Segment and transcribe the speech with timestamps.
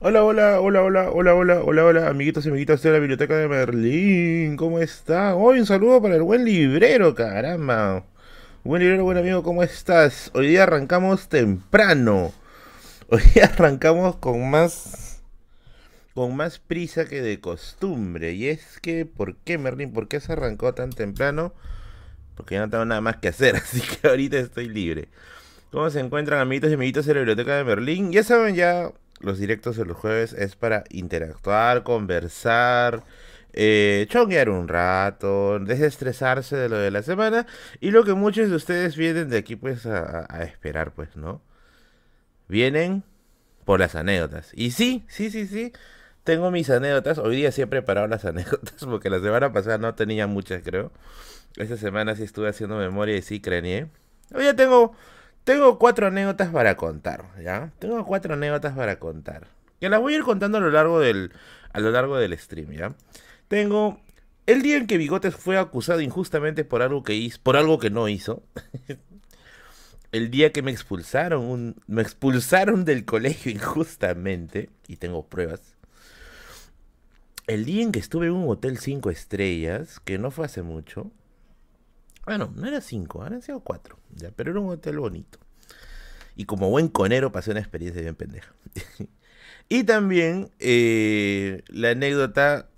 [0.00, 3.48] Hola, hola, hola, hola, hola, hola, hola, hola, amiguitos y amiguitas de la biblioteca de
[3.48, 5.34] Merlín, ¿cómo están?
[5.36, 8.04] Hoy un saludo para el buen librero, caramba.
[8.62, 10.30] Buen librero, buen amigo, ¿cómo estás?
[10.34, 12.32] Hoy día arrancamos temprano.
[13.08, 15.20] Hoy día arrancamos con más
[16.14, 18.34] con más prisa que de costumbre.
[18.34, 19.92] Y es que, ¿por qué Merlín?
[19.92, 21.54] ¿Por qué se arrancó tan temprano?
[22.36, 25.08] Porque ya no tengo nada más que hacer, así que ahorita estoy libre.
[25.72, 28.12] ¿Cómo se encuentran amiguitos y amiguitas de la biblioteca de Merlín?
[28.12, 33.04] Ya saben, ya los directos de los jueves es para interactuar, conversar,
[33.52, 37.46] eh, chonguear un rato, desestresarse de lo de la semana
[37.80, 41.42] y lo que muchos de ustedes vienen de aquí pues a, a esperar pues, ¿no?
[42.48, 43.04] Vienen
[43.64, 44.52] por las anécdotas.
[44.54, 45.72] Y sí, sí, sí, sí,
[46.24, 47.18] tengo mis anécdotas.
[47.18, 50.92] Hoy día sí he preparado las anécdotas porque la semana pasada no tenía muchas, creo.
[51.56, 53.88] Esta semana sí estuve haciendo memoria y sí craneé.
[54.34, 54.94] Hoy ya tengo
[55.48, 57.72] tengo cuatro anécdotas para contar, ¿ya?
[57.78, 59.46] Tengo cuatro anécdotas para contar.
[59.80, 61.32] Que las voy a ir contando a lo largo del,
[61.72, 62.94] a lo largo del stream, ¿ya?
[63.48, 63.98] Tengo
[64.44, 67.88] el día en que Bigotes fue acusado injustamente por algo que hizo, por algo que
[67.88, 68.42] no hizo.
[70.12, 75.62] el día que me expulsaron, me expulsaron del colegio injustamente, y tengo pruebas.
[77.46, 81.10] El día en que estuve en un hotel cinco estrellas, que no fue hace mucho.
[82.26, 85.38] Bueno, no era cinco, han sido cuatro, ya, pero era un hotel bonito.
[86.38, 88.54] Y como buen conero pasé una experiencia bien pendeja.
[89.68, 92.68] y también eh, la anécdota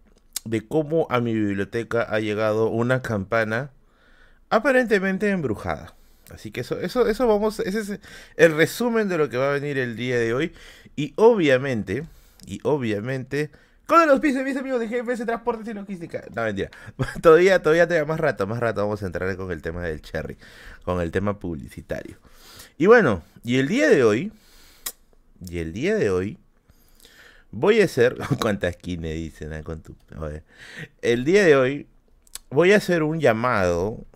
[0.47, 3.71] de cómo a mi biblioteca ha llegado una campana
[4.49, 5.95] aparentemente embrujada.
[6.33, 8.01] Así que eso, eso, eso vamos, ese es
[8.37, 10.55] el resumen de lo que va a venir el día de hoy.
[10.97, 12.07] Y obviamente,
[12.47, 13.51] y obviamente,
[13.85, 16.25] con los pisos, mis amigos de GPS Transportes y Logística.
[16.35, 16.71] No, mentira.
[17.21, 20.39] todavía, todavía te más rato, más rato vamos a entrar con el tema del cherry,
[20.83, 22.17] con el tema publicitario.
[22.81, 24.33] Y bueno, y el día de hoy,
[25.47, 26.39] y el día de hoy,
[27.51, 29.53] voy a hacer, ¿cuántas me dicen?
[29.53, 29.95] Ah, con tu,
[31.03, 31.89] el día de hoy,
[32.49, 34.07] voy a hacer un llamado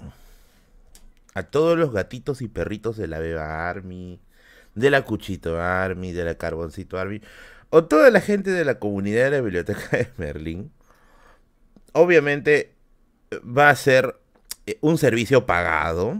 [1.35, 4.19] a todos los gatitos y perritos de la Beba Army,
[4.75, 7.21] de la Cuchito Army, de la Carboncito Army
[7.69, 10.73] o toda la gente de la comunidad de la biblioteca de Merlín,
[11.93, 12.73] obviamente
[13.47, 14.19] va a ser
[14.65, 16.17] eh, un servicio pagado.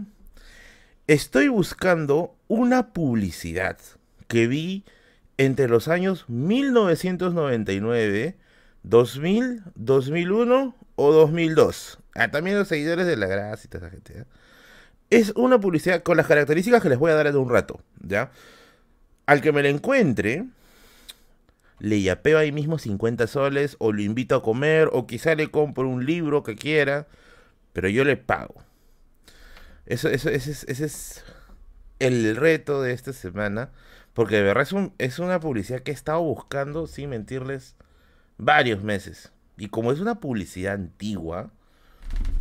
[1.07, 3.77] Estoy buscando una publicidad
[4.27, 4.85] que vi
[5.37, 8.35] entre los años 1999,
[8.81, 11.99] 2000, 2001 o 2002.
[12.15, 14.21] Ah, también los seguidores de la gracia y toda esa gente.
[14.21, 14.25] ¿eh?
[15.11, 18.31] Es una publicidad con las características que les voy a dar en un rato, ¿ya?
[19.27, 20.45] Al que me la encuentre,
[21.77, 25.87] le yapeo ahí mismo 50 soles, o lo invito a comer, o quizá le compro
[25.87, 27.05] un libro que quiera,
[27.73, 28.65] pero yo le pago.
[29.85, 31.23] Eso, eso, ese, es, ese es
[31.99, 33.71] el reto de esta semana,
[34.13, 37.75] porque de verdad es, un, es una publicidad que he estado buscando, sin mentirles,
[38.37, 39.31] varios meses.
[39.57, 41.51] Y como es una publicidad antigua,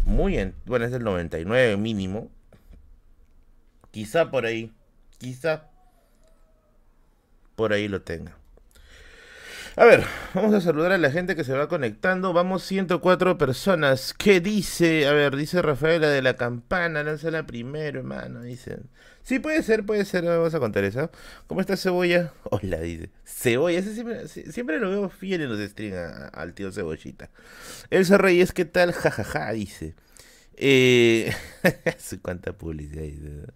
[0.05, 2.31] muy, en, bueno, es del 99 mínimo,
[3.91, 4.73] quizá por ahí,
[5.19, 5.71] quizá
[7.55, 8.37] por ahí lo tenga.
[9.77, 10.05] A ver,
[10.35, 12.33] vamos a saludar a la gente que se va conectando.
[12.33, 14.15] Vamos 104 personas.
[14.15, 15.09] ¿Qué dice?
[15.09, 17.03] A ver, dice Rafaela de la campana.
[17.03, 18.43] la primero, hermano.
[18.43, 18.89] Dicen.
[19.25, 20.23] Sí, puede ser, puede ser.
[20.25, 21.11] Vamos a contar eso.
[21.49, 22.33] ¿Cómo está Cebolla?
[22.45, 23.11] Hola, dice.
[23.25, 25.97] Cebolla, ese siempre, siempre lo veo fiel en los streams
[26.33, 27.31] al tío Cebollita.
[27.91, 28.93] Elsa Reyes, ¿qué tal?
[28.93, 29.97] Jajaja, dice.
[30.57, 31.35] Eh...
[32.23, 33.47] cuánta publicidad dice.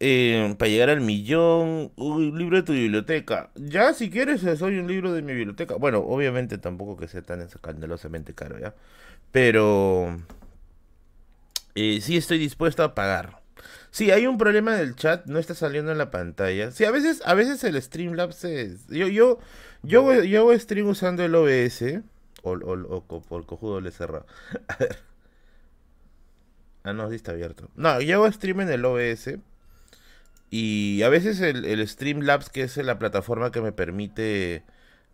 [0.00, 3.50] Eh, para llegar al millón, un libro de tu biblioteca.
[3.56, 5.74] Ya, si quieres, eh, soy un libro de mi biblioteca.
[5.74, 8.74] Bueno, obviamente tampoco que sea tan escandalosamente caro, ¿ya?
[9.32, 10.16] Pero
[11.74, 13.40] eh, sí estoy dispuesto a pagar.
[13.90, 16.70] Sí, hay un problema del chat, no está saliendo en la pantalla.
[16.70, 18.86] Sí, a veces, a veces el Streamlabs es...
[18.88, 19.38] Yo, yo,
[19.82, 22.02] yo, yo hago stream usando el OBS.
[22.42, 24.26] O, o, cojudo le cerrado.
[26.84, 27.68] Ah, no, sí está abierto.
[27.74, 29.38] No, yo hago stream en el OBS.
[30.50, 34.64] Y a veces el, el, Streamlabs, que es la plataforma que me permite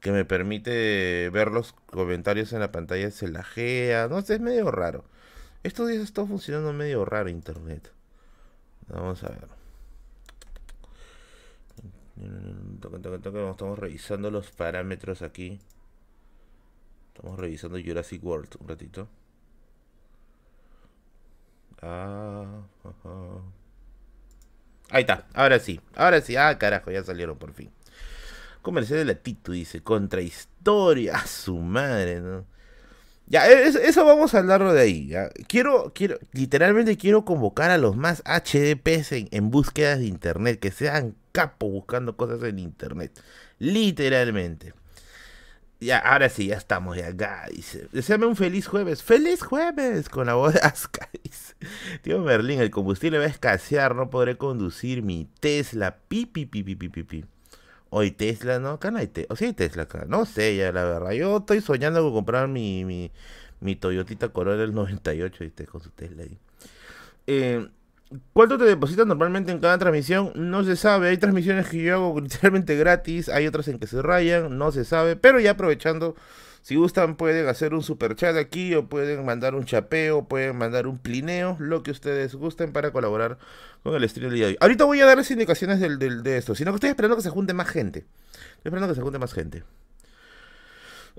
[0.01, 4.07] que me permite ver los comentarios en la pantalla, se lajea.
[4.09, 5.05] No sé, es medio raro.
[5.63, 7.91] Estos días está funcionando medio raro internet.
[8.89, 9.49] Vamos a ver.
[13.51, 15.59] Estamos revisando los parámetros aquí.
[17.15, 19.09] Estamos revisando Jurassic World un ratito.
[21.81, 23.64] Ah, ajá.
[24.95, 27.69] Ahí está, ahora sí, ahora sí, ah carajo, ya salieron por fin.
[28.63, 32.47] Comercial de la Tito dice, contrahistoria, a su madre, ¿no?
[33.27, 35.13] Ya, e, eso, vamos a hablarlo de ahí.
[35.49, 40.71] Quiero, quiero, literalmente quiero convocar a los más HDPs en, en búsquedas de internet, que
[40.71, 43.11] sean capos buscando cosas en internet.
[43.59, 44.75] Literalmente.
[45.85, 47.47] Ya, ahora sí, ya estamos ya acá.
[47.93, 49.03] Deseame un feliz jueves.
[49.03, 50.09] ¡Feliz jueves!
[50.09, 51.11] Con la voz de Aska.
[52.03, 53.95] Tío Merlín, el combustible va a escasear.
[53.95, 55.99] No podré conducir mi Tesla.
[56.09, 57.25] Pi, pi, pi, pi, pi.
[57.91, 58.71] Hoy Tesla, ¿no?
[58.71, 59.27] Acá no hay Tesla.
[59.35, 60.07] O sí hay Tesla acá.
[60.09, 61.13] No sé ya, la verdad.
[61.13, 63.13] Yo estoy soñando con comprar mi, mi,
[63.61, 65.67] mi Toyotita Corolla del 98, ¿viste?
[65.67, 66.39] Con su Tesla ahí.
[67.27, 67.69] Eh,
[68.33, 70.33] ¿Cuánto te depositan normalmente en cada transmisión?
[70.35, 71.09] No se sabe.
[71.09, 73.29] Hay transmisiones que yo hago literalmente gratis.
[73.29, 74.59] Hay otras en que se rayan.
[74.59, 75.17] No se sabe.
[75.17, 76.15] Pero ya aprovechando,
[76.63, 78.75] si gustan, pueden hacer un super chat aquí.
[78.75, 80.27] O pueden mandar un chapeo.
[80.27, 81.57] Pueden mandar un plineo.
[81.59, 83.39] Lo que ustedes gusten para colaborar
[83.83, 84.59] con el stream del día de hoy.
[84.61, 86.55] Ahorita voy a darles indicaciones del, de esto.
[86.55, 88.07] Sino que estoy esperando que se junte más gente.
[88.57, 89.65] Estoy esperando que se junte más gente.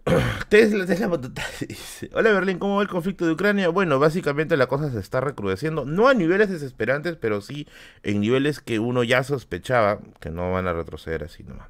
[0.50, 1.08] Tesla, Tesla
[2.14, 3.70] Hola Berlín, ¿cómo va el conflicto de Ucrania?
[3.70, 7.68] Bueno, básicamente la cosa se está recrudeciendo, no a niveles desesperantes, pero sí
[8.04, 11.70] en niveles que uno ya sospechaba que no van a retroceder así nomás.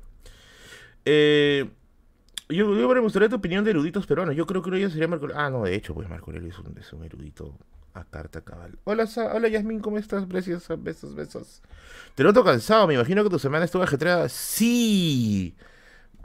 [1.05, 1.69] Eh,
[2.49, 4.35] yo, yo me gustaría tu opinión de eruditos peruanos.
[4.35, 6.77] Yo creo que uno sería Marco Ah, no, de hecho, pues Marco Aurelio es un,
[6.77, 7.57] es un erudito
[7.93, 8.77] a carta cabal.
[8.83, 10.25] Hola, hola Yasmin, ¿cómo estás?
[10.25, 11.61] Preciosa, besos, besos.
[12.15, 14.27] Te noto cansado, me imagino que tu semana estuvo ajetreada.
[14.29, 15.55] Sí.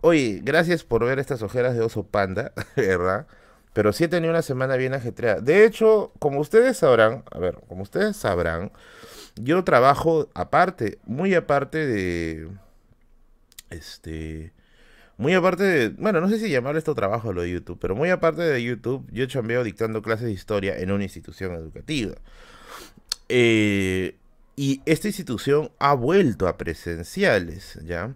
[0.03, 3.27] Oye, gracias por ver estas ojeras de oso panda, ¿verdad?
[3.73, 5.41] Pero sí he tenido una semana bien ajetreada.
[5.41, 8.73] De hecho, como ustedes sabrán, a ver, como ustedes sabrán,
[9.37, 12.49] yo trabajo aparte, muy aparte de.
[13.71, 14.53] Este.
[15.17, 15.89] Muy aparte de.
[15.91, 19.07] Bueno, no sé si llamarle esto trabajo lo de YouTube, pero muy aparte de YouTube,
[19.13, 22.15] yo chambeo dictando clases de historia en una institución educativa.
[23.29, 24.17] Eh,
[24.57, 28.15] y esta institución ha vuelto a presenciales, ¿ya?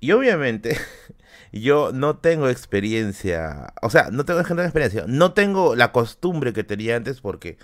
[0.00, 0.78] Y obviamente
[1.52, 6.96] yo no tengo experiencia, o sea, no tengo experiencia, no tengo la costumbre que tenía
[6.96, 7.58] antes porque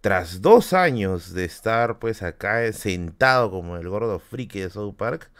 [0.00, 5.30] tras dos años de estar pues acá sentado como el gordo friki de South Park,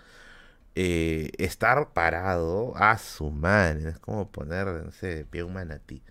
[0.75, 6.03] eh, estar parado a su man, es como poner, no sé, de pie un manatí.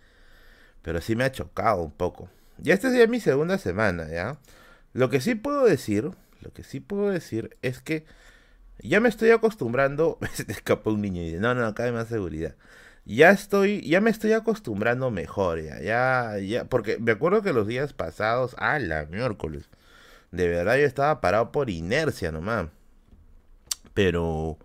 [0.82, 2.30] Pero sí me ha chocado un poco.
[2.58, 4.38] Ya esta es mi segunda semana, ¿ya?
[4.94, 6.12] Lo que sí puedo decir,
[6.42, 8.06] lo que sí puedo decir es que
[8.84, 10.18] ya me estoy acostumbrando.
[10.34, 12.56] Se te escapó un niño y dice, no, no, acá hay más seguridad.
[13.06, 17.66] Ya estoy, ya me estoy acostumbrando mejor, ya, ya, ya, porque me acuerdo que los
[17.68, 19.70] días pasados, a la miércoles,
[20.32, 22.68] de verdad yo estaba parado por inercia nomás.
[23.94, 24.58] Pero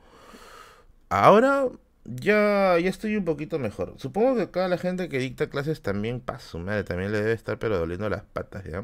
[1.09, 1.69] ahora
[2.05, 3.95] ya, ya estoy un poquito mejor.
[3.99, 7.59] Supongo que acá la gente que dicta clases también, paso, madre, también le debe estar
[7.59, 8.83] pero doliendo las patas, ¿ya?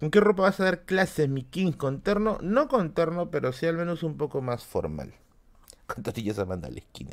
[0.00, 1.72] ¿Con qué ropa vas a dar clases, mi king?
[1.72, 2.38] ¿Con terno?
[2.42, 5.14] No con terno, pero sí al menos un poco más formal.
[5.86, 7.10] Con tortillas Amanda a la esquina.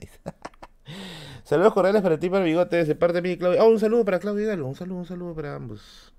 [1.43, 3.63] Saludos cordiales para ti, para Bigote, de parte de mí, Claudia.
[3.63, 4.67] Oh, un saludo para Claudia Hidalgo.
[4.67, 6.13] Un saludo, un saludo para ambos.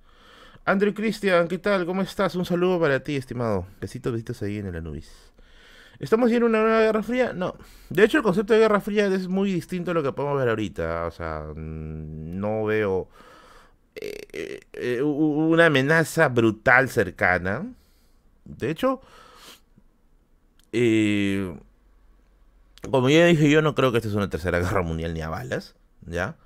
[0.64, 1.84] Andrew Christian, ¿qué tal?
[1.84, 2.34] ¿Cómo estás?
[2.36, 3.66] Un saludo para ti, estimado.
[3.80, 5.10] Besitos, besitos ahí en el Anubis.
[5.98, 7.32] ¿Estamos en una nueva guerra fría?
[7.32, 7.56] No.
[7.90, 10.48] De hecho, el concepto de guerra fría es muy distinto a lo que podemos ver
[10.48, 11.06] ahorita.
[11.06, 13.08] O sea, mm, no veo
[13.96, 17.66] eh, eh, una amenaza brutal cercana.
[18.44, 19.00] De hecho,
[20.72, 21.56] eh,
[22.90, 25.28] como ya dije, yo no creo que esta es una tercera guerra mundial ni a
[25.28, 25.74] balas,
[26.06, 26.36] ¿ya?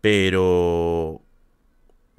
[0.00, 1.22] pero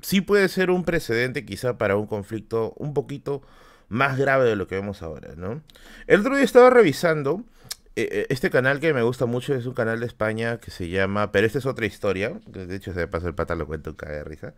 [0.01, 3.41] sí puede ser un precedente quizá para un conflicto un poquito
[3.89, 5.61] más grave de lo que vemos ahora, ¿no?
[6.07, 7.43] El otro día estaba revisando
[7.95, 11.47] este canal que me gusta mucho es un canal de España que se llama, pero
[11.47, 14.23] esta es otra historia, de hecho se me pasó el pata, lo cuento caga de
[14.23, 14.53] risa.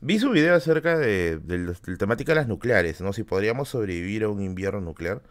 [0.00, 3.12] Vi su video acerca de, la temática de las nucleares, ¿no?
[3.12, 5.22] Si podríamos sobrevivir a un invierno nuclear,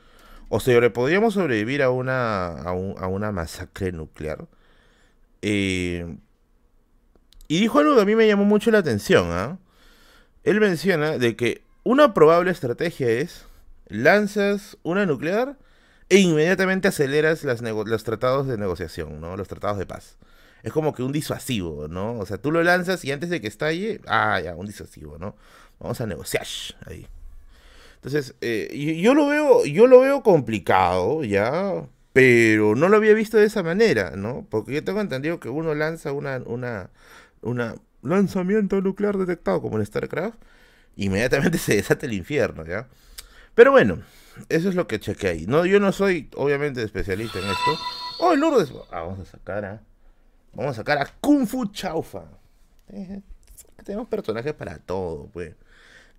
[0.50, 4.48] o si podríamos sobrevivir a una, a, una masacre nuclear.
[5.42, 6.18] Eh,
[7.48, 9.60] y dijo algo que a mí me llamó mucho la atención, ¿ah?
[10.44, 13.46] Él menciona de que una probable estrategia es
[13.88, 15.58] lanzas una nuclear
[16.10, 19.38] e inmediatamente aceleras los tratados de negociación, ¿no?
[19.38, 20.18] Los tratados de paz.
[20.64, 22.18] Es como que un disuasivo, ¿no?
[22.20, 25.36] O sea, tú lo lanzas y antes de que estalle, ah, ya, un disuasivo, ¿no?
[25.80, 26.46] Vamos a negociar
[26.86, 27.08] ahí.
[27.96, 33.38] Entonces, eh, yo lo veo, yo lo veo complicado, ya, pero no lo había visto
[33.38, 34.48] de esa manera, ¿no?
[34.50, 40.38] Porque yo tengo entendido que uno lanza una, una lanzamiento nuclear detectado como en StarCraft,
[40.96, 42.88] inmediatamente se desata el infierno, ¿ya?
[43.54, 44.00] Pero bueno,
[44.50, 45.46] eso es lo que chequeé ahí.
[45.48, 47.78] No, yo no soy, obviamente, especialista en esto.
[48.20, 48.72] Oh, Lourdes.
[48.92, 49.82] Ah, vamos a sacar a.
[50.54, 52.24] Vamos a sacar a Kung Fu Chaufa.
[52.90, 53.22] Eh,
[53.84, 55.56] tenemos personajes para todo, pues.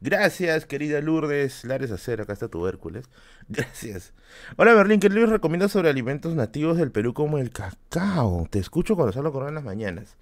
[0.00, 1.64] Gracias, querida Lourdes.
[1.64, 3.08] Lares Acero, acá está tu Hércules.
[3.48, 4.12] Gracias.
[4.56, 5.00] Hola, Berlín.
[5.00, 8.46] ¿Qué les recomiendo sobre alimentos nativos del Perú como el cacao?
[8.50, 10.16] Te escucho cuando salgo a correr en las mañanas.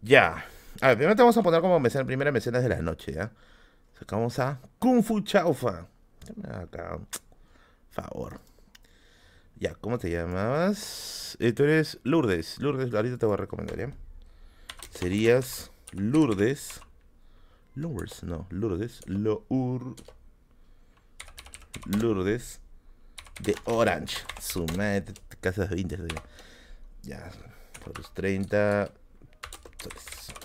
[0.00, 0.44] Ya.
[0.80, 3.30] A ver, primero te vamos a poner como mecena, primera mecenas de la noche, ¿ya?
[3.98, 5.86] Sacamos a Kung Fu Chaufa.
[6.48, 6.98] Acá.
[7.90, 8.40] Favor.
[9.56, 11.36] Ya, ¿cómo te llamabas?
[11.38, 12.58] Eh, tú eres Lourdes.
[12.58, 13.92] Lourdes, ahorita te voy a recomendar.
[14.90, 16.80] Serías Lourdes.
[17.74, 19.00] Lourdes, no, Lourdes.
[19.06, 19.94] Lour.
[21.86, 22.60] Lourdes.
[23.40, 24.18] De Orange.
[24.40, 25.98] Su madre, casas 20.
[27.02, 27.30] Ya,
[27.84, 28.90] por los 30.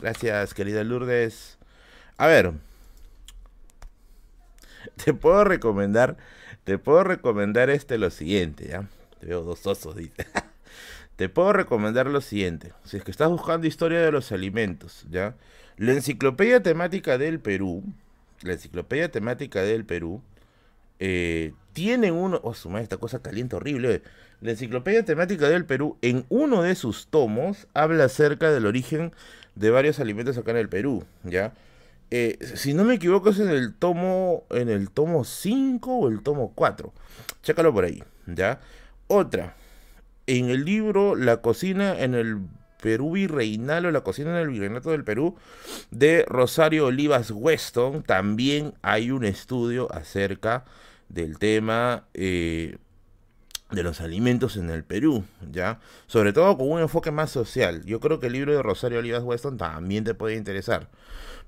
[0.02, 1.58] Gracias, querida Lourdes.
[2.18, 2.67] A ver.
[5.04, 6.18] Te puedo recomendar.
[6.64, 8.88] Te puedo recomendar este lo siguiente, ¿ya?
[9.20, 10.26] Te veo dos osos, dice.
[11.16, 12.74] Te puedo recomendar lo siguiente.
[12.84, 15.36] Si es que estás buscando historia de los alimentos, ¿ya?
[15.78, 17.84] La enciclopedia temática del Perú.
[18.42, 20.22] La enciclopedia temática del Perú.
[21.00, 22.40] Eh, tiene uno.
[22.44, 24.02] Oh, su madre, esta cosa caliente horrible.
[24.42, 29.12] La enciclopedia temática del Perú, en uno de sus tomos, habla acerca del origen
[29.56, 31.54] de varios alimentos acá en el Perú, ¿ya?
[32.10, 36.22] Eh, si no me equivoco es en el tomo en el tomo 5 o el
[36.22, 36.94] tomo 4.
[37.44, 38.62] Chécalo por ahí, ¿ya?
[39.08, 39.56] Otra,
[40.26, 42.40] en el libro La cocina en el
[42.82, 45.36] Perú virreinal o La cocina en el virreinato del Perú
[45.92, 50.66] de Rosario Olivas Weston, también hay un estudio acerca
[51.10, 52.78] del tema eh,
[53.72, 55.80] de los alimentos en el Perú, ¿ya?
[56.08, 57.84] Sobre todo con un enfoque más social.
[57.86, 60.90] Yo creo que el libro de Rosario Olivas Weston también te puede interesar.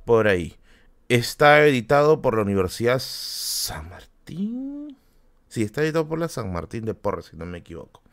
[0.06, 0.56] Por ahí.
[1.10, 4.98] Está editado por la Universidad San Martín.
[5.48, 8.04] Sí, está editado por la San Martín de Porres, si no me equivoco.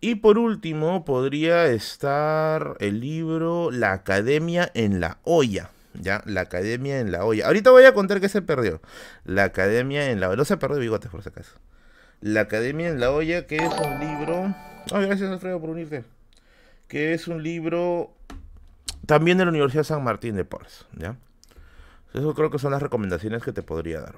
[0.00, 5.70] Y por último, podría estar el libro La Academia en la Olla.
[5.94, 6.22] ¿Ya?
[6.26, 7.46] La Academia en la Olla.
[7.46, 8.80] Ahorita voy a contar qué se perdió.
[9.24, 10.38] La Academia en la Olla.
[10.38, 11.56] No se perdió bigotes, por si acaso.
[12.20, 14.54] La Academia en la Olla, que es un libro.
[14.92, 16.04] Ay, gracias Alfredo por unirte.
[16.88, 18.12] Que es un libro
[19.06, 21.16] también de la Universidad San Martín de Porres, ¿ya?
[22.14, 24.14] Eso creo que son las recomendaciones que te podría dar.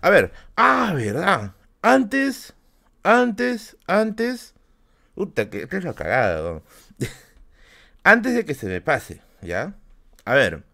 [0.00, 1.52] A ver, ah, verdad.
[1.82, 2.54] Antes,
[3.02, 4.54] antes, antes.
[5.14, 5.68] Puta, que
[8.04, 9.74] Antes de que se me pase, ¿ya?
[10.24, 10.64] A ver.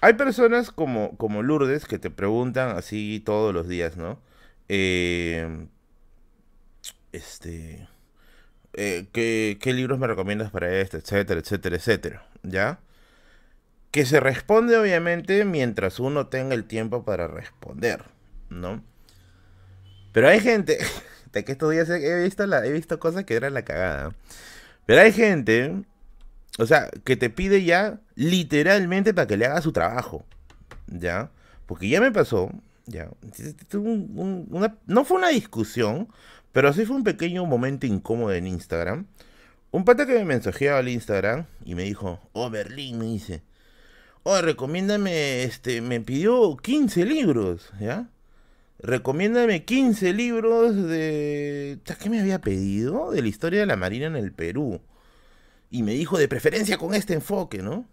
[0.00, 4.20] Hay personas como, como Lourdes que te preguntan así todos los días, ¿no?
[4.68, 5.66] Eh,
[7.12, 7.88] este,
[8.72, 10.96] eh, ¿qué, libros me recomiendas para esto?
[10.96, 12.26] Etcétera, etcétera, etcétera.
[12.42, 12.80] ¿Ya?
[13.90, 18.04] Que se responde obviamente mientras uno tenga el tiempo para responder,
[18.48, 18.82] ¿no?
[20.12, 20.78] Pero hay gente,
[21.32, 24.14] de que estos días he visto, he visto cosas que eran la cagada.
[24.86, 25.84] Pero hay gente,
[26.58, 30.24] o sea, que te pide ya literalmente para que le haga su trabajo,
[30.86, 31.30] ¿ya?
[31.66, 32.50] Porque ya me pasó,
[32.86, 33.08] ya.
[34.86, 36.08] no fue una discusión,
[36.52, 39.06] pero sí fue un pequeño momento incómodo en Instagram.
[39.72, 43.42] Un pata que me mensajeaba al Instagram y me dijo, oh Berlín, me dice,
[44.22, 48.10] oh, recomiéndame, este, me pidió 15 libros, ¿ya?
[48.80, 51.78] Recomiéndame 15 libros de...
[52.00, 53.12] ¿Qué me había pedido?
[53.12, 54.82] De la historia de la Marina en el Perú.
[55.70, 57.86] Y me dijo, de preferencia con este enfoque, ¿no?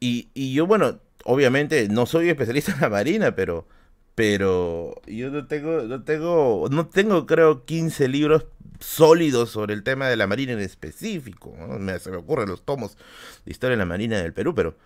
[0.00, 3.66] Y, y yo, bueno, obviamente no soy especialista en la marina, pero
[4.14, 8.44] pero yo no tengo no tengo no tengo creo 15 libros
[8.82, 12.96] sólidos sobre el tema de la marina en específico, me, se me ocurren los tomos
[13.44, 14.76] de historia de la marina del Perú, pero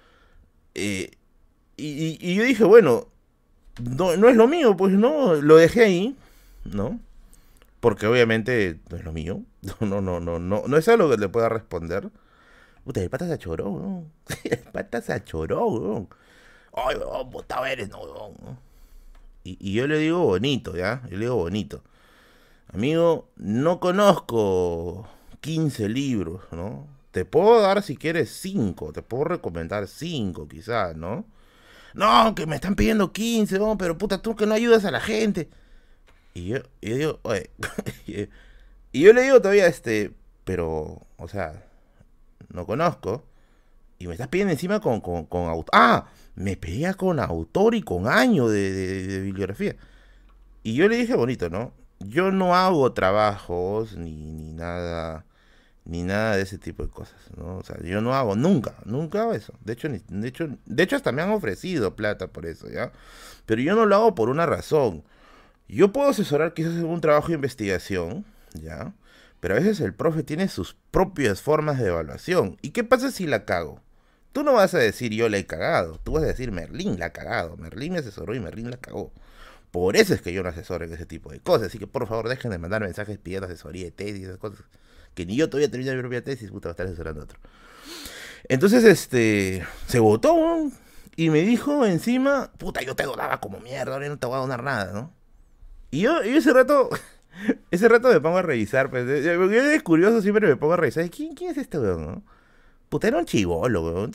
[0.74, 1.10] eh,
[1.76, 3.08] y, yo dije, bueno,
[3.82, 6.16] no, no es lo mío, pues no, lo dejé ahí,
[6.64, 7.00] ¿no?
[7.80, 9.42] Porque obviamente no es lo mío,
[9.80, 12.10] no, no, no, no, no es algo que le pueda responder.
[12.84, 14.04] Puta, el pata se achoró, ¿no?
[14.44, 16.08] El pata se achoró, ¿no?
[16.76, 16.96] ay,
[17.30, 18.00] botado eres, no,
[19.42, 21.02] Y, y, yo le digo bonito, ¿ya?
[21.10, 21.82] Le digo bonito.
[22.72, 25.08] Amigo, no conozco
[25.40, 26.86] 15 libros, ¿no?
[27.10, 31.24] Te puedo dar si quieres 5, te puedo recomendar 5 quizás, ¿no?
[31.94, 33.78] No, que me están pidiendo 15, ¿no?
[33.78, 35.48] pero puta, tú que no ayudas a la gente.
[36.34, 37.50] Y yo, y yo digo, oye,
[38.92, 40.12] y yo le digo todavía, este,
[40.44, 41.64] pero, o sea,
[42.50, 43.24] no conozco.
[43.98, 45.70] Y me estás pidiendo encima con, con, con autor.
[45.72, 49.76] Ah, me pedía con autor y con año de, bibliografía.
[50.62, 51.72] Y yo le dije bonito, ¿no?
[52.08, 55.24] Yo no hago trabajos ni, ni nada
[55.86, 57.58] ni nada de ese tipo de cosas, ¿no?
[57.58, 59.54] O sea, yo no hago nunca, nunca hago eso.
[59.64, 62.92] De hecho, de hecho, de hecho hasta me han ofrecido plata por eso, ¿ya?
[63.46, 65.04] Pero yo no lo hago por una razón.
[65.68, 68.94] Yo puedo asesorar quizás en un trabajo de investigación, ¿ya?
[69.40, 72.56] Pero a veces el profe tiene sus propias formas de evaluación.
[72.62, 73.80] ¿Y qué pasa si la cago?
[74.32, 77.06] Tú no vas a decir yo la he cagado, tú vas a decir Merlín la
[77.06, 79.12] ha cagado, Merlín me asesoró y Merlín la cagó.
[79.76, 81.66] Por eso es que yo no asesoro en ese tipo de cosas.
[81.66, 84.64] Así que por favor dejen de mandar mensajes pidiendo asesoría de tesis, esas cosas.
[85.14, 87.38] Que ni yo todavía terminé mi propia tesis, puta, va a estar asesorando a otro.
[88.48, 90.34] Entonces, este, se votó
[91.14, 94.40] y me dijo encima, puta, yo te donaba como mierda, ahora no te voy a
[94.40, 95.12] donar nada, ¿no?
[95.90, 96.88] Y yo, ese rato,
[97.70, 99.04] ese rato me pongo a revisar, pues.
[99.06, 101.10] Yo de curioso siempre me pongo a revisar.
[101.10, 102.24] ¿Quién, quién es este weón, no?
[102.88, 104.10] Puta, era un chivolo, weón.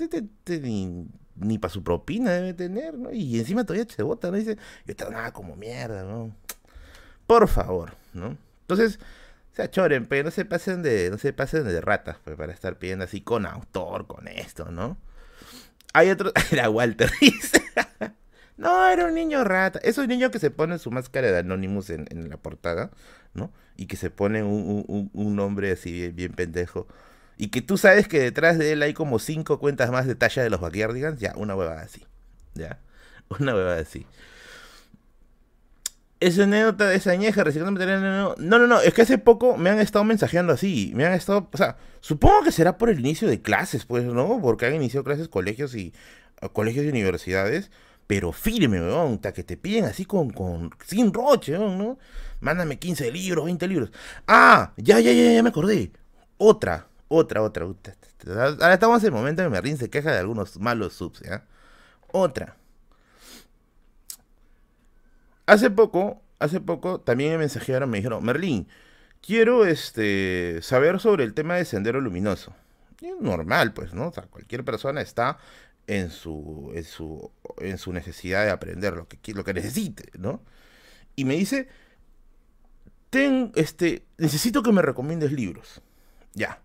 [1.42, 3.12] Ni, para su propina debe tener, ¿no?
[3.12, 4.38] Y encima todavía se vota, ¿no?
[4.38, 6.36] Dice, yo tengo nada como mierda, ¿no?
[7.28, 8.38] Por favor, ¿no?
[8.62, 9.00] Entonces,
[9.52, 12.54] o sea, choren, pero no se pasen de, no se pasen de ratas, pues, para
[12.54, 14.98] estar pidiendo así con autor, con esto, ¿no?
[15.94, 17.62] Hay otro, era Walter, dice.
[18.58, 19.80] no, era un niño rata.
[19.84, 22.92] Es un niño que se pone su máscara de Anonymous en, la portada,
[23.34, 23.52] ¿no?
[23.76, 26.88] Y que se pone un, un, nombre así bien, pendejo.
[27.42, 30.44] Y que tú sabes que detrás de él hay como cinco cuentas más de talla
[30.44, 31.20] de los Backyardigans.
[31.20, 32.06] Ya, una huevada así.
[32.54, 32.80] Ya,
[33.40, 34.06] una huevada así.
[36.20, 37.84] Esa anécdota de esa añeja reciclando.
[37.84, 40.92] No, no, no, no, es que hace poco me han estado mensajeando así.
[40.94, 41.50] Me han estado.
[41.52, 44.40] O sea, supongo que será por el inicio de clases, pues, ¿no?
[44.40, 45.96] Porque han iniciado clases colegios y.
[46.54, 47.72] colegios y universidades.
[48.06, 49.18] Pero firme, weón.
[49.18, 50.30] Que te piden así con.
[50.30, 51.98] con sin roche, ¿no?
[52.40, 53.92] Mándame 15 libros, 20 libros.
[54.28, 55.92] Ah, ya, ya, ya, ya me acordé.
[56.38, 57.96] Otra, otra, otra.
[58.26, 61.46] Ahora estamos en el momento en que Merlin se queja de algunos malos subs, ¿ya?
[62.12, 62.56] Otra.
[65.46, 68.68] Hace poco, hace poco también me mensajearon, me dijeron, Merlín,
[69.22, 72.54] quiero este, saber sobre el tema de Sendero Luminoso.
[73.20, 74.08] normal, pues, ¿no?
[74.10, 75.38] O sea, cualquier persona está
[75.88, 80.42] en su, en su, en su necesidad de aprender lo que, lo que necesite, ¿no?
[81.16, 81.68] Y me dice,
[83.12, 85.82] Ten, este, necesito que me recomiendes libros.
[86.34, 86.62] Ya.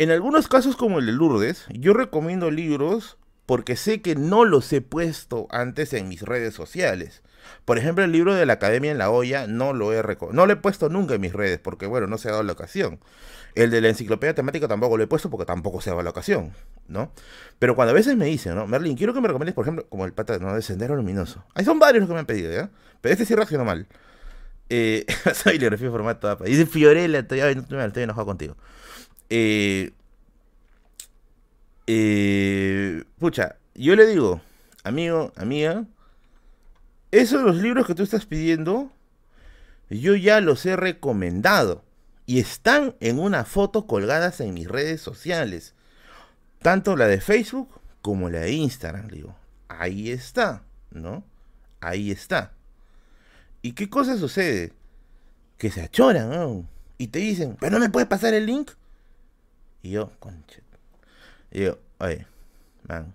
[0.00, 4.72] En algunos casos como el de Lourdes, yo recomiendo libros porque sé que no los
[4.72, 7.22] he puesto antes en mis redes sociales.
[7.66, 10.02] Por ejemplo, el libro de la Academia en la Olla no lo he
[10.32, 12.52] no lo he puesto nunca en mis redes porque bueno, no se ha dado la
[12.52, 12.98] ocasión.
[13.54, 16.10] El de la enciclopedia temática tampoco lo he puesto porque tampoco se ha dado la
[16.10, 16.54] ocasión,
[16.88, 17.12] ¿no?
[17.58, 18.66] Pero cuando a veces me dicen, ¿no?
[18.66, 20.54] Merlin, quiero que me recomiendes, por ejemplo, como el pata ¿no?
[20.54, 21.44] de Sendero Luminoso.
[21.54, 22.70] Ahí son varios los que me han pedido, ¿ya?
[23.02, 23.86] Pero este sí reaccionó mal.
[24.70, 25.04] Eh,
[25.34, 26.46] soy bibliografía formato APA.
[26.46, 28.56] Dice Fiorella, estoy, estoy enojado contigo.
[29.30, 29.92] Eh,
[31.86, 34.40] eh, pucha, yo le digo,
[34.84, 35.86] amigo, amiga,
[37.10, 38.90] esos los libros que tú estás pidiendo,
[39.88, 41.84] yo ya los he recomendado.
[42.26, 45.74] Y están en una foto colgadas en mis redes sociales.
[46.60, 49.08] Tanto la de Facebook como la de Instagram.
[49.08, 49.34] Digo,
[49.66, 50.62] ahí está,
[50.92, 51.24] ¿no?
[51.80, 52.52] Ahí está.
[53.62, 54.72] ¿Y qué cosa sucede?
[55.58, 56.68] Que se achoran.
[56.98, 58.70] Y te dicen, ¿pero no me puedes pasar el link?
[59.82, 60.60] Y yo, concha.
[61.50, 62.26] Y yo, oye,
[62.86, 63.14] man,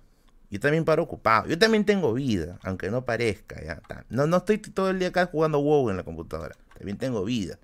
[0.50, 1.48] yo también paro ocupado.
[1.48, 3.62] Yo también tengo vida, aunque no parezca.
[3.64, 3.82] ¿ya?
[4.10, 6.56] No, no estoy todo el día acá jugando WoW en la computadora.
[6.78, 7.60] También tengo vida.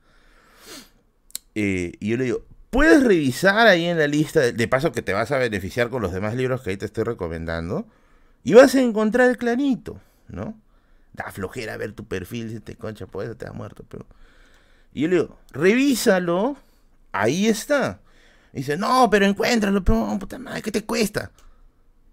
[1.53, 5.31] Y yo le digo, puedes revisar ahí en la lista, de, paso que te vas
[5.31, 7.85] a beneficiar con los demás libros que ahí te estoy recomendando.
[8.43, 10.59] Y vas a encontrar el clanito, ¿no?
[11.13, 14.05] Da flojera ver tu perfil, si te concha, pues te ha muerto, pero...
[14.93, 16.57] Y yo le digo, revísalo,
[17.11, 18.01] ahí está.
[18.53, 21.31] Y dice, no, pero encuéntralo, pero puta madre, ¿qué te cuesta?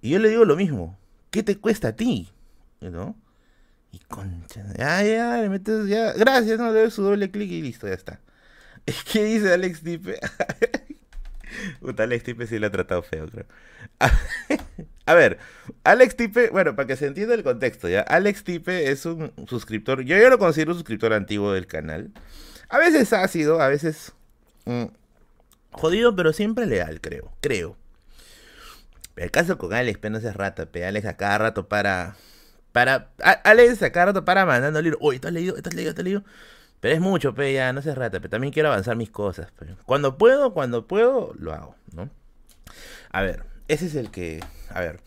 [0.01, 0.99] Y yo le digo lo mismo.
[1.31, 2.29] ¿Qué te cuesta a ti?
[2.81, 3.17] ¿No?
[3.93, 7.89] Y concha, ya, ya, le metes, ya, gracias, no, le su doble clic y listo,
[7.89, 8.21] ya está.
[9.13, 10.19] ¿Qué dice Alex Tipe?
[11.81, 13.47] Puta, Alex Tipe sí lo ha tratado feo, creo.
[15.07, 15.39] A ver,
[15.85, 18.03] Alex Tipe, bueno, para que se entienda el contexto, ¿ya?
[18.03, 22.13] Alex Tipe es un suscriptor, yo ya lo considero un suscriptor antiguo del canal.
[22.69, 24.13] A veces ácido, a veces
[24.67, 24.85] mm,
[25.79, 27.77] jodido, pero siempre leal, creo, creo.
[29.17, 30.85] El caso con Alex, pero no seas rata, pe.
[30.85, 32.17] Alex a cada rato para.
[32.73, 33.11] para
[33.45, 35.01] Alex a cada rato para mandando libros.
[35.03, 35.57] Uy, ¿estás leído?
[35.57, 35.91] ¿Estás leído?
[35.91, 36.23] ¿Estás leído?
[36.81, 39.67] Pero es mucho, pe, ya, no seas rata, pero también quiero avanzar mis cosas, pe.
[39.85, 42.09] Cuando puedo, cuando puedo, lo hago, ¿no?
[43.11, 44.41] A ver, ese es el que.
[44.71, 45.01] A ver.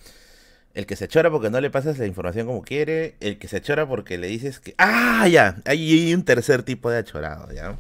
[0.74, 3.16] El que se chora porque no le pasas la información como quiere.
[3.20, 4.74] El que se chora porque le dices que.
[4.78, 5.28] ¡Ah!
[5.28, 5.58] Ya.
[5.66, 7.78] Hay un tercer tipo de achorado, ¿ya?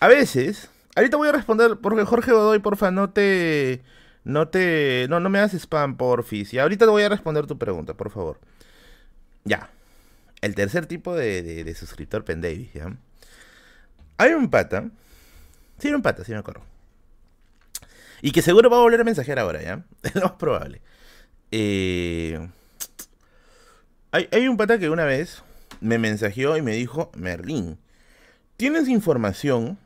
[0.00, 0.70] A veces.
[0.96, 3.82] Ahorita voy a responder porque Jorge Godoy, porfa, no te
[4.24, 5.06] no te.
[5.08, 6.52] No, no me hagas spam, porfis.
[6.54, 8.40] Y ahorita te voy a responder tu pregunta, por favor.
[9.44, 9.70] Ya.
[10.40, 12.96] El tercer tipo de, de, suscriptor pendavis, ¿ya?
[14.18, 14.90] Hay un pata.
[15.78, 16.62] Sí, un pata, sí me acuerdo.
[18.22, 19.84] Y que seguro va a volver a mensajear ahora, ¿ya?
[20.02, 20.80] Es lo más probable.
[21.50, 22.48] Eh,
[24.10, 25.42] hay, hay un pata que una vez
[25.80, 27.78] me mensajeó y me dijo, Merlín,
[28.56, 29.78] ¿tienes información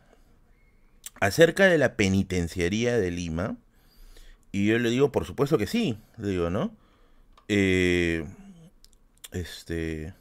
[1.20, 3.56] acerca de la penitenciaría de Lima?
[4.52, 6.74] Y yo le digo, por supuesto que sí, le digo, ¿no?
[7.48, 8.24] Eh,
[9.32, 10.14] este...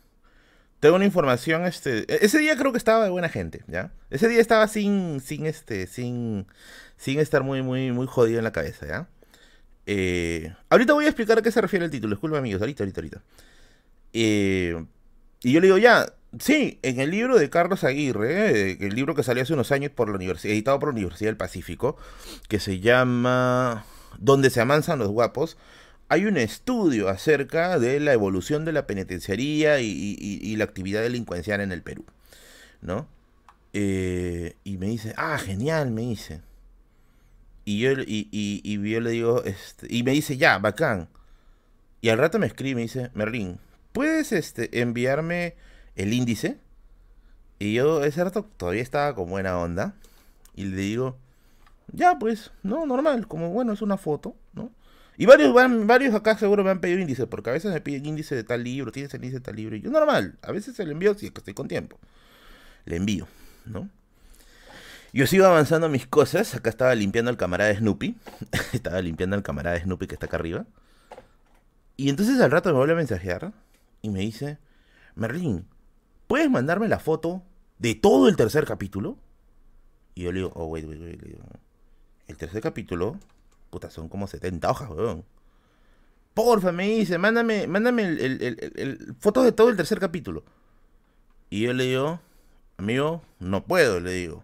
[0.80, 2.00] Tengo una información, este...
[2.14, 3.92] E-, ese día creo que estaba de buena gente, ¿ya?
[4.10, 6.48] Ese día estaba sin, sin, este, sin,
[6.98, 9.10] sin estar muy, muy, muy jodido en la cabeza, ¿ya?
[9.86, 13.02] Eh, ahorita voy a explicar a qué se refiere el título, disculpa amigos, ahorita, ahorita,
[13.02, 13.22] ahorita.
[14.14, 14.86] Eh,
[15.42, 19.16] y yo le digo, ya, Sí, en el libro de Carlos Aguirre, eh, el libro
[19.16, 21.98] que salió hace unos años por la universidad, editado por la Universidad del Pacífico,
[22.50, 23.86] que se llama
[24.20, 25.58] Donde se amansan los guapos,
[26.10, 31.72] hay un estudio acerca de la evolución de la penitenciaría y, la actividad delincuencial en
[31.72, 32.06] el Perú,
[32.82, 33.08] ¿no?
[33.74, 36.42] Eh, y me dice, ah, genial, me dice.
[37.66, 41.10] Y yo, y, yo le digo, este, y me dice, ya, bacán.
[42.02, 43.60] Y al rato me escribe y me dice, Merlín,
[43.92, 45.56] ¿puedes este, enviarme
[45.98, 46.58] el índice?
[47.60, 49.96] Y yo ese rato todavía estaba con buena onda.
[50.56, 51.18] Y le digo,
[51.92, 54.72] ya pues, no, normal, como bueno, es una foto, ¿no?
[55.18, 58.06] Y varios, van, varios acá seguro me han pedido índice, porque a veces me piden
[58.06, 59.76] índice de tal libro, tienes el índice de tal libro.
[59.76, 62.00] Y yo normal, a veces se lo envío si es que estoy con tiempo.
[62.86, 63.28] Le envío,
[63.66, 63.90] ¿no?
[65.14, 66.54] Yo sigo avanzando mis cosas.
[66.54, 68.16] Acá estaba limpiando el camarada Snoopy.
[68.74, 70.66] estaba limpiando el camarada Snoopy que está acá arriba.
[71.96, 73.52] Y entonces al rato me vuelve a mensajear
[74.04, 74.60] y me dice,
[75.16, 75.66] Merlin,
[76.28, 77.44] ¿puedes mandarme la foto
[77.80, 79.18] de todo el tercer capítulo?
[80.16, 81.22] Y yo le digo, oh, wait, wait, wait.
[81.22, 81.44] Le digo,
[82.28, 83.18] el tercer capítulo
[83.70, 85.26] Puta, son como 70 hojas, weón.
[86.34, 90.44] Porfa, me dice, mándame, mándame el, fotos de todo el tercer capítulo.
[91.50, 92.20] Y yo le digo,
[92.78, 94.44] amigo, no puedo, le digo.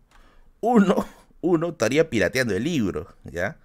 [0.60, 1.06] Uno,
[1.41, 3.58] uno estaría pirateando el libro, ¿ya?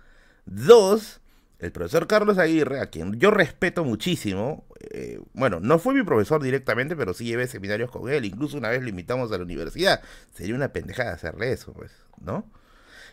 [0.45, 1.21] Dos,
[1.59, 6.43] el profesor Carlos Aguirre, a quien yo respeto muchísimo, eh, bueno, no fue mi profesor
[6.43, 10.01] directamente, pero sí llevé seminarios con él, incluso una vez lo invitamos a la universidad.
[10.35, 11.91] Sería una pendejada hacerle eso, pues,
[12.21, 12.49] ¿no?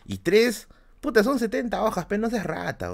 [0.04, 0.68] Y tres,
[1.00, 2.90] Puta, son 70 hojas, pero no seas rata,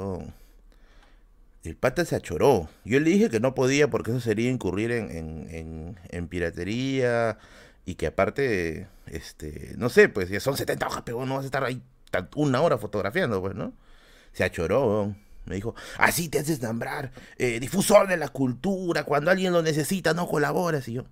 [1.64, 2.68] El pata se achoró.
[2.84, 7.38] Yo le dije que no podía porque eso sería incurrir en, en, piratería
[7.86, 11.46] y que aparte, este, no sé, pues ya son 70 hojas, pero no vas a
[11.46, 11.82] estar ahí
[12.36, 13.72] una hora fotografiando, pues, ¿no?
[14.32, 19.52] Se achoró, me dijo, así te haces nombrar eh, difusor de la cultura, cuando alguien
[19.52, 20.86] lo necesita no colaboras.
[20.88, 21.04] Y yo,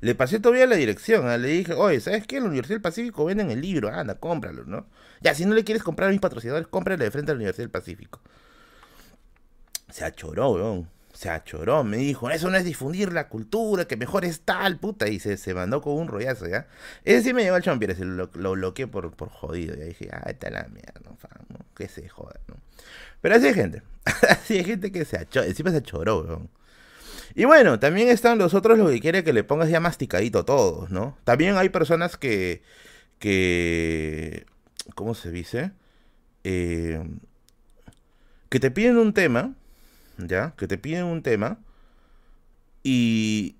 [0.00, 1.36] le pasé todavía la dirección, ¿ah?
[1.36, 2.38] le dije, oye, ¿sabes qué?
[2.38, 4.86] En la Universidad del Pacífico venden el libro, anda, cómpralo, ¿no?
[5.20, 7.64] Ya, si no le quieres comprar a mis patrocinadores, cómprale de frente a la Universidad
[7.64, 8.20] del Pacífico.
[9.90, 10.88] Se achoró, weón.
[11.12, 15.08] Se achoró, me dijo, eso no es difundir la cultura, que mejor es tal, puta.
[15.08, 16.66] Y se, se mandó con un rollazo, ¿ya?
[17.04, 19.74] Ese sí me llevó al champion, lo, lo bloqueé por, por jodido.
[19.74, 21.18] Ya dije, ah, está la mierda, no,
[21.50, 21.69] ¿no?
[21.80, 22.56] Que se joda, ¿no?
[23.22, 23.82] Pero así hay gente,
[24.28, 26.50] así hay gente que se achoró, encima se achoró, weón.
[27.34, 30.86] Y bueno, también están los otros los que quieren que le pongas ya masticadito todo,
[30.90, 31.16] ¿no?
[31.24, 32.62] También hay personas que,
[33.18, 34.46] que,
[34.94, 35.72] ¿cómo se dice?
[36.44, 37.02] Eh,
[38.48, 39.54] que te piden un tema,
[40.18, 40.54] ¿ya?
[40.56, 41.58] Que te piden un tema
[42.82, 43.56] y,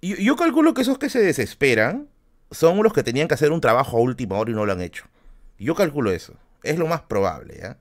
[0.00, 2.08] y yo calculo que esos que se desesperan
[2.52, 4.80] son los que tenían que hacer un trabajo a última hora y no lo han
[4.80, 5.04] hecho.
[5.58, 6.34] Yo calculo eso.
[6.62, 7.78] Es lo más probable, ¿ya?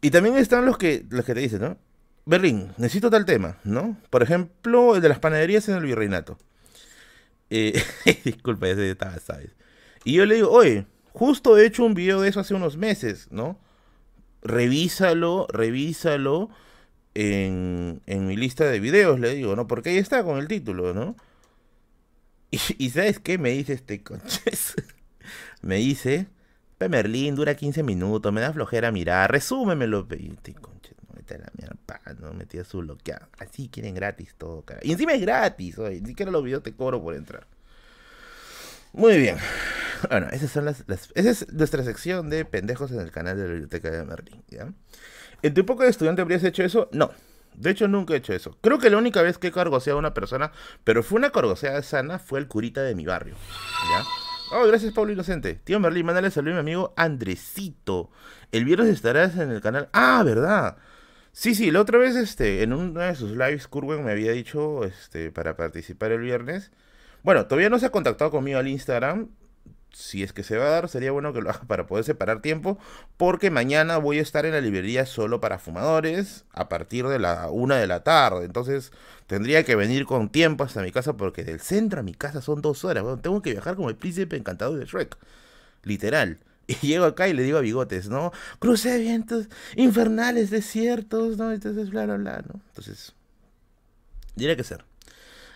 [0.00, 1.78] Y también están los que, los que te dicen, ¿no?
[2.24, 3.96] Berlín, necesito tal tema, ¿no?
[4.10, 6.38] Por ejemplo, el de las panaderías en el virreinato.
[7.50, 7.80] Eh,
[8.24, 9.50] disculpa, ese estaba, ¿sabes?
[10.04, 13.28] Y yo le digo, oye, justo he hecho un video de eso hace unos meses,
[13.30, 13.58] ¿no?
[14.42, 16.50] Revísalo, revísalo
[17.14, 19.66] en, en mi lista de videos, le digo, ¿no?
[19.66, 21.16] Porque ahí está con el título, ¿no?
[22.78, 23.38] Y, ¿sabes qué?
[23.38, 24.74] Me dice este conches.
[25.62, 26.26] me dice,
[26.78, 30.06] Merlín, dura 15 minutos, me da flojera mirar, resúmemelo.
[30.10, 31.76] Este la mierda,
[32.20, 33.26] no metía su bloqueado.
[33.38, 34.80] Así quieren gratis todo, cara.
[34.82, 37.46] Y encima es gratis, oye, ni siquiera los videos te cobro por entrar.
[38.92, 39.36] Muy bien.
[40.08, 43.50] Bueno, esas son las, esa es nuestra sección de pendejos en el canal de la
[43.50, 44.72] biblioteca de Merlin, ¿ya?
[45.42, 46.88] ¿En tu época de estudiante habrías hecho eso?
[46.92, 47.10] No.
[47.54, 48.58] De hecho, nunca he hecho eso.
[48.60, 50.52] Creo que la única vez que he cargoseado a una persona,
[50.84, 53.34] pero fue una cargoseada sana, fue el curita de mi barrio.
[53.90, 54.04] ¿Ya?
[54.52, 55.54] Oh, gracias, Pablo Inocente.
[55.54, 58.10] Tío Merlin, mándale saludo a mi amigo Andresito.
[58.52, 59.88] El viernes estarás en el canal.
[59.92, 60.76] Ah, ¿verdad?
[61.32, 64.84] Sí, sí, la otra vez, este, en una de sus lives, Kurwen me había dicho,
[64.84, 66.70] este, para participar el viernes.
[67.24, 69.30] Bueno, todavía no se ha contactado conmigo al Instagram.
[69.98, 72.42] Si es que se va a dar, sería bueno que lo haga para poder separar
[72.42, 72.78] tiempo,
[73.16, 77.48] porque mañana voy a estar en la librería solo para fumadores a partir de la
[77.50, 78.44] una de la tarde.
[78.44, 78.92] Entonces
[79.26, 82.60] tendría que venir con tiempo hasta mi casa, porque del centro a mi casa son
[82.60, 83.04] dos horas.
[83.04, 85.16] Bueno, tengo que viajar como el príncipe encantado de Shrek.
[85.82, 86.40] Literal.
[86.68, 88.32] Y llego acá y le digo a Bigotes, ¿no?
[88.58, 91.52] Crucé vientos infernales, desiertos, ¿no?
[91.52, 92.60] Entonces, bla, bla, bla, ¿no?
[92.68, 93.14] Entonces,
[94.34, 94.84] diré que ser.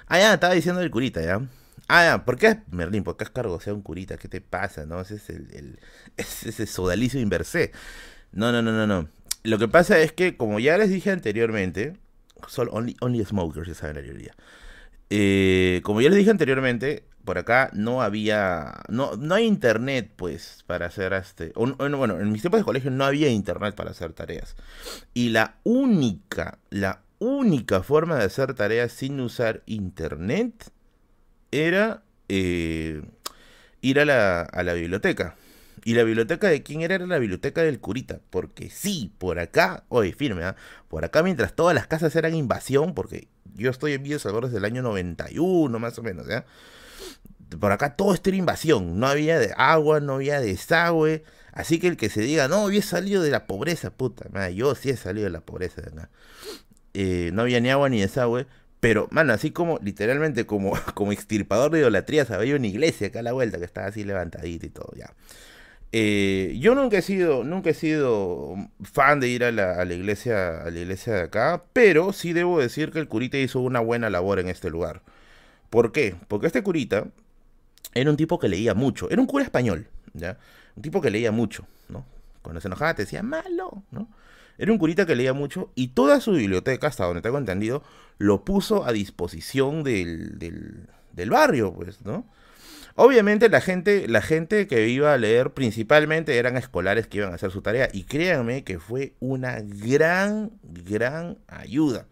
[0.06, 1.40] Ah, ya, estaba diciendo el curita, ¿ya?
[1.92, 3.02] Ah, ¿por qué Merlín?
[3.02, 4.16] ¿Por qué es cargo sea un curita?
[4.16, 5.00] ¿Qué te pasa, no?
[5.00, 5.80] Ese es el,
[6.16, 7.72] ese sodalicio inversé.
[8.30, 9.08] No, no, no, no, no.
[9.42, 11.96] Lo que pasa es que, como ya les dije anteriormente,
[12.46, 14.36] solo only, only smokers ya saben la teoría.
[15.10, 20.62] Eh, como ya les dije anteriormente, por acá no había, no, no hay internet, pues,
[20.68, 24.54] para hacer este, bueno, en mis tiempos de colegio no había internet para hacer tareas.
[25.12, 30.70] Y la única, la única forma de hacer tareas sin usar internet
[31.50, 33.02] era eh,
[33.80, 35.36] ir a la, a la biblioteca.
[35.84, 36.94] ¿Y la biblioteca de quién era?
[36.94, 38.20] Era la biblioteca del curita.
[38.30, 40.56] Porque sí, por acá, oye, firme, ¿ah?
[40.88, 44.58] por acá mientras todas las casas eran invasión, porque yo estoy en Villa Salvador desde
[44.58, 46.44] el año 91, más o menos, ¿ya?
[47.58, 49.00] Por acá todo esto era invasión.
[49.00, 51.24] No había de agua, no había desagüe.
[51.52, 54.90] Así que el que se diga, no, había salido de la pobreza, puta, yo sí
[54.90, 55.82] he salido de la pobreza.
[56.94, 58.46] Eh, no había ni agua ni desagüe.
[58.80, 63.22] Pero, mano, así como, literalmente, como, como extirpador de idolatrías, había una iglesia acá a
[63.22, 65.14] la vuelta que estaba así levantadita y todo, ya.
[65.92, 70.70] Eh, yo nunca he sido, nunca he sido fan de ir a la, iglesia, a
[70.70, 74.38] la iglesia de acá, pero sí debo decir que el curita hizo una buena labor
[74.38, 75.02] en este lugar.
[75.68, 76.14] ¿Por qué?
[76.28, 77.06] Porque este curita
[77.94, 80.38] era un tipo que leía mucho, era un cura español, ¿ya?
[80.76, 82.06] Un tipo que leía mucho, ¿no?
[82.42, 84.08] Cuando se enojaba te decía malo, ¿no?
[84.58, 87.82] Era un curita que leía mucho y toda su biblioteca, hasta donde tengo entendido,
[88.20, 92.26] lo puso a disposición del, del, barrio, pues, ¿no?
[92.94, 97.36] Obviamente la gente, la gente que iba a leer principalmente eran escolares que iban a
[97.36, 102.08] hacer su tarea y créanme que fue una gran, gran ayuda.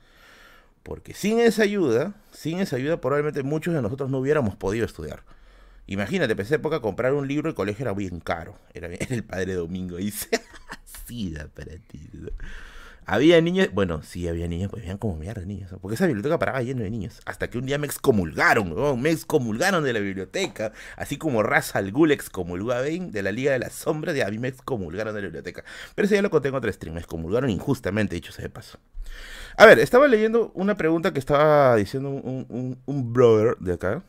[0.82, 5.24] Porque sin esa ayuda, sin esa ayuda probablemente muchos de nosotros no hubiéramos podido estudiar.
[5.86, 8.58] Imagínate, en esa época comprar un libro de colegio era bien caro.
[8.72, 9.98] Era, el padre Domingo,
[11.06, 12.00] sí, da para ti.
[13.10, 16.60] Había niños, bueno, sí había niños, pues veían como mierda niños, porque esa biblioteca paraba
[16.60, 17.22] lleno de niños.
[17.24, 21.90] Hasta que un día me excomulgaron, me excomulgaron de la biblioteca, así como Ra's al
[21.90, 25.14] Ghul excomulgó a Bane de la Liga de las Sombras, y a mí me excomulgaron
[25.14, 25.64] de la biblioteca.
[25.94, 28.78] Pero eso ya lo conté en otro stream, me excomulgaron injustamente, dicho sea de paso.
[29.56, 34.02] A ver, estaba leyendo una pregunta que estaba diciendo un, un, brother de acá,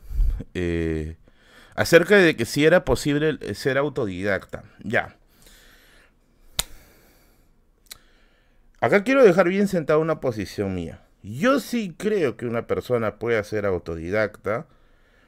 [0.52, 1.16] eh,
[1.74, 4.64] acerca de que si era posible ser autodidacta.
[4.84, 5.16] Ya.
[8.80, 11.02] Acá quiero dejar bien sentada una posición mía.
[11.22, 14.66] Yo sí creo que una persona puede ser autodidacta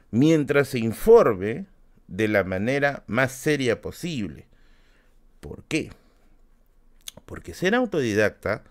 [0.09, 1.67] mientras se informe
[2.07, 4.47] de la manera más seria posible.
[5.39, 5.91] ¿Por qué?
[7.27, 8.63] Porque ser autodidacta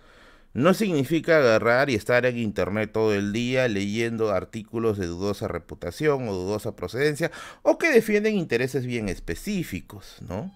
[0.52, 6.28] no significa agarrar y estar en internet todo el día leyendo artículos de dudosa reputación
[6.28, 7.30] o dudosa procedencia
[7.62, 10.52] o que defienden intereses bien específicos, ¿no?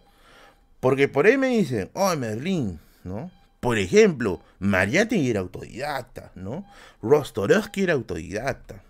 [0.80, 3.30] Porque por ahí me dicen, oh, Merlín, ¿no?
[3.61, 6.66] Por ejemplo, Mariátegui era autodidacta, ¿no?
[7.03, 8.83] Rostorowski era autodidacta.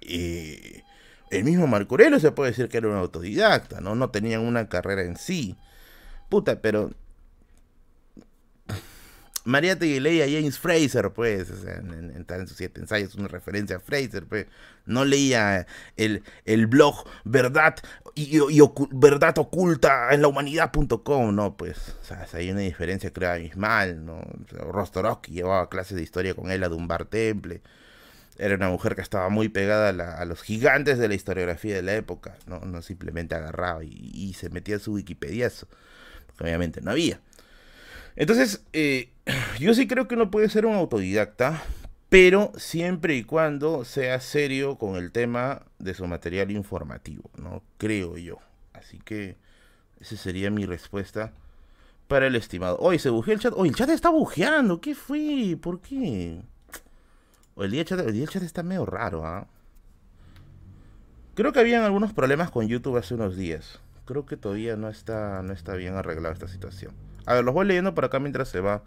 [0.00, 0.82] Eh,
[1.30, 3.94] el mismo Marco Aurelio se puede decir que era un autodidacta, ¿no?
[3.94, 5.56] No tenían una carrera en sí.
[6.28, 6.90] Puta, pero
[9.44, 14.26] Mariátegui leía a James Fraser, pues, en, en, sus siete ensayos, una referencia a Fraser,
[14.26, 14.46] pues.
[14.84, 17.76] No leía el, el blog Verdad
[18.14, 18.40] y,
[18.90, 21.96] Verdad Oculta en la humanidad.com, no, pues.
[22.00, 24.20] O sea, hay una diferencia, creo, abismal, ¿no?
[24.50, 27.62] Rostorowski llevaba clases de historia con él a Dunbar Temple.
[28.38, 31.94] Era una mujer que estaba muy pegada a, los gigantes de la historiografía de la
[31.94, 32.60] época, ¿no?
[32.60, 35.68] No simplemente agarraba y, se metía a su Wikipedia, eso.
[36.40, 37.20] obviamente no había.
[38.16, 39.11] Entonces, eh,
[39.58, 41.62] yo sí creo que uno puede ser un autodidacta,
[42.08, 47.62] pero siempre y cuando sea serio con el tema de su material informativo, ¿no?
[47.78, 48.38] Creo yo.
[48.72, 49.36] Así que
[50.00, 51.32] esa sería mi respuesta
[52.08, 52.76] para el estimado.
[52.80, 53.54] Hoy se bujeó el chat.
[53.56, 54.80] Hoy el chat está bujeando.
[54.80, 55.56] ¿Qué fue?
[55.60, 56.42] ¿Por qué?
[57.54, 59.46] Hoy el día, el chat está medio raro, ¿ah?
[61.34, 63.80] Creo que habían algunos problemas con YouTube hace unos días.
[64.04, 66.92] Creo que todavía no está, no está bien arreglada esta situación.
[67.24, 68.82] A ver, los voy leyendo por acá mientras se va.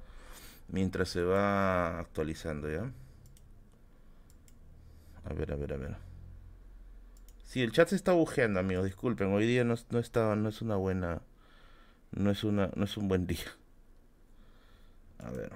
[0.68, 2.92] Mientras se va actualizando, ¿ya?
[5.26, 5.96] A ver, a ver, a ver.
[7.46, 8.86] Sí, el chat se está bujeando, amigos.
[8.86, 11.22] Disculpen, hoy día no, no, está, no es una buena.
[12.12, 12.70] No es una.
[12.76, 13.46] No es un buen día.
[15.20, 15.52] A ver.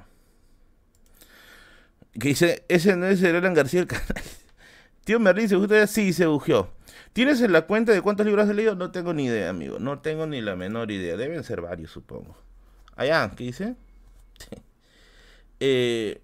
[2.14, 4.24] Que dice, ese no es el Alan García el canal.
[5.04, 5.88] Tío Merlin, ¿se gusta?
[5.88, 6.72] Sí, se bujeó.
[7.14, 8.76] ¿Tienes en la cuenta de cuántos libros has leído?
[8.76, 9.80] No tengo ni idea, amigo.
[9.80, 11.18] No tengo ni la menor idea.
[11.18, 12.38] Deben ser varios, supongo.
[12.96, 13.76] Allá, ¿qué dice?
[15.60, 16.22] eh,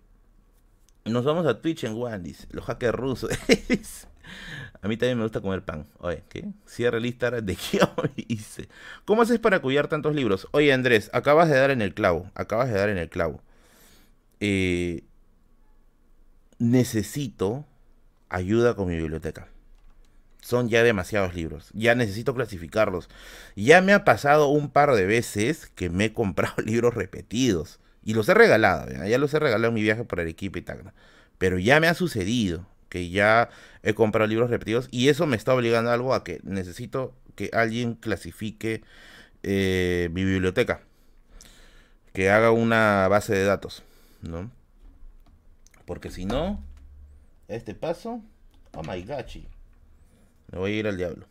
[1.06, 3.32] nos vamos a Twitch en Wandis, los hackers rusos.
[4.82, 5.88] a mí también me gusta comer pan.
[6.00, 6.45] Oye, ¿qué?
[6.65, 7.80] Cierre lista de qué
[8.28, 8.69] hice.
[9.06, 10.48] ¿Cómo haces para cuidar tantos libros?
[10.52, 12.32] Oye, Andrés, acabas de dar en el clavo.
[12.36, 13.41] Acabas de dar en el clavo.
[14.39, 15.04] Eh,
[16.60, 17.65] necesito
[18.30, 19.50] ayuda con mi biblioteca
[20.45, 21.71] son ya demasiados libros.
[21.74, 23.10] Ya necesito clasificarlos.
[23.56, 27.80] Ya me ha pasado un par de veces que me he comprado libros repetidos.
[28.06, 28.88] Y los he regalado.
[29.06, 30.94] Ya los he regalado en mi viaje por Arequipa y Tacna.
[31.38, 33.50] Pero ya me ha sucedido que ya
[33.84, 34.88] he comprado libros repetidos.
[34.91, 38.84] Y eso me está obligando a algo a que necesito que alguien clasifique
[39.44, 40.82] eh, mi biblioteca.
[42.13, 43.84] Que haga una base de datos.
[44.28, 44.52] ¿no?
[45.86, 46.63] Porque si no,
[47.48, 48.22] este paso,
[48.74, 49.48] oh my gachi.
[50.52, 51.28] Me voy a ir al diablo.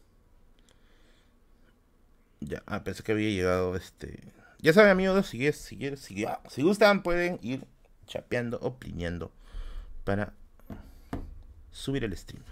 [2.40, 4.20] Ya, ah, pensé que había llegado este.
[4.64, 7.66] Ya saben, amigos, si, si, si, si gustan, pueden ir
[8.06, 9.30] chapeando o plineando
[10.04, 10.32] para
[11.70, 12.42] subir el stream.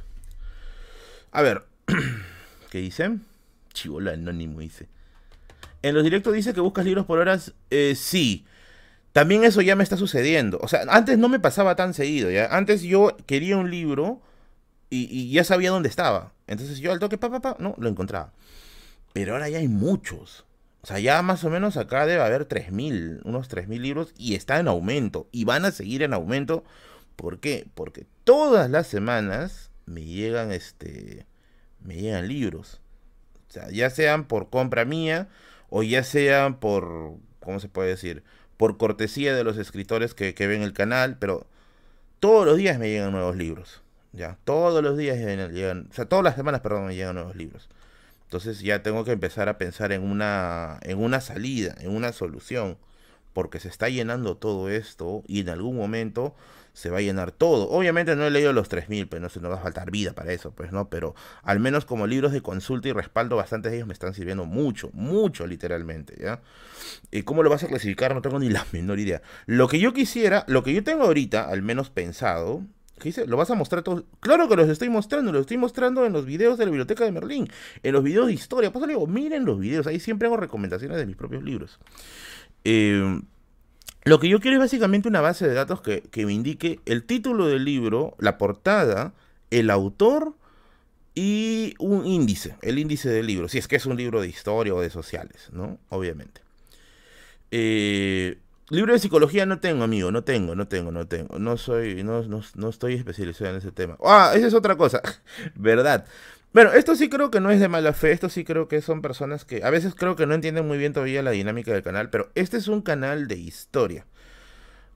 [1.31, 1.65] A ver,
[2.71, 3.25] ¿qué dicen?
[3.73, 4.91] Chivola anónimo dice.
[5.81, 7.55] En los directos dice que buscas libros por horas.
[7.71, 8.45] Eh, sí.
[9.13, 10.59] También eso ya me está sucediendo.
[10.61, 12.29] O sea, antes no me pasaba tan seguido.
[12.51, 14.21] Antes yo quería un libro
[14.91, 16.35] y, ya sabía dónde estaba.
[16.47, 18.35] Entonces yo al toque, pa, pa, pa, no, lo encontraba.
[19.15, 20.45] Pero ahora ya hay muchos.
[20.83, 24.59] O sea, ya más o menos acá debe haber 3.000, unos 3.000 libros y está
[24.59, 25.29] en aumento.
[25.31, 26.65] Y van a seguir en aumento.
[27.15, 27.67] ¿Por qué?
[27.75, 31.25] Porque todas las semanas me llegan, este,
[31.81, 32.81] me llegan libros.
[33.49, 35.29] O sea, ya sean por compra mía
[35.71, 38.25] o ya sean por, ¿cómo se puede decir?
[38.57, 41.47] Por cortesía de los escritores que, ven el canal, pero
[42.19, 43.83] todos los días me llegan nuevos libros.
[44.13, 47.37] Ya, todos los días me llegan, o sea, todas las semanas, perdón, me llegan nuevos
[47.37, 47.69] libros.
[48.33, 52.79] Entonces ya tengo que empezar a pensar en una, en una salida, en una solución,
[53.35, 56.35] porque se está llenando todo esto y en algún momento
[56.73, 57.69] se va a llenar todo.
[57.69, 60.33] Obviamente no he leído los 3000, pero no se nos va a faltar vida para
[60.33, 63.87] eso, pues no, pero al menos como libros de consulta y respaldo, bastantes de ellos
[63.87, 66.41] me están sirviendo mucho, mucho literalmente, ¿ya?
[67.11, 68.15] ¿Y cómo lo vas a clasificar?
[68.15, 69.21] No tengo ni la menor idea.
[69.45, 72.63] Lo que yo quisiera, lo que yo tengo ahorita, al menos pensado,
[72.99, 73.27] ¿Qué dice?
[73.27, 74.05] ¿Lo vas a mostrar todo?
[74.21, 77.13] Claro que los estoy mostrando, los estoy mostrando en los videos de la biblioteca de
[77.13, 77.49] Merlín,
[77.83, 78.73] en los videos de historia.
[78.73, 81.79] Pues digo, miren los videos, ahí siempre hago recomendaciones de mis propios libros.
[82.65, 83.21] Eh,
[84.05, 87.47] lo que yo quiero es básicamente una base de datos que, me indique el título
[87.47, 89.15] del libro, la portada,
[89.51, 90.35] el autor
[91.15, 94.75] y un índice, el índice del libro, si es que es un libro de historia
[94.75, 95.79] o de sociales, ¿no?
[95.89, 96.41] Obviamente.
[97.53, 101.39] Eh, libro de psicología no tengo, amigo, no tengo, no tengo, no tengo.
[101.39, 103.97] No soy, no, no, no estoy especializado en ese tema.
[104.05, 105.01] Ah, esa es otra cosa,
[105.55, 106.07] ¿verdad?
[106.53, 109.01] Bueno, esto sí creo que no es de mala fe, esto sí creo que son
[109.01, 112.11] personas que a veces creo que no entienden muy bien todavía la dinámica del canal,
[112.11, 114.07] pero este es un canal de historia.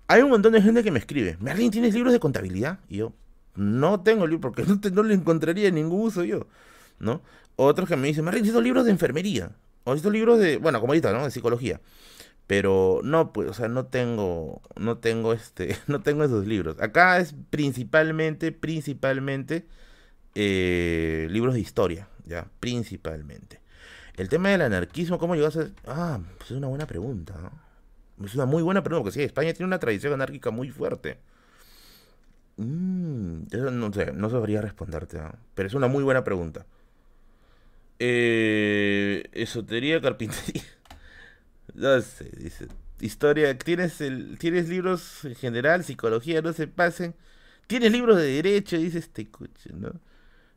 [0.06, 2.80] Hay un montón de gente que me escribe, Merlin, ¿tienes libros de contabilidad?
[2.90, 3.14] Y yo,
[3.54, 6.46] no tengo libros porque no, te, no le encontraría ningún uso yo,
[6.98, 7.22] ¿no?
[7.56, 9.52] Otros que me dicen, Merlin, necesito libros de enfermería,
[9.84, 11.24] o necesito libros de, bueno, como ahorita, ¿no?
[11.24, 11.80] De psicología.
[12.46, 16.80] Pero no, pues, o sea, no tengo, no tengo este, no tengo esos libros.
[16.80, 19.66] Acá es principalmente, principalmente
[20.34, 23.60] eh, libros de historia, ya, principalmente.
[24.16, 25.72] El tema del anarquismo, ¿cómo llegó a ser?
[25.86, 27.34] Ah, pues es una buena pregunta.
[28.24, 31.18] Es una muy buena pregunta, porque sí, España tiene una tradición anárquica muy fuerte.
[32.56, 35.20] Mm, eso no sé, no sabría responderte,
[35.54, 36.66] pero es una muy buena pregunta.
[37.98, 40.62] Eh, esotería, carpintería.
[41.74, 42.68] No sé, dice.
[43.00, 47.14] Historia, ¿tienes, el, ¿tienes libros en general, psicología, no se pasen?
[47.66, 48.78] ¿Tienes libros de derecho?
[48.78, 49.92] Dice este coche, ¿no?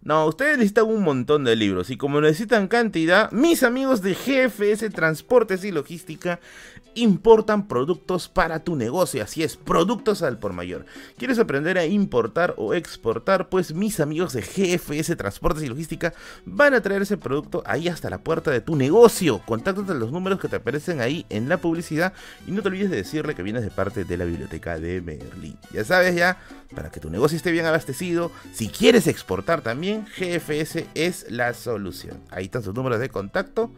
[0.02, 4.89] No, ustedes necesitan un montón de libros y como necesitan cantidad, mis amigos de GFS
[4.91, 6.39] Transportes y Logística
[6.95, 10.86] importan productos para tu negocio, así es, productos al por mayor.
[11.17, 13.49] ¿Quieres aprender a importar o exportar?
[13.49, 16.13] Pues mis amigos de GFS Transportes y Logística
[16.45, 19.41] van a traer ese producto ahí hasta la puerta de tu negocio.
[19.45, 22.13] Contáctate los números que te aparecen ahí en la publicidad
[22.47, 25.58] y no te olvides de decirle que vienes de parte de la biblioteca de Merlin.
[25.71, 26.38] Ya sabes ya,
[26.75, 32.21] para que tu negocio esté bien abastecido, si quieres exportar también, GFS es la solución.
[32.30, 33.71] Ahí están sus números de contacto.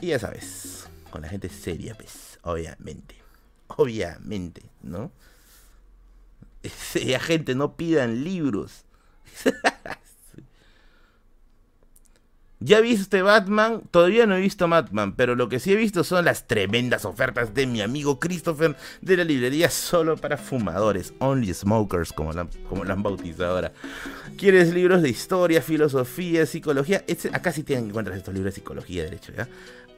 [0.00, 0.77] Y ya sabes,
[1.10, 3.16] con la gente seria, pues, obviamente.
[3.68, 5.10] Obviamente, ¿no?
[6.94, 8.84] Ya gente, no pidan libros.
[12.60, 13.82] ¿Ya viste Batman?
[13.92, 17.54] Todavía no he visto Batman, pero lo que sí he visto son las tremendas ofertas
[17.54, 22.82] de mi amigo Christopher de la librería solo para fumadores, Only Smokers, como la, como
[22.84, 23.72] la han bautizado ahora.
[24.36, 27.04] ¿Quieres libros de historia, filosofía, psicología?
[27.32, 29.46] acá sí tienen que encontrar estos libros de psicología, de hecho, ¿ya?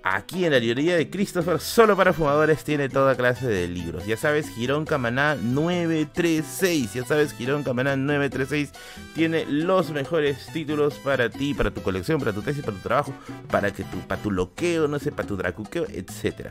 [0.02, 4.06] Aquí en la librería de Christopher, solo para fumadores, tiene toda clase de libros.
[4.06, 6.94] Ya sabes, Girón Camaná 936.
[6.94, 8.72] Ya sabes, Girón Camaná 936
[9.14, 13.14] tiene los mejores títulos para ti, para tu colección, para tu tesis, para tu trabajo,
[13.50, 16.48] para que tu, para tu loqueo, no sé, para tu dracuqueo, etc.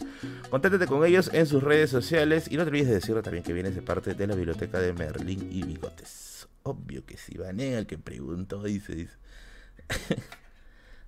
[0.52, 3.54] Contáctate con ellos en sus redes sociales y no te olvides de decirlo también que
[3.54, 6.48] vienes de parte de la biblioteca de Merlín y Bigotes.
[6.62, 9.18] Obvio que sí, Vané, el que preguntó, dice, dice.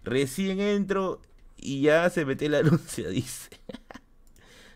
[0.03, 1.21] Recién entro
[1.61, 3.49] y ya se mete el anuncio, dice.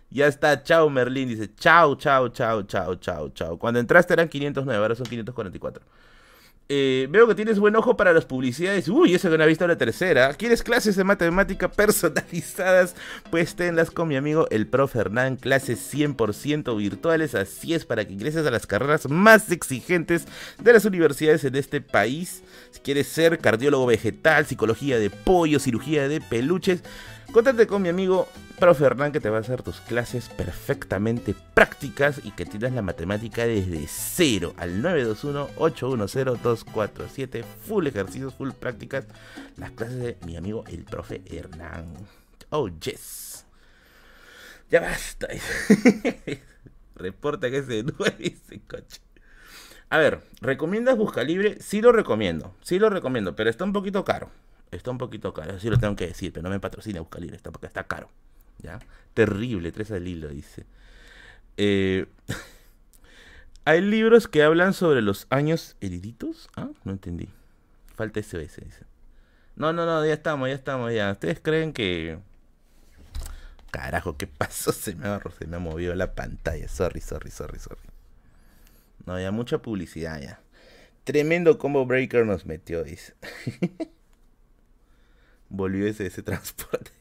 [0.09, 3.57] ya está, chao Merlín, dice, chao, chao, chao, chao, chao, chao.
[3.59, 5.83] Cuando entraste eran 509, ahora son 544.
[6.67, 8.87] Eh, veo que tienes buen ojo para las publicidades.
[8.87, 10.33] Uy, eso que no ha visto la tercera.
[10.33, 12.95] ¿Quieres clases de matemática personalizadas?
[13.29, 15.35] Pues tenlas con mi amigo el profe Hernán.
[15.35, 17.35] Clases 100% virtuales.
[17.35, 20.25] Así es, para que ingreses a las carreras más exigentes
[20.59, 22.41] de las universidades en este país.
[22.71, 26.81] Si quieres ser cardiólogo vegetal, psicología de pollo, cirugía de peluches.
[27.31, 32.21] Contate con mi amigo Profe Hernán que te va a hacer tus clases perfectamente prácticas
[32.23, 37.43] y que tienes la matemática desde cero al 921-810-247.
[37.43, 39.05] Full ejercicios, full prácticas.
[39.57, 41.93] Las clases de mi amigo el Profe Hernán.
[42.49, 43.45] Oh, yes.
[44.71, 45.27] Ya basta.
[46.95, 49.01] Reporta que se duele ese coche.
[49.89, 51.61] A ver, ¿recomiendas Buscalibre?
[51.61, 54.29] Sí lo recomiendo, sí lo recomiendo, pero está un poquito caro.
[54.71, 57.51] Está un poquito caro, así lo tengo que decir, pero no me patrocina Buscalibre, está
[57.51, 58.09] porque está caro.
[58.61, 58.79] ¿Ya?
[59.13, 60.65] Terrible, tres al hilo, dice.
[61.57, 62.07] Eh,
[63.67, 66.49] Hay libros que hablan sobre los años heriditos.
[66.55, 67.29] Ah, no entendí.
[67.95, 68.85] Falta SOS, dice.
[69.55, 71.11] No, no, no, ya estamos, ya estamos, ya.
[71.11, 72.19] ¿Ustedes creen que...
[73.71, 74.71] Carajo, ¿qué pasó?
[74.73, 76.67] Se me ha, se me ha movido la pantalla.
[76.67, 77.81] Sorry, sorry, sorry, sorry.
[79.07, 80.39] No, ya mucha publicidad ya.
[81.03, 83.15] Tremendo combo breaker nos metió, dice.
[85.55, 86.91] Volvió ese, transporte.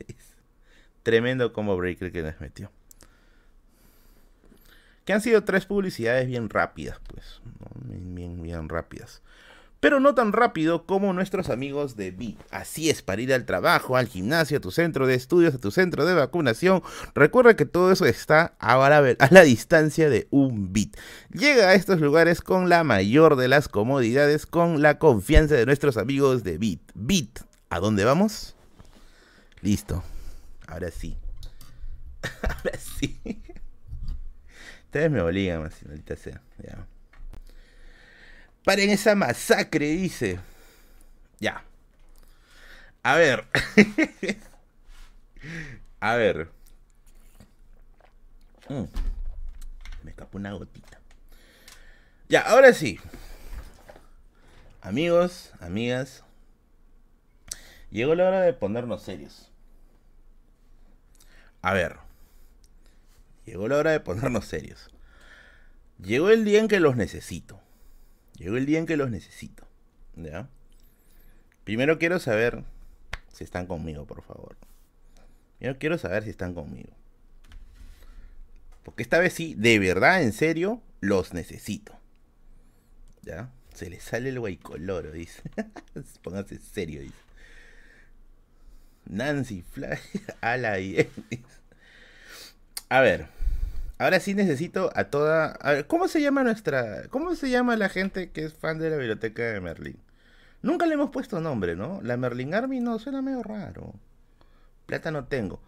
[1.02, 2.70] Tremendo combo breaker que nos metió.
[5.04, 7.40] Que han sido tres publicidades bien rápidas, pues.
[7.84, 9.22] Bien, bien, rápidas
[9.84, 12.40] pero no tan rápido como nuestros amigos de Bit.
[12.50, 15.70] Así es, para ir al trabajo, al gimnasio, a tu centro de estudios, a tu
[15.70, 16.82] centro de vacunación.
[17.14, 20.96] Recuerda que todo eso está a la distancia de un bit.
[21.34, 25.98] Llega a estos lugares con la mayor de las comodidades, con la confianza de nuestros
[25.98, 26.80] amigos de Bit.
[26.94, 27.40] Bit,
[27.74, 28.54] ¿a dónde vamos?
[29.60, 30.04] Listo.
[30.68, 31.16] Ahora sí.
[32.42, 33.18] Ahora sí.
[34.84, 36.40] Ustedes me obligan, más ahorita sea.
[36.62, 36.86] Ya.
[38.64, 40.38] Paren esa masacre, dice.
[41.40, 41.64] Ya.
[43.02, 43.44] A ver.
[45.98, 46.52] A ver.
[48.68, 48.84] Mm.
[50.04, 51.00] Me escapó una gotita.
[52.28, 53.00] Ya, ahora sí.
[54.80, 56.23] Amigos, amigas.
[57.94, 59.52] Llegó la hora de ponernos serios.
[61.62, 61.98] A ver.
[63.46, 64.90] Llegó la hora de ponernos serios.
[66.02, 67.60] Llegó el día en que los necesito.
[68.36, 69.68] Llegó el día en que los necesito.
[70.16, 70.48] ¿Ya?
[71.62, 72.64] Primero quiero saber
[73.32, 74.56] si están conmigo, por favor.
[75.60, 76.90] Primero quiero saber si están conmigo.
[78.82, 81.96] Porque esta vez sí, de verdad, en serio, los necesito.
[83.22, 83.52] ¿Ya?
[83.72, 85.42] Se le sale el guaycoloro, dice.
[86.22, 87.24] Póngase serio, dice.
[89.06, 89.98] Nancy Fly.
[90.40, 90.76] A la
[92.88, 93.26] A ver.
[93.96, 95.52] Ahora sí necesito a toda...
[95.52, 97.06] A ver, ¿cómo se llama nuestra...
[97.08, 99.96] ¿Cómo se llama la gente que es fan de la biblioteca de Merlin?
[100.62, 102.00] Nunca le hemos puesto nombre, ¿no?
[102.02, 103.94] La Merlin Army no, suena medio raro.
[104.86, 105.60] Plata no tengo.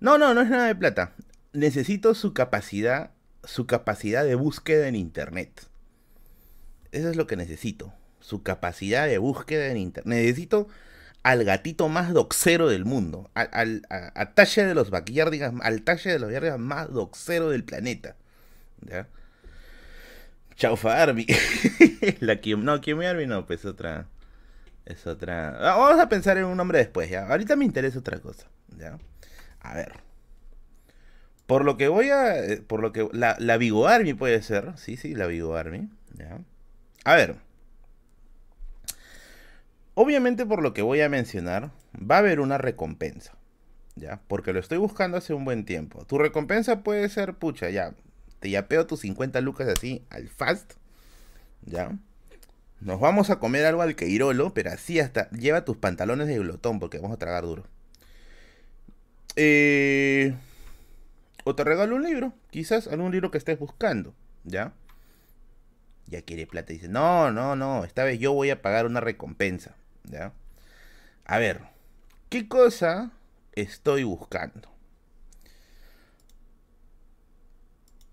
[0.00, 1.12] No, no, no es nada de plata.
[1.52, 3.10] Necesito su capacidad,
[3.42, 5.66] su capacidad de búsqueda en Internet.
[6.92, 7.92] Eso es lo que necesito.
[8.20, 10.18] Su capacidad de búsqueda en Internet.
[10.18, 10.68] Necesito
[11.24, 16.18] al gatito más doxero del mundo, al, a, talle de los backyardigans, al talle de
[16.18, 18.14] los backyardigans más doxero del planeta.
[18.82, 19.08] ¿Ya?
[20.54, 21.26] Chaufa Army.
[22.20, 24.06] La no, Kiyomi Army no, pues otra.
[24.84, 25.56] Es otra.
[25.60, 27.26] Ah, vamos a pensar en un nombre después, ya.
[27.26, 28.46] Ahorita me interesa otra cosa,
[28.76, 28.98] ¿ya?
[29.60, 29.94] A ver.
[31.46, 32.36] Por lo que voy a.
[32.36, 33.08] Eh, por lo que.
[33.12, 34.76] La, la Vigo Army puede ser.
[34.76, 35.88] Sí, sí, la Vigo Army.
[36.18, 36.38] ¿ya?
[37.04, 37.36] A ver.
[39.94, 43.34] Obviamente por lo que voy a mencionar, va a haber una recompensa.
[43.96, 44.20] ¿Ya?
[44.26, 46.04] Porque lo estoy buscando hace un buen tiempo.
[46.04, 47.94] Tu recompensa puede ser, pucha, ya.
[48.40, 50.72] Te yapeo tus 50 lucas así al fast.
[51.64, 51.96] ¿Ya?
[52.80, 56.80] Nos vamos a comer algo al Queirolo, pero así hasta lleva tus pantalones de glotón
[56.80, 57.64] porque vamos a tragar duro.
[59.36, 60.34] Eh,
[61.44, 64.14] o te regalo un libro, quizás algún libro que estés buscando,
[64.44, 64.74] ¿ya?
[66.06, 69.00] Ya quiere plata y dice, no, no, no, esta vez yo voy a pagar una
[69.00, 69.74] recompensa.
[70.04, 70.32] ¿Ya?
[71.24, 71.62] A ver,
[72.28, 73.12] ¿qué cosa
[73.52, 74.68] estoy buscando?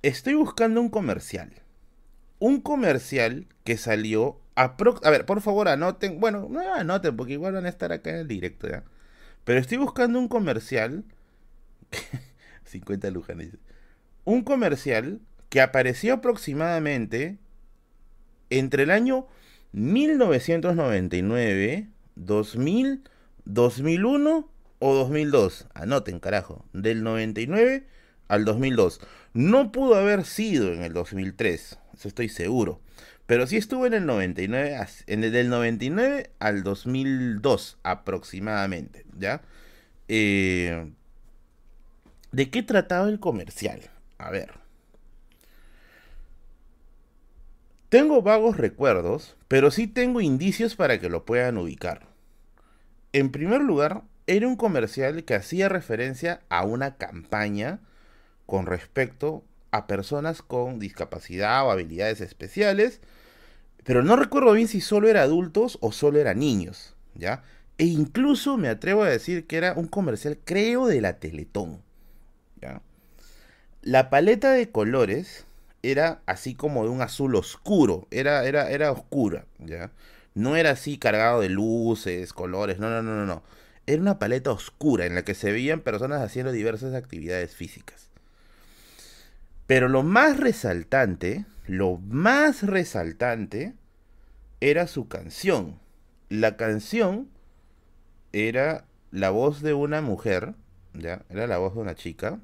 [0.01, 1.53] Estoy buscando un comercial.
[2.39, 4.75] Un comercial que salió a...
[5.03, 6.19] a ver, por favor anoten.
[6.19, 8.83] Bueno, no anoten porque igual van a estar acá en el directo, ¿ya?
[9.43, 11.03] Pero estoy buscando un comercial...
[12.65, 13.57] 50 lujanes.
[14.23, 15.19] Un comercial
[15.49, 17.37] que apareció aproximadamente
[18.49, 19.27] entre el año
[19.74, 23.03] 1999, 2000,
[23.45, 24.49] 2001
[24.80, 25.67] o 2002.
[25.74, 26.65] Anoten, carajo.
[26.74, 27.88] Del 99
[28.28, 29.01] al 2002.
[29.34, 32.80] No pudo haber sido en el 2003, eso estoy seguro.
[33.26, 39.41] Pero sí estuvo en el 99, en el del 99 al 2002 aproximadamente, ¿ya?
[40.07, 40.91] Eh,
[42.32, 43.82] ¿De qué trataba el comercial?
[44.17, 44.61] A ver.
[47.91, 52.07] Tengo vagos recuerdos, pero sí tengo indicios para que lo puedan ubicar.
[53.13, 57.81] En primer lugar, era un comercial que hacía referencia a una campaña
[58.47, 63.01] con respecto a personas con discapacidad o habilidades especiales
[63.83, 67.43] pero no recuerdo bien si solo era adultos o solo era niños, ¿ya?
[67.77, 71.81] E incluso me atrevo a decir que era un comercial, creo, de la Teletón,
[72.61, 72.81] ¿ya?
[73.81, 75.45] La paleta de colores
[75.84, 79.91] era así como de un azul oscuro, era, era, era oscura, ¿ya?
[80.34, 83.43] No era así cargado de luces, colores, no, no, no, no, no.
[83.88, 88.09] Era una paleta oscura en la que se veían personas haciendo diversas actividades físicas.
[89.67, 93.73] Pero lo más resaltante, lo más resaltante
[94.61, 95.79] era su canción.
[96.29, 97.29] La canción
[98.32, 100.53] era la voz de una mujer,
[100.93, 102.39] ya, era la voz de una chica,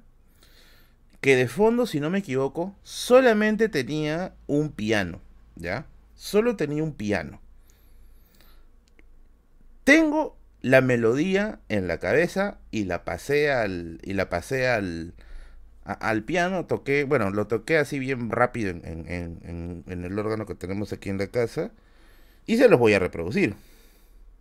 [1.27, 5.19] que de fondo, si no me equivoco, solamente tenía un piano,
[5.57, 5.85] ¿ya?
[6.15, 7.41] Solo tenía un piano.
[9.83, 15.15] Tengo la melodía en la cabeza y la pasé al y la pasé al
[15.83, 21.09] al piano toqué, bueno, lo toqué así bien rápido en, el órgano que tenemos aquí
[21.09, 21.71] en la casa
[22.45, 23.55] y se los voy a reproducir.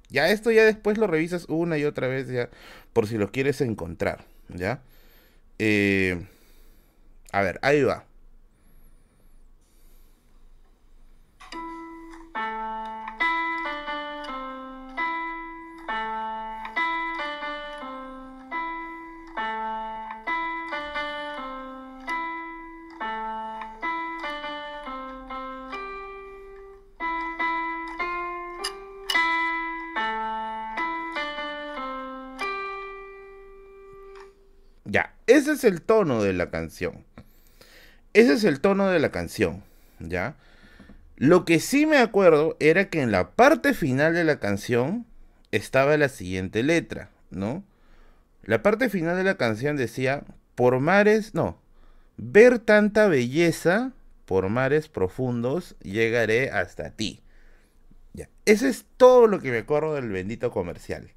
[0.08, 2.48] Ya esto ya después lo revisas una y otra vez ya
[2.92, 4.82] por si lo quieres encontrar, ¿ya?
[5.58, 6.24] Eh,
[7.36, 8.06] a ver, ahí va.
[35.26, 37.04] Ese es el tono de la canción.
[38.16, 39.62] Ese es el tono de la canción,
[40.00, 40.36] ¿ya?
[41.16, 45.04] Lo que sí me acuerdo era que en la parte final de la canción
[45.52, 47.62] estaba la siguiente letra, ¿no?
[48.42, 51.58] La parte final de la canción decía, por mares, no,
[52.16, 53.92] ver tanta belleza,
[54.24, 57.20] por mares profundos, llegaré hasta ti.
[58.14, 58.30] Ya.
[58.46, 61.10] Ese es todo lo que me acuerdo del bendito comercial.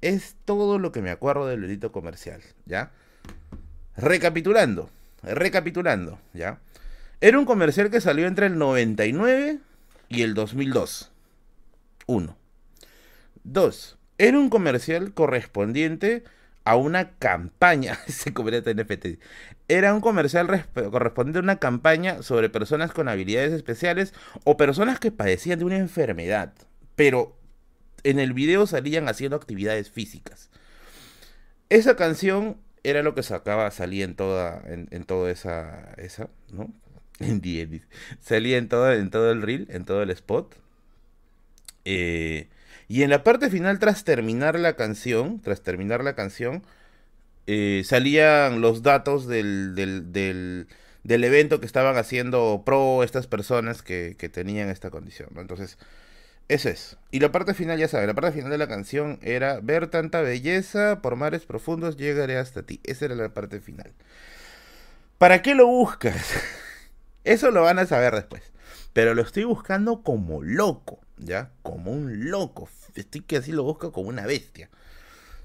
[0.00, 2.92] Es todo lo que me acuerdo del bendito comercial, ¿ya?
[3.96, 4.90] Recapitulando,
[5.22, 6.60] recapitulando, ¿ya?
[7.20, 9.58] Era un comercial que salió entre el 99
[10.08, 11.12] y el 2002.
[12.06, 12.36] Uno.
[13.44, 13.98] Dos.
[14.18, 16.24] Era un comercial correspondiente
[16.64, 17.98] a una campaña.
[18.08, 19.20] Se NFT.
[19.68, 24.14] Era un comercial correspondiente a una campaña sobre personas con habilidades especiales
[24.44, 26.52] o personas que padecían de una enfermedad.
[26.96, 27.36] Pero
[28.02, 30.50] en el video salían haciendo actividades físicas.
[31.68, 36.72] Esa canción era lo que sacaba, salía en toda, en, toda esa, esa, ¿no?
[37.20, 37.42] En
[38.20, 40.56] salía en todo, en todo el reel, en todo el spot.
[41.84, 42.48] Eh,
[42.88, 46.62] y en la parte final, tras terminar la canción, tras terminar la canción,
[47.46, 50.68] eh, salían los datos del, del, del,
[51.04, 55.40] del, evento que estaban haciendo pro estas personas que, que tenían esta condición, ¿no?
[55.40, 55.78] Entonces,
[56.50, 56.96] eso es.
[57.12, 60.20] Y la parte final, ya sabes, la parte final de la canción era ver tanta
[60.20, 62.80] belleza, por mares profundos llegaré hasta ti.
[62.82, 63.92] Esa era la parte final.
[65.16, 66.34] ¿Para qué lo buscas?
[67.24, 68.42] Eso lo van a saber después.
[68.92, 71.52] Pero lo estoy buscando como loco, ¿ya?
[71.62, 72.68] Como un loco.
[72.96, 74.70] Estoy que así lo busco como una bestia.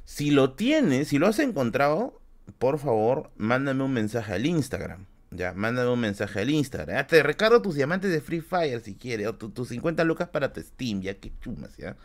[0.06, 2.20] Si lo tienes, si lo has encontrado,
[2.58, 5.06] por favor, mándame un mensaje al Instagram.
[5.36, 7.06] Ya, mándame un mensaje al Instagram.
[7.08, 9.28] Te recargo tus diamantes de Free Fire si quieres.
[9.28, 11.98] O tus 50 lucas para tu Steam, ya que chumas, ya.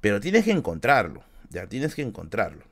[0.00, 1.22] Pero tienes que encontrarlo.
[1.50, 2.64] Ya, tienes que encontrarlo.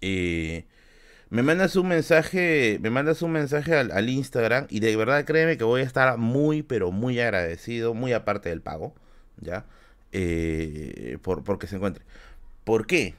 [0.00, 2.78] Me mandas un mensaje.
[2.82, 4.66] Me mandas un mensaje al, Instagram.
[4.70, 7.94] Y de verdad créeme que voy a estar muy, pero muy agradecido.
[7.94, 8.94] Muy aparte del pago.
[9.40, 9.66] Ya.
[10.12, 12.04] Eh, por, porque se encuentre.
[12.64, 13.14] ¿Por qué?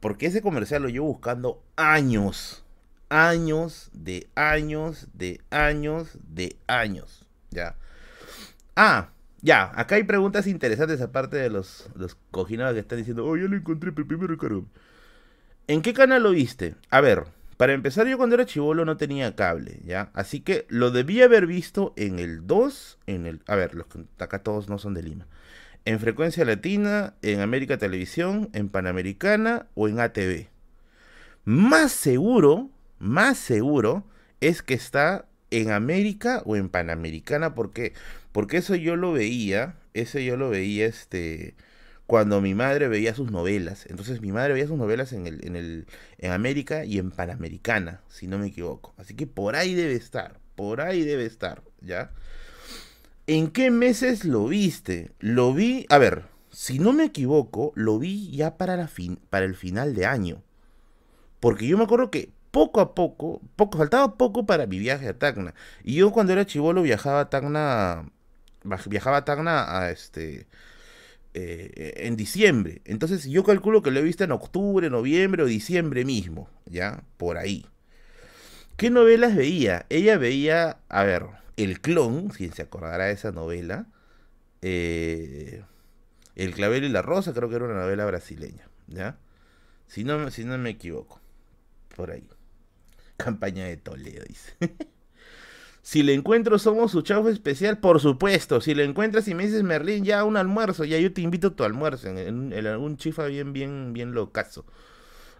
[0.00, 2.65] Porque ese comercial lo llevo buscando años
[3.08, 7.26] años, de años, de años, de años.
[7.50, 7.76] Ya.
[8.74, 9.10] Ah,
[9.42, 13.44] ya, acá hay preguntas interesantes aparte de los, los cojinados que están diciendo, oh, ya
[13.44, 14.66] lo encontré, pero primero caro.
[15.68, 16.74] ¿En qué canal lo viste?
[16.90, 17.24] A ver,
[17.56, 20.10] para empezar, yo cuando era chivolo no tenía cable, ¿ya?
[20.12, 23.40] Así que lo debía haber visto en el 2, en el...
[23.46, 23.86] A ver, los
[24.18, 25.26] acá todos no son de Lima.
[25.84, 30.48] En Frecuencia Latina, en América Televisión, en Panamericana o en ATV.
[31.44, 34.04] Más seguro más seguro
[34.40, 37.92] es que está en América o en Panamericana, porque
[38.32, 41.54] porque eso yo lo veía, eso yo lo veía este
[42.06, 43.86] cuando mi madre veía sus novelas.
[43.88, 45.86] Entonces mi madre veía sus novelas en el en el
[46.18, 48.94] en América y en Panamericana, si no me equivoco.
[48.98, 52.12] Así que por ahí debe estar, por ahí debe estar, ¿ya?
[53.26, 55.10] ¿En qué meses lo viste?
[55.18, 59.44] Lo vi, a ver, si no me equivoco, lo vi ya para la fin, para
[59.46, 60.42] el final de año.
[61.40, 65.18] Porque yo me acuerdo que poco a poco, poco, faltaba poco para mi viaje a
[65.18, 65.52] Tacna.
[65.84, 68.10] Y yo cuando era chivolo viajaba a Tacna,
[68.86, 70.46] viajaba a Tacna a este,
[71.34, 72.80] eh, en diciembre.
[72.86, 77.02] Entonces yo calculo que lo he visto en octubre, noviembre o diciembre mismo, ¿ya?
[77.18, 77.66] Por ahí.
[78.78, 79.84] ¿Qué novelas veía?
[79.90, 81.26] Ella veía, a ver,
[81.58, 83.86] El Clon, si se acordará de esa novela.
[84.62, 85.62] Eh,
[86.36, 89.18] el clavel y la rosa, creo que era una novela brasileña, ¿ya?
[89.88, 91.20] Si no, si no me equivoco.
[91.94, 92.26] Por ahí.
[93.16, 94.54] Campaña de Toledo, dice.
[95.82, 98.60] si le encuentro, somos su chavo especial, por supuesto.
[98.60, 101.56] Si le encuentras y me dices, Merlín, ya un almuerzo, ya yo te invito a
[101.56, 104.64] tu almuerzo, en, algún chifa bien, bien, bien locazo.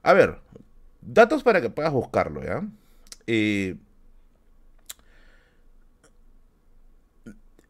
[0.03, 0.39] A ver,
[1.01, 2.62] datos para que puedas buscarlo, ¿ya?
[3.27, 3.77] Eh,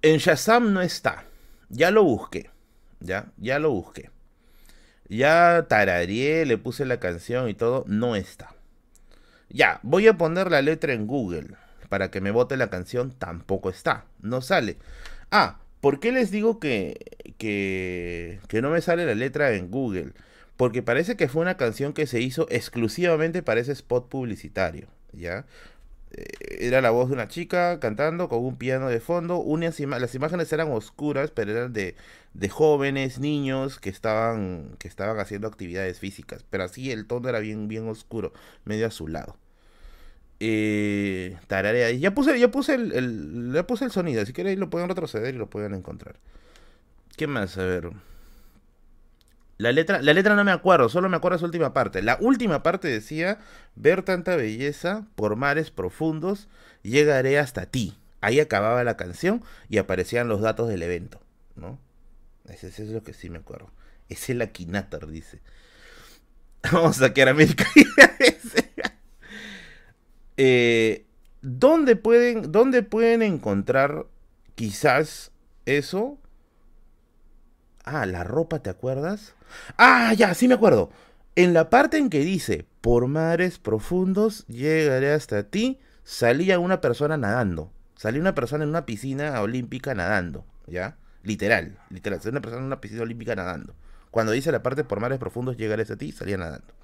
[0.03, 1.25] en Shazam no está.
[1.69, 2.51] Ya lo busqué.
[3.01, 4.11] Ya, ya lo busqué.
[5.09, 8.56] Ya tarareé, le puse la canción y todo, no está.
[9.49, 11.57] Ya, voy a poner la letra en Google
[11.89, 14.77] para que me vote la canción, tampoco está, no sale.
[15.31, 20.13] Ah, ¿por qué les digo que, que, que no me sale la letra en Google?
[20.57, 25.45] Porque parece que fue una canción que se hizo exclusivamente para ese spot publicitario, ¿ya?
[26.11, 29.39] Era la voz de una chica cantando con un piano de fondo.
[29.39, 31.97] Unas las imágenes eran oscuras, pero eran de,
[32.35, 36.45] de, jóvenes, niños que estaban, que estaban haciendo actividades físicas.
[36.49, 38.33] Pero así el tono era bien, bien oscuro,
[38.65, 39.37] medio azulado.
[40.41, 41.91] Eh, tararea.
[41.93, 45.35] Ya puse, ya puse el, el, ya puse el sonido, si quieren lo pueden retroceder
[45.35, 46.17] y lo pueden encontrar.
[47.17, 47.57] ¿Qué más?
[47.59, 47.91] A ver.
[49.59, 52.03] La letra, la letra no me acuerdo, solo me acuerdo esa última parte.
[52.03, 53.39] La última parte decía,
[53.75, 56.49] ver tanta belleza por mares profundos,
[56.83, 57.97] llegaré hasta ti.
[58.21, 61.21] Ahí acababa la canción y aparecían los datos del evento,
[61.55, 61.79] ¿no?
[62.49, 63.71] Ese, es lo que sí me acuerdo.
[64.09, 65.41] Es el Akinator, dice.
[66.73, 67.67] Vamos a saquear América.
[70.37, 71.07] eh,
[71.41, 74.07] ¿dónde, pueden, ¿Dónde pueden encontrar
[74.55, 75.33] quizás
[75.65, 76.19] eso?
[77.87, 79.35] Ah, la ropa, ¿te acuerdas?
[79.79, 80.91] Ah, ya, sí me acuerdo.
[81.37, 87.17] En la parte en que dice, por mares profundos llegaré hasta ti, salía una persona
[87.17, 87.71] nadando.
[87.95, 90.97] Salía una persona en una piscina olímpica nadando, ¿ya?
[91.23, 92.21] Literal, literal.
[92.21, 93.75] Salía una persona en una piscina olímpica nadando.
[94.11, 96.75] Cuando dice la parte por mares profundos llegaré hasta ti, salía nadando.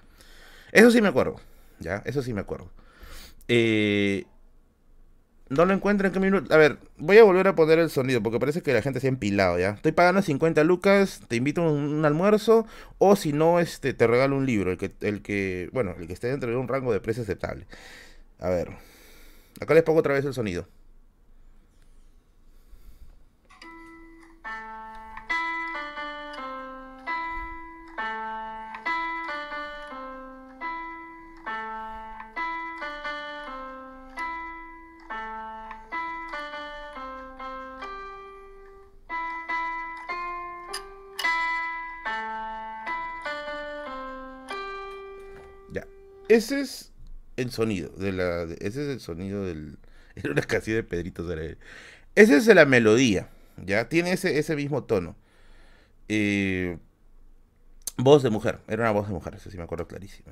[0.70, 1.40] Eso sí me acuerdo,
[1.80, 2.00] ¿ya?
[2.05, 2.70] Eso sí me acuerdo.
[3.48, 4.24] Eh,
[5.53, 6.53] no lo encuentro en qué minuto.
[6.53, 9.07] A ver, voy a volver a poner el sonido porque parece que la gente se
[9.07, 9.70] ha empilado ya.
[9.70, 12.66] Estoy pagando 50 lucas, te invito a un, almuerzo
[12.98, 16.12] o si no, este, te regalo un libro, el que, el que, bueno, el que
[16.14, 17.66] esté dentro de un rango de precio aceptable.
[18.38, 18.70] A ver,
[19.61, 20.66] acá les pongo otra vez el sonido.
[46.33, 46.93] Ese es
[47.37, 48.45] el sonido de la.
[48.45, 49.78] ese es el sonido del.
[50.14, 51.26] Era una canción de Pedrito
[52.14, 53.28] Esa es la melodía.
[53.64, 53.89] ¿Ya?
[53.89, 55.14] Tiene ese, ese mismo tono.
[56.09, 56.78] Eh,
[57.99, 58.61] voz de mujer.
[58.66, 60.30] Era una voz de mujer, eso sí me acuerdo clarísimo.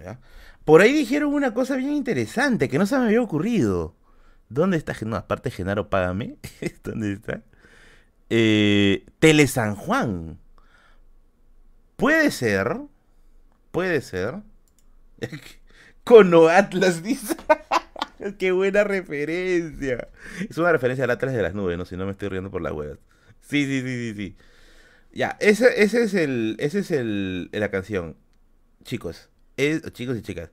[0.65, 3.95] Por ahí dijeron una cosa bien interesante que no se me había ocurrido.
[4.49, 4.95] ¿Dónde está?
[5.05, 6.37] No, aparte Genaro, págame.
[6.83, 7.43] ¿Dónde está?
[8.31, 10.39] Eh, Tele San Juan.
[11.97, 12.81] Puede ser.
[13.71, 14.37] Puede ser.
[16.11, 17.37] Cono Atlas, dice.
[18.37, 20.09] Qué buena referencia.
[20.49, 21.85] Es una referencia al Atlas de las nubes, ¿no?
[21.85, 22.99] Si no me estoy riendo por las huevas.
[23.41, 24.37] Sí, sí, sí, sí, sí.
[25.13, 26.57] Ya, ese, ese es el.
[26.59, 27.49] Ese es el.
[27.53, 28.17] La canción.
[28.83, 29.31] Chicos.
[29.93, 30.51] chicos y chicas.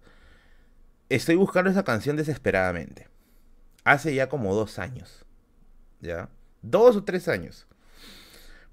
[1.10, 3.08] Estoy buscando esa canción desesperadamente.
[3.84, 5.26] Hace ya como dos años.
[6.01, 6.30] ¿Ya?
[6.62, 7.66] Dos o tres años.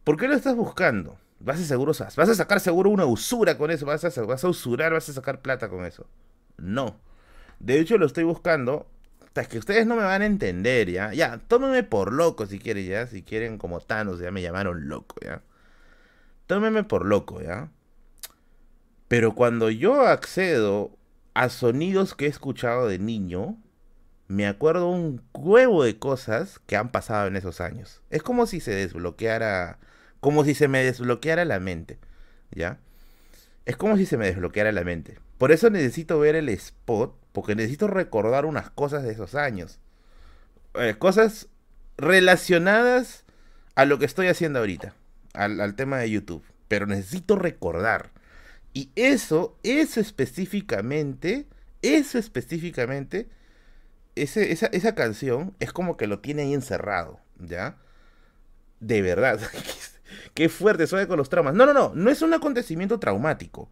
[0.04, 1.18] ¿Por qué lo estás buscando?
[1.40, 3.86] Vas a, seguro, vas a sacar seguro una usura con eso.
[3.86, 6.06] Vas a, vas a usurar, vas a sacar plata con eso.
[6.56, 7.00] No.
[7.60, 8.86] De hecho, lo estoy buscando.
[9.34, 11.12] Es que ustedes no me van a entender, ¿ya?
[11.12, 13.06] Ya, tómenme por loco si quieren, ¿ya?
[13.08, 15.42] Si quieren como Thanos, ya me llamaron loco, ¿ya?
[16.46, 17.70] Tómenme por loco, ¿ya?
[19.08, 20.96] Pero cuando yo accedo
[21.34, 23.56] a sonidos que he escuchado de niño,
[24.28, 28.02] me acuerdo un huevo de cosas que han pasado en esos años.
[28.10, 29.78] Es como si se desbloqueara,
[30.20, 31.98] como si se me desbloqueara la mente,
[32.52, 32.78] ¿ya?
[33.66, 35.18] Es como si se me desbloqueara la mente.
[35.38, 39.80] Por eso necesito ver el spot, porque necesito recordar unas cosas de esos años.
[40.74, 41.48] Eh, cosas
[41.96, 43.24] relacionadas
[43.74, 44.94] a lo que estoy haciendo ahorita,
[45.32, 46.44] al, tema de YouTube.
[46.68, 48.10] Pero necesito recordar.
[48.72, 51.46] Y eso, eso específicamente,
[51.82, 53.28] eso específicamente
[54.16, 57.76] esa, esa canción es como que lo tiene ahí encerrado, ¿ya?
[58.80, 59.40] De verdad.
[60.34, 61.54] Qué fuerte, suave con los traumas.
[61.54, 63.68] No, no, no, no es un acontecimiento traumático.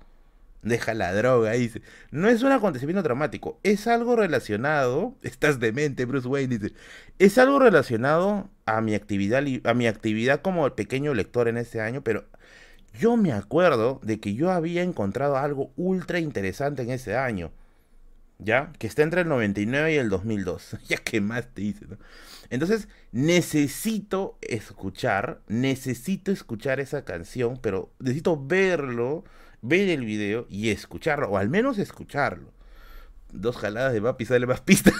[0.62, 1.82] Deja la droga, dice.
[2.10, 3.58] No es un acontecimiento traumático.
[3.62, 5.16] Es algo relacionado.
[5.22, 6.74] Estás demente, Bruce Wayne, dice.
[7.18, 12.02] Es algo relacionado a mi actividad, a mi actividad como pequeño lector en ese año,
[12.02, 12.24] pero
[12.98, 17.52] yo me acuerdo de que yo había encontrado algo ultra interesante en ese año.
[18.44, 18.72] ¿ya?
[18.78, 20.76] Que está entre el 99 y el 2002.
[20.88, 21.98] ya que más te dice, ¿no?
[22.50, 29.24] Entonces, necesito escuchar, necesito escuchar esa canción, pero necesito verlo,
[29.62, 32.52] ver el video y escucharlo, o al menos escucharlo.
[33.32, 34.92] Dos jaladas de papi sale más pista.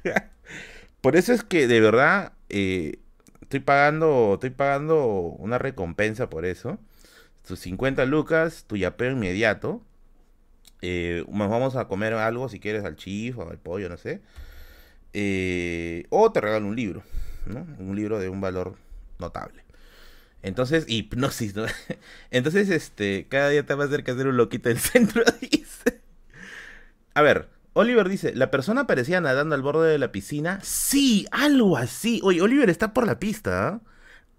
[1.00, 2.98] por eso es que de verdad eh,
[3.40, 6.78] estoy pagando, estoy pagando una recompensa por eso.
[7.46, 9.82] Tus 50 lucas, tu yapeo inmediato
[10.82, 14.20] eh, vamos a comer algo, si quieres, al chif o al pollo, no sé.
[15.12, 17.02] Eh, o te regalo un libro,
[17.46, 17.66] ¿no?
[17.78, 18.76] Un libro de un valor
[19.18, 19.59] notable.
[20.42, 21.64] Entonces, hipnosis, ¿no?
[22.30, 25.22] Entonces, este, cada día te va a hacer que hacer un loquito en el centro,
[25.40, 26.00] dice.
[27.14, 30.58] A ver, Oliver dice, ¿la persona parecía nadando al borde de la piscina?
[30.62, 32.20] Sí, algo así.
[32.24, 33.80] Oye, Oliver está por la pista, ¿ah?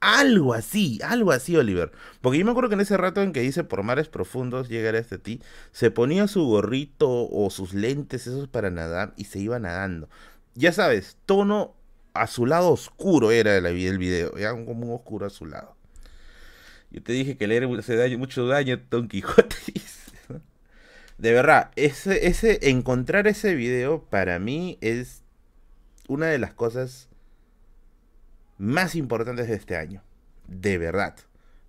[0.02, 1.91] Algo así, algo así, Oliver.
[2.22, 4.97] Porque yo me acuerdo que en ese rato en que dice por mares profundos llegaré
[4.97, 5.41] hasta ti,
[5.72, 10.10] se ponía su gorrito o sus lentes esos para nadar y se iba nadando.
[10.56, 11.76] Ya sabes, tono
[12.14, 15.76] azulado oscuro era el video, ya como un oscuro azulado.
[16.91, 19.55] Yo te dije que leer se da mucho daño Don Quijote.
[21.17, 25.21] De verdad, ese, ese, encontrar ese video para mí es
[26.07, 27.09] una de las cosas
[28.57, 30.03] más importantes de este año.
[30.47, 31.15] De verdad.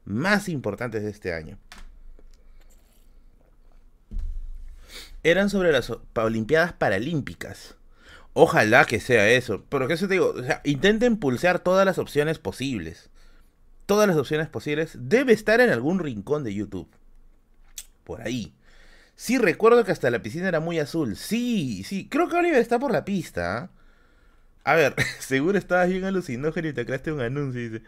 [0.05, 1.59] Más importantes de este año.
[5.23, 7.77] Eran sobre las Olimpiadas Paralímpicas.
[8.33, 9.65] Ojalá que sea eso.
[9.69, 11.19] Pero que eso te digo, o sea, intenten
[11.61, 13.11] todas las opciones posibles.
[13.87, 14.97] Todas las opciones posibles.
[14.99, 16.89] Debe estar en algún rincón de YouTube.
[18.05, 18.55] Por ahí.
[19.15, 21.17] Sí, recuerdo que hasta la piscina era muy azul.
[21.17, 22.09] Sí, sí.
[22.09, 23.59] Creo que Oliver está por la pista.
[23.59, 23.71] ¿ah?
[24.65, 27.83] A ver, seguro estabas bien alucinógeno y te creaste un anuncio, dice.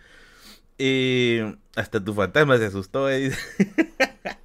[0.78, 3.30] Eh, hasta tu fantasma se asustó, eh,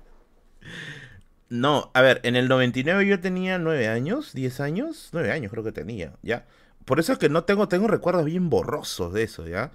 [1.49, 5.63] no, a ver, en el 99 yo tenía 9 años, 10 años, 9 años creo
[5.63, 6.45] que tenía, ¿ya?
[6.85, 9.71] Por eso es que no tengo, tengo recuerdos bien borrosos de eso, ¿ya?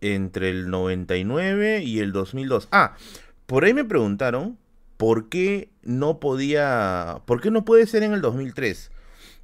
[0.00, 2.68] Entre el 99 y el 2002.
[2.72, 2.96] Ah,
[3.46, 4.58] por ahí me preguntaron
[4.96, 8.90] por qué no podía, por qué no puede ser en el 2003.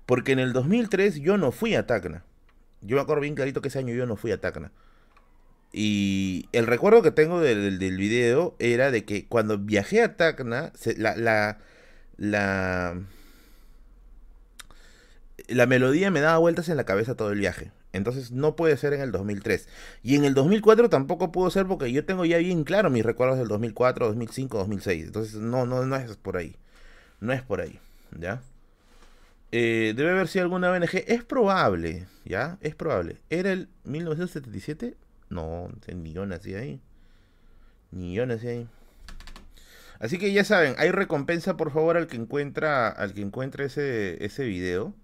[0.07, 2.24] Porque en el 2003 yo no fui a Tacna.
[2.80, 4.70] Yo me acuerdo bien clarito que ese año yo no fui a Tacna.
[5.72, 10.72] Y el recuerdo que tengo del, del, video era de que cuando viajé a Tacna,
[10.96, 11.59] la, la,
[12.16, 13.00] la,
[15.48, 17.72] la melodía me daba vueltas en la cabeza todo el viaje.
[17.97, 19.68] Entonces no puede ser en el 2003.
[20.03, 23.38] Y en el 2004 tampoco pudo ser porque yo tengo ya bien claro mis recuerdos
[23.38, 25.07] del 2004, 2005, 2006.
[25.07, 26.57] Entonces no, no, no es por ahí.
[27.20, 27.78] No es por ahí.
[28.18, 28.42] ¿Ya?
[29.53, 31.05] Eh, debe haber sido alguna ONG.
[31.07, 32.59] Es probable, ¿ya?
[32.61, 33.20] Es probable.
[33.30, 34.97] ¿Era el 1977?
[35.28, 36.80] No, ni yo nací ahí.
[37.90, 38.68] Ni yo nací ahí.
[39.99, 44.22] Así que ya saben, hay recompensa por favor al que encuentra, al que encuentre ese,
[44.24, 44.94] ese video.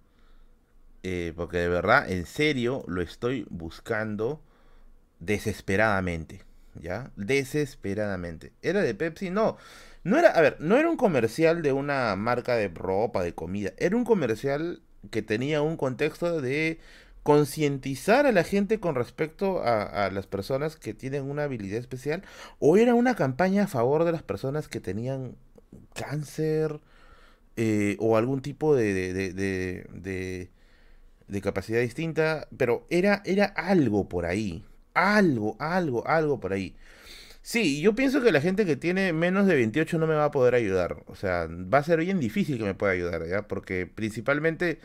[1.03, 4.41] Eh, porque de verdad, en serio, lo estoy buscando
[5.21, 6.43] desesperadamente.
[6.75, 7.11] ¿Ya?
[7.17, 8.53] Desesperadamente.
[8.63, 9.31] ¿Era de Pepsi?
[9.31, 9.57] No.
[10.05, 13.73] No era, a ver, no era un comercial de una marca de ropa, de comida.
[13.79, 16.81] Era un comercial que tenía un contexto de
[17.23, 22.25] concientizar a la gente con respecto a, las personas que tienen una habilidad especial.
[22.59, 25.37] O era una campaña a favor de las personas que tenían
[25.95, 26.81] cáncer
[27.57, 30.51] eh, o algún tipo de,
[31.41, 32.49] capacidad distinta.
[32.57, 34.65] Pero era, era algo por ahí.
[34.95, 36.75] Algo, algo, algo por ahí.
[37.43, 40.31] Sí, yo pienso que la gente que tiene menos de 28 no me va a
[40.31, 41.03] poder ayudar.
[41.07, 43.43] O sea, va a ser bien difícil que me pueda ayudar, ¿ya?
[43.43, 44.79] Porque principalmente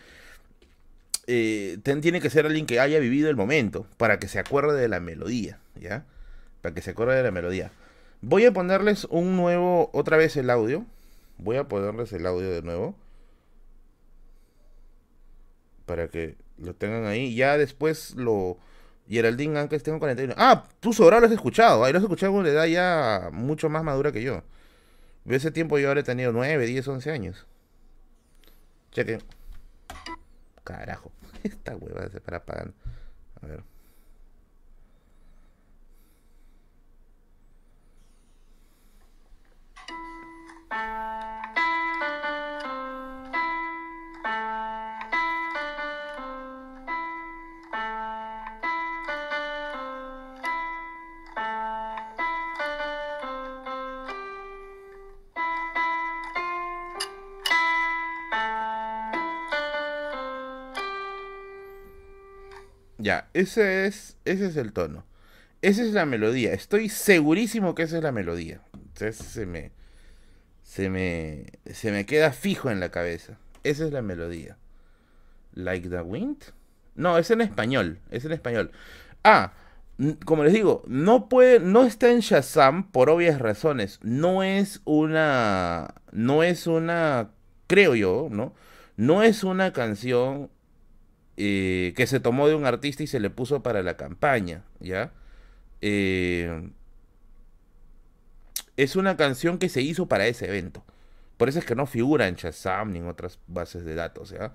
[1.28, 4.88] eh, tiene que ser alguien que haya vivido el momento para que se acuerde de
[4.88, 6.06] la melodía, ¿ya?
[6.62, 7.72] Para que se acuerde de la melodía.
[8.22, 10.86] Voy a ponerles un nuevo, otra vez el audio.
[11.38, 12.96] Voy a ponerles el audio de nuevo.
[15.88, 17.36] Para que lo tengan ahí.
[17.36, 18.60] Ya después lo...
[19.10, 20.36] Geraldine Ancas tengo 41.
[20.38, 21.84] Ah, tú sobrado lo has escuchado.
[21.84, 24.44] Ahí lo has escuchado con una edad ya mucho más madura que yo.
[25.24, 27.48] De ese tiempo yo habré tenido 9, 10, 11 años.
[28.92, 29.20] Cheque.
[30.64, 31.12] Carajo.
[31.44, 32.74] Esta hueva se para pagando.
[33.42, 33.77] A ver.
[63.08, 65.06] Ya, ese es, ese es el tono.
[65.62, 66.52] Esa es la melodía.
[66.52, 68.60] Estoy segurísimo que esa es la melodía.
[68.74, 69.72] Entonces se me,
[70.62, 73.38] se me, se me queda fijo en la cabeza.
[73.64, 74.58] Esa es la melodía.
[75.54, 76.38] Like the wind.
[76.96, 78.00] No, es en español.
[78.12, 78.72] Es en español.
[79.24, 79.54] Ah,
[80.26, 84.00] como les digo, no puede, no está en Shazam por obvias razones.
[84.04, 87.30] No es una, no es una,
[87.68, 88.54] creo yo, ¿no?
[88.98, 90.50] No es una canción
[91.38, 95.14] eh, que se tomó de un artista y se le puso para la campaña, ¿ya?
[95.82, 96.72] Eh,
[98.76, 100.84] es una canción que se hizo para ese evento.
[101.38, 104.54] Por eso es que no figura en Shazam ni en otras bases de datos, ¿ya?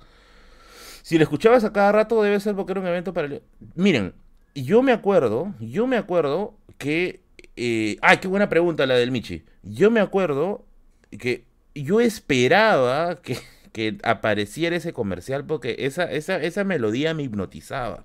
[1.02, 3.28] Si lo escuchabas a cada rato debe ser porque era un evento para...
[3.74, 4.14] Miren,
[4.54, 7.22] yo me acuerdo, yo me acuerdo que...
[7.56, 9.44] Eh, ¡Ay, qué buena pregunta la del Michi!
[9.62, 10.64] Yo me acuerdo
[11.10, 13.38] que yo esperaba que
[13.72, 18.04] que apareciera ese comercial porque esa, esa, esa melodía me hipnotizaba.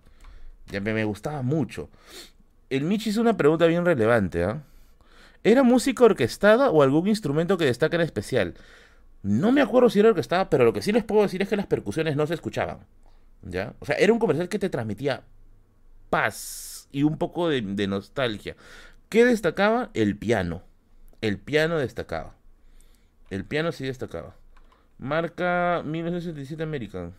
[0.68, 1.89] Ya me, me gustaba mucho.
[2.70, 4.43] El Michi hizo una pregunta bien relevante.
[4.43, 4.63] ¿ah?
[5.43, 8.55] ¿Era música orquestada o algún instrumento que destaca en especial?
[9.24, 11.55] No me acuerdo si era orquestada, pero lo que sí les puedo decir es que
[11.57, 12.80] las percusiones no se escuchaban.
[13.43, 13.74] ¿Ya?
[13.80, 15.24] O sea, era un comercial que te transmitía
[16.09, 18.55] paz y un poco de, de nostalgia.
[19.09, 19.89] ¿Qué destacaba?
[19.93, 20.63] El piano.
[21.22, 22.36] El piano destacaba.
[23.30, 24.36] El piano sí destacaba.
[24.97, 27.13] Marca 1967 American.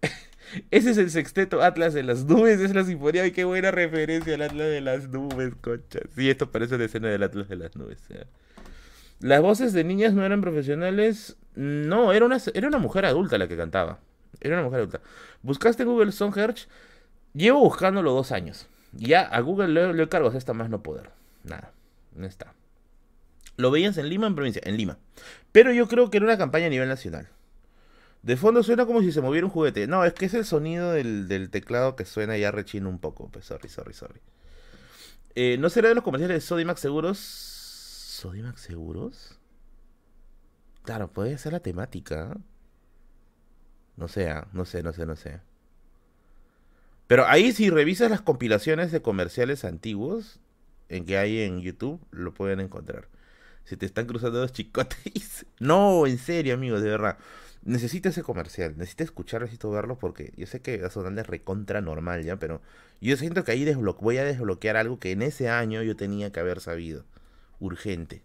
[0.70, 3.26] Ese es el sexteto Atlas de las nubes, es la sinfonía.
[3.26, 6.00] Y qué buena referencia al Atlas de las nubes, concha.
[6.14, 7.98] Sí, esto parece la escena del Atlas de las nubes.
[9.20, 11.36] Las voces de niñas no eran profesionales.
[11.54, 13.98] No, era una, era una mujer adulta la que cantaba.
[14.40, 15.00] Era una mujer adulta.
[15.42, 16.68] Buscaste Google Songsearch.
[17.34, 18.68] Llevo buscándolo dos años.
[18.92, 21.10] Ya a Google le, le cargo hasta más no poder.
[21.44, 21.72] Nada,
[22.14, 22.54] no está.
[23.56, 24.62] ¿Lo veías en Lima en provincia?
[24.64, 24.98] En Lima.
[25.52, 27.28] Pero yo creo que era una campaña a nivel nacional.
[28.22, 29.86] De fondo suena como si se moviera un juguete.
[29.86, 33.28] No, es que es el sonido del, teclado que suena ya rechino un poco.
[33.28, 34.20] Pues sorry, sorry, sorry.
[35.34, 37.18] Eh, ¿No será de los comerciales de Sodimac Seguros?
[37.18, 39.38] ¿Sodimac Seguros?
[40.84, 42.36] Claro, puede ser la temática.
[43.96, 45.40] No sé, ah, no sé, no sé, no sé.
[47.06, 50.40] Pero ahí si revisas las compilaciones de comerciales antiguos
[50.88, 53.08] en que hay en YouTube, lo pueden encontrar.
[53.64, 55.46] Si te están cruzando dos chicotes.
[55.60, 57.18] No, en serio, amigos, de verdad.
[57.64, 61.22] Necesito ese comercial, necesito escucharlo, necesito verlo porque yo sé que va a sonar de
[61.22, 62.60] recontra normal ya, pero
[63.00, 66.40] yo siento que ahí voy a desbloquear algo que en ese año yo tenía que
[66.40, 67.04] haber sabido.
[67.60, 68.22] Urgente.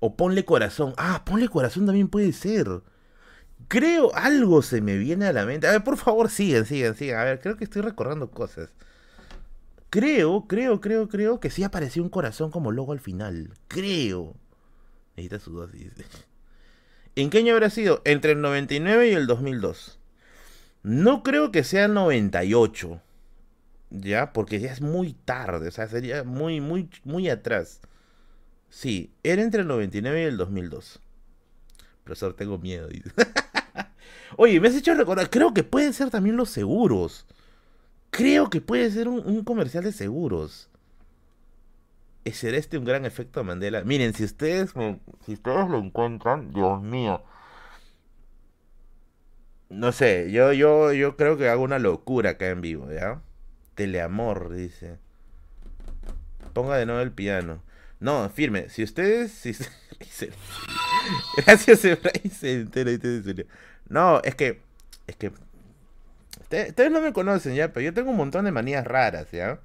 [0.00, 0.94] O ponle corazón.
[0.96, 2.66] Ah, ponle corazón también puede ser.
[3.68, 5.66] Creo algo se me viene a la mente.
[5.66, 7.20] A ver, por favor, sigan, sigan, sigan.
[7.20, 8.70] A ver, creo que estoy recordando cosas.
[9.94, 13.52] Creo, creo, creo, creo que sí apareció un corazón como logo al final.
[13.68, 14.34] Creo.
[15.14, 15.92] Necesita su dosis.
[17.14, 18.02] ¿En qué año habrá sido?
[18.04, 20.00] Entre el 99 y el 2002.
[20.82, 23.00] No creo que sea 98.
[23.90, 24.32] ¿Ya?
[24.32, 25.68] Porque ya es muy tarde.
[25.68, 27.80] O sea, sería muy, muy, muy atrás.
[28.70, 31.00] Sí, era entre el 99 y el 2002.
[32.02, 32.88] Profesor, tengo miedo.
[34.38, 35.30] Oye, me has hecho recordar.
[35.30, 37.26] Creo que pueden ser también los seguros.
[38.16, 40.70] Creo que puede ser un, comercial de seguros.
[42.32, 43.82] ¿Será este un gran efecto Mandela?
[43.82, 44.72] Miren, si ustedes,
[45.26, 47.24] si ustedes lo encuentran, Dios mío.
[49.68, 53.20] No sé, yo, yo, yo creo que hago una locura acá en vivo, ¿ya?
[53.74, 54.98] Teleamor, dice.
[56.52, 57.62] Ponga de nuevo el piano.
[57.98, 58.68] No, firme.
[58.68, 59.32] Si ustedes.
[59.32, 59.52] Si,
[61.36, 62.70] Gracias, Efraín.
[63.88, 64.62] No, es que.
[65.08, 65.32] Es que
[66.68, 69.60] Ustedes, no me conocen ya, pero yo tengo un montón de manías raras, ¿ya?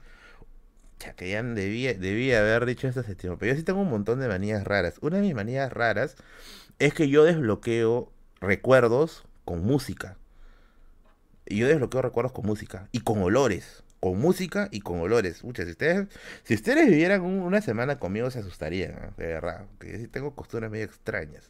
[1.00, 4.20] Ya que ya debía, debía haber dicho hace tiempo, pero yo sí tengo un montón
[4.20, 4.98] de manías raras.
[5.02, 6.16] Una de mis manías raras
[6.80, 8.12] es que yo desbloqueo
[8.42, 10.18] recuerdos con música.
[11.46, 13.84] Y yo desbloqueo recuerdos con música y con olores.
[14.00, 15.44] Con música y con olores.
[15.44, 16.08] Muchas, si ustedes,
[16.44, 19.12] si ustedes vivieran una semana conmigo se asustarían, ¿eh?
[19.18, 19.66] de verdad.
[19.78, 21.50] Porque sí tengo costumbres medio extrañas.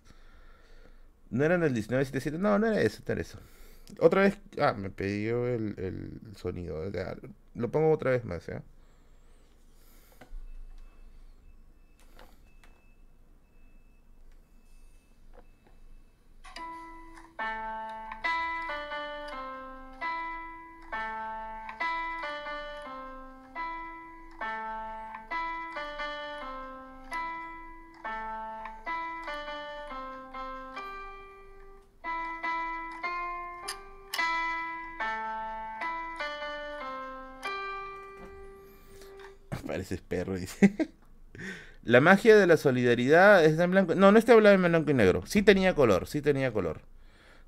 [1.29, 3.39] No eran el 1977, no, no era eso, no era eso.
[3.99, 4.37] Otra vez.
[4.59, 6.83] Ah, me pidió el, el sonido.
[7.55, 8.43] lo pongo otra vez más,
[39.89, 40.71] Pareces perro, dice.
[41.83, 43.95] La magia de la solidaridad está en blanco.
[43.95, 45.23] No, no está hablando en blanco y negro.
[45.25, 46.81] Sí tenía color, sí tenía color.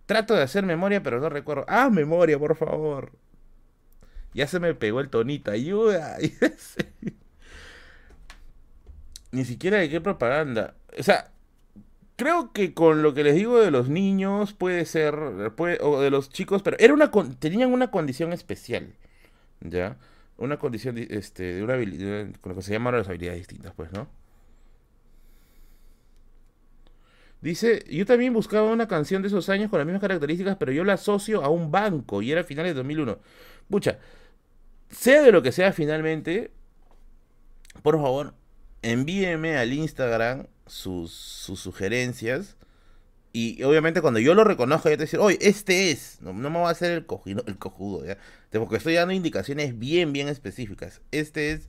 [0.08, 1.66] Trato de hacer memoria, pero no recuerdo.
[1.68, 3.12] Ah, memoria, por favor.
[4.34, 5.52] Ya se me pegó el tonito.
[5.52, 6.18] Ayuda.
[9.32, 10.74] Ni siquiera de qué propaganda.
[10.98, 11.32] O sea,
[12.16, 15.14] creo que con lo que les digo de los niños puede ser.
[15.16, 18.96] o de los chicos, pero era una tenían una condición especial.
[19.60, 19.98] ¿Ya?
[20.42, 23.92] Una condición este, de una habilidad, con lo que se llaman las habilidades distintas, pues,
[23.92, 24.08] ¿no?
[27.42, 30.84] Dice, yo también buscaba una canción de esos años con las mismas características, pero yo
[30.84, 33.18] la asocio a un banco y era finales de 2001.
[33.70, 33.98] Pucha,
[34.90, 36.52] sea de lo que sea finalmente,
[37.82, 38.36] por favor,
[38.84, 42.58] envíeme al Instagram sus, sus sugerencias
[43.34, 46.68] y obviamente cuando yo lo reconozco, yo te decir, oye, este es, no, me va
[46.68, 48.18] a hacer el, cojudo, el cojudo, ¿ya?
[48.52, 51.02] Porque estoy dando indicaciones bien, bien específicas.
[51.12, 51.68] Este es,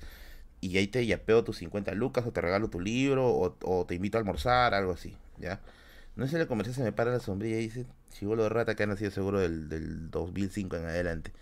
[0.60, 4.18] y ahí te yapeo tus 50 lucas, o te regalo tu libro, o, te invito
[4.18, 5.60] a almorzar, algo así, ¿ya?
[6.16, 8.82] No sé el comercial se me para la sombrilla y dice, chivolo de rata que
[8.82, 11.32] han nacido seguro del, del 2005 en adelante.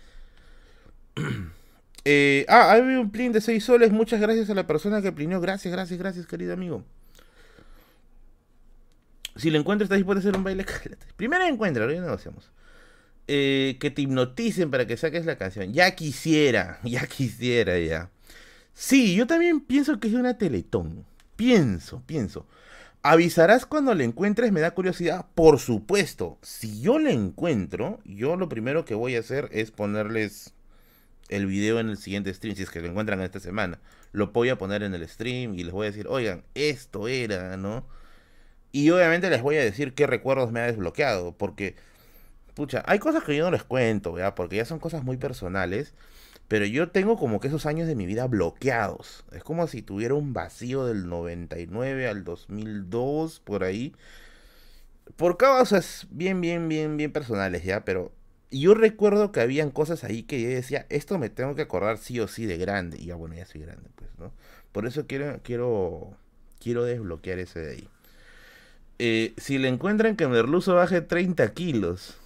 [2.05, 5.41] eh, ah, hay un plin de 6 soles, muchas gracias a la persona que plineó,
[5.41, 6.83] gracias, gracias, gracias, querido amigo.
[9.35, 10.65] Si lo encuentras, estás dispuesto a hacer un baile,
[11.15, 12.51] Primero encuentra, lo negociamos.
[13.27, 15.73] Eh, que te hipnoticen para que saques la canción.
[15.73, 18.09] Ya quisiera, ya quisiera ya.
[18.73, 21.05] Sí, yo también pienso que es una teletón.
[21.35, 22.47] Pienso, pienso.
[23.03, 24.51] ¿Avisarás cuando le encuentres?
[24.51, 25.25] Me da curiosidad.
[25.33, 30.53] Por supuesto, si yo le encuentro, yo lo primero que voy a hacer es ponerles
[31.29, 33.79] el video en el siguiente stream, si es que lo encuentran esta semana.
[34.11, 37.57] Lo voy a poner en el stream y les voy a decir, oigan, esto era,
[37.57, 37.87] ¿no?
[38.71, 41.75] Y obviamente les voy a decir qué recuerdos me ha desbloqueado, porque,
[42.53, 44.35] pucha, hay cosas que yo no les cuento, ¿ya?
[44.35, 45.93] Porque ya son cosas muy personales,
[46.47, 49.23] pero yo tengo como que esos años de mi vida bloqueados.
[49.31, 53.93] Es como si tuviera un vacío del 99 al 2002, por ahí.
[55.15, 57.85] Por causas bien, bien, bien, bien personales, ¿ya?
[57.85, 58.11] Pero
[58.51, 62.19] yo recuerdo que habían cosas ahí que yo decía, esto me tengo que acordar sí
[62.19, 62.97] o sí de grande.
[62.99, 64.33] Y ya bueno, ya soy grande, pues, ¿no?
[64.71, 66.17] Por eso quiero, quiero,
[66.59, 67.89] quiero desbloquear ese de ahí.
[69.03, 72.19] Eh, si le encuentran que Merluzo baje 30 kilos.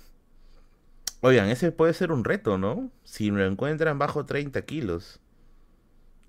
[1.22, 2.92] Oigan, ese puede ser un reto, ¿no?
[3.06, 5.22] Si lo encuentran bajo 30 kilos.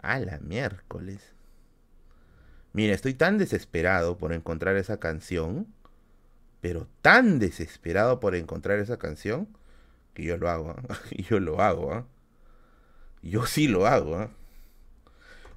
[0.00, 1.34] A la miércoles.
[2.72, 5.66] Mira, estoy tan desesperado por encontrar esa canción.
[6.60, 9.48] Pero tan desesperado por encontrar esa canción.
[10.14, 10.76] Que yo lo hago.
[11.10, 11.24] ¿eh?
[11.28, 11.92] yo lo hago.
[11.92, 12.04] ¿eh?
[13.20, 14.22] Yo sí lo hago.
[14.22, 14.28] ¿eh?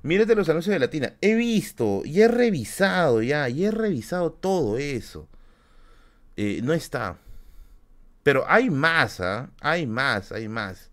[0.01, 1.13] Mírate los anuncios de Latina.
[1.21, 5.27] He visto y he revisado ya, y he revisado todo eso.
[6.37, 7.17] Eh, no está.
[8.23, 9.49] Pero hay más, ¿ah?
[9.61, 10.89] Hay más, hay más.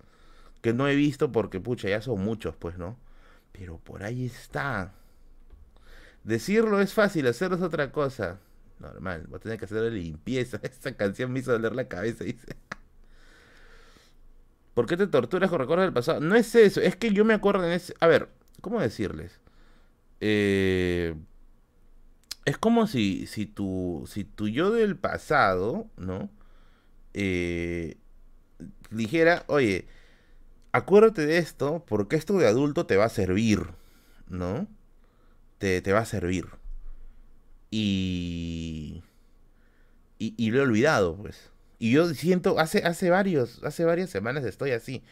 [0.61, 2.99] Que no he visto porque, pucha, ya son muchos, pues, ¿no?
[3.53, 4.93] Pero por ahí está.
[6.25, 8.41] Decirlo es fácil, hacerlo es otra cosa.
[8.81, 10.59] Normal, voy a tener que hacer limpieza.
[10.63, 12.57] Esta canción me hizo doler la cabeza, dice.
[14.75, 16.21] ¿Por qué te torturas con recuerdos del pasado?
[16.21, 17.95] No es eso, es que yo me acuerdo en ese...
[18.01, 18.29] A ver,
[18.61, 19.41] ¿Cómo decirles?
[20.21, 21.15] Eh,
[22.45, 26.31] es como si, si, tu, si yo del pasado, ¿no?
[27.15, 27.97] Eh,
[28.91, 29.87] dijera, oye,
[30.73, 33.67] acuérdate de esto porque esto de adulto te va a servir,
[34.29, 34.69] ¿no?
[35.59, 36.47] Te, te va a servir.
[37.71, 39.03] Y,
[40.19, 41.51] y, y, lo he olvidado, pues.
[41.79, 45.03] Y yo siento, hace, hace, varios, hace varias semanas estoy así.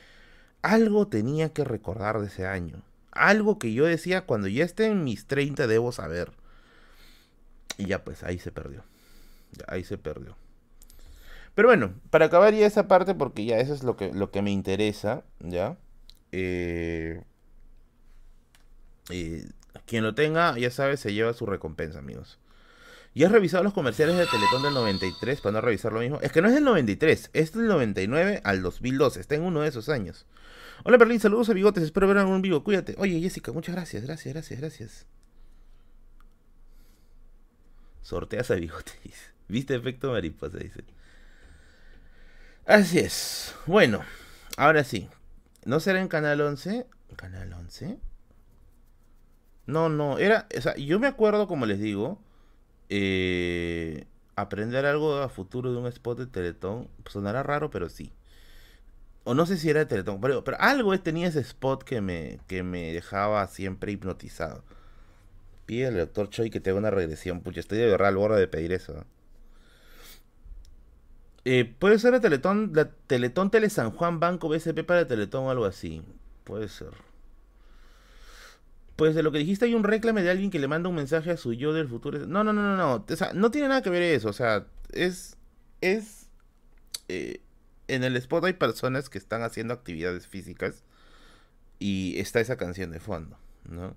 [0.63, 2.83] Algo tenía que recordar de ese año
[3.15, 6.33] algo que yo decía, cuando ya esté en mis 30 debo saber.
[7.79, 8.85] Y ya pues ahí se perdió.
[9.67, 10.37] ahí se perdió.
[11.55, 14.43] Pero bueno, para acabar ya esa parte, porque ya eso es lo que, lo que
[14.43, 15.77] me interesa, ¿ya?
[16.33, 17.23] Eh,
[19.11, 19.47] eh,
[19.87, 22.39] quien lo tenga, ya sabe, se lleva su recompensa, amigos.
[23.15, 26.19] ¿Ya has revisado los comerciales de Teletón del 93 para no revisar lo mismo?
[26.21, 29.69] Es que no es del 93, es del 99 al 2002, está en uno de
[29.69, 30.27] esos años.
[30.83, 32.95] Hola Berlín, saludos a Bigotes, espero ver en un vivo, cuídate.
[32.99, 35.07] Oye Jessica, muchas gracias, gracias, gracias, gracias.
[38.03, 40.59] Sorteas a Bigotes, ¿viste efecto mariposa?
[40.59, 40.85] Dice.
[42.67, 43.55] Así es.
[43.67, 44.03] Bueno,
[44.57, 45.09] ahora sí.
[45.65, 46.87] ¿No será en Canal 11?
[47.17, 47.99] ¿Canal 11?
[49.67, 52.21] No, no, era, o sea, yo me acuerdo, como les digo,
[52.91, 54.07] eh,
[54.37, 58.13] aprender algo a futuro de un spot de Teletón, sonará raro, pero sí.
[59.25, 62.41] O no sé si era de Teletón, pero, pero algo tenía ese spot que me,
[62.47, 64.63] que me dejaba siempre hipnotizado.
[65.67, 68.39] Pide al doctor Choi que te haga una regresión, pucha, estoy de verdad al borde
[68.39, 69.05] de pedir eso.
[71.47, 75.51] Eh, puede ser la Teletón, la Teletón Tele San Juan Banco BSP para Teletón o
[75.51, 76.03] algo así.
[76.45, 76.91] Puede ser.
[78.97, 81.31] Pues de lo que dijiste hay un reclame de alguien que le manda un mensaje
[81.31, 82.27] a su yo del futuro.
[82.27, 83.05] No, no, no, no, no.
[83.09, 84.29] O sea, no tiene nada que ver eso.
[84.29, 85.37] O sea, es.
[85.81, 86.29] Es.
[87.09, 87.41] Eh,
[87.89, 90.85] en el spot hay personas que están haciendo actividades físicas.
[91.79, 93.37] Y está esa canción de fondo,
[93.69, 93.97] ¿no?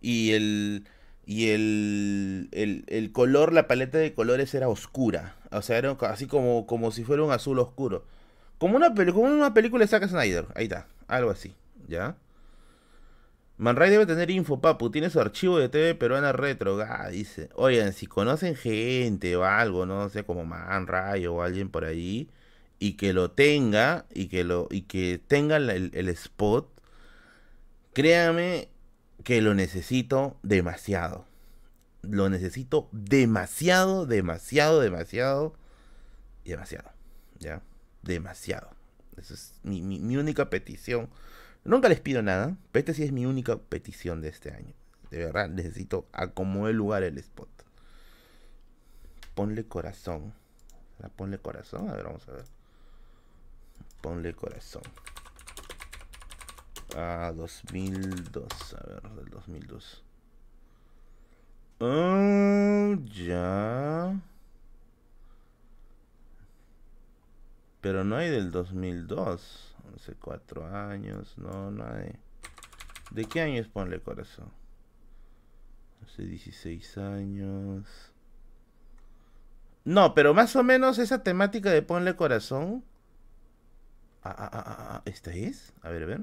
[0.00, 0.86] Y el.
[1.28, 5.34] Y el, el, color, la paleta de colores era oscura.
[5.50, 8.04] O sea, era así como, como si fuera un azul oscuro.
[8.58, 10.46] Como una, como una película de Zack Snyder.
[10.54, 10.86] Ahí está.
[11.08, 11.54] Algo así.
[11.88, 12.16] ¿Ya?
[13.58, 14.90] Manray debe tener info, papu.
[14.90, 16.78] Tiene su archivo de TV peruana retro.
[16.80, 17.48] Ah, dice.
[17.54, 22.28] Oigan, si conocen gente o algo, no sé, como Manray o alguien por ahí,
[22.78, 26.68] y que lo tenga, y que lo, y que tenga el, el spot,
[27.92, 28.68] créame
[29.24, 31.26] que lo necesito demasiado.
[32.02, 35.54] Lo necesito demasiado, demasiado, demasiado,
[36.44, 36.90] demasiado.
[37.38, 37.62] ¿Ya?
[38.02, 38.70] Demasiado.
[39.16, 41.08] Esa es mi, mi, única petición
[41.64, 44.72] Nunca les pido nada, pero esta sí es mi única petición de este año.
[45.10, 47.48] De verdad, necesito acomodar el lugar el spot.
[49.34, 50.32] Ponle corazón.
[51.16, 51.88] Ponle corazón.
[51.90, 52.44] A ver, vamos a ver.
[54.00, 54.82] Ponle corazón.
[56.96, 58.74] Ah, 2002.
[58.74, 60.02] A ver, del 2002.
[61.80, 64.18] Oh, ya.
[67.80, 72.12] Pero no hay del 2002 hace cuatro años, no, no hay.
[73.10, 74.50] ¿De qué años ponle corazón?
[76.04, 78.12] Hace 16 años.
[79.84, 82.84] No, pero más o menos esa temática de ponle corazón.
[84.28, 85.72] Ah, ah, ah, ah, ¿esta es?
[85.82, 86.20] A ver, a ver.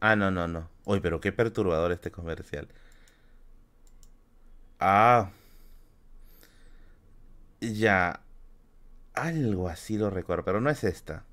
[0.00, 0.68] Ah, no, no, no.
[0.84, 2.68] Uy, pero qué perturbador este comercial.
[4.80, 5.30] Ah,
[7.60, 8.20] ya.
[9.14, 11.24] Algo así lo recuerdo, pero no es esta.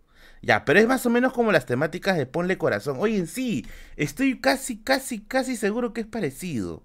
[0.41, 2.97] Ya, pero es más o menos como las temáticas de Ponle Corazón.
[2.99, 6.83] Oye, en sí, estoy casi, casi, casi seguro que es parecido.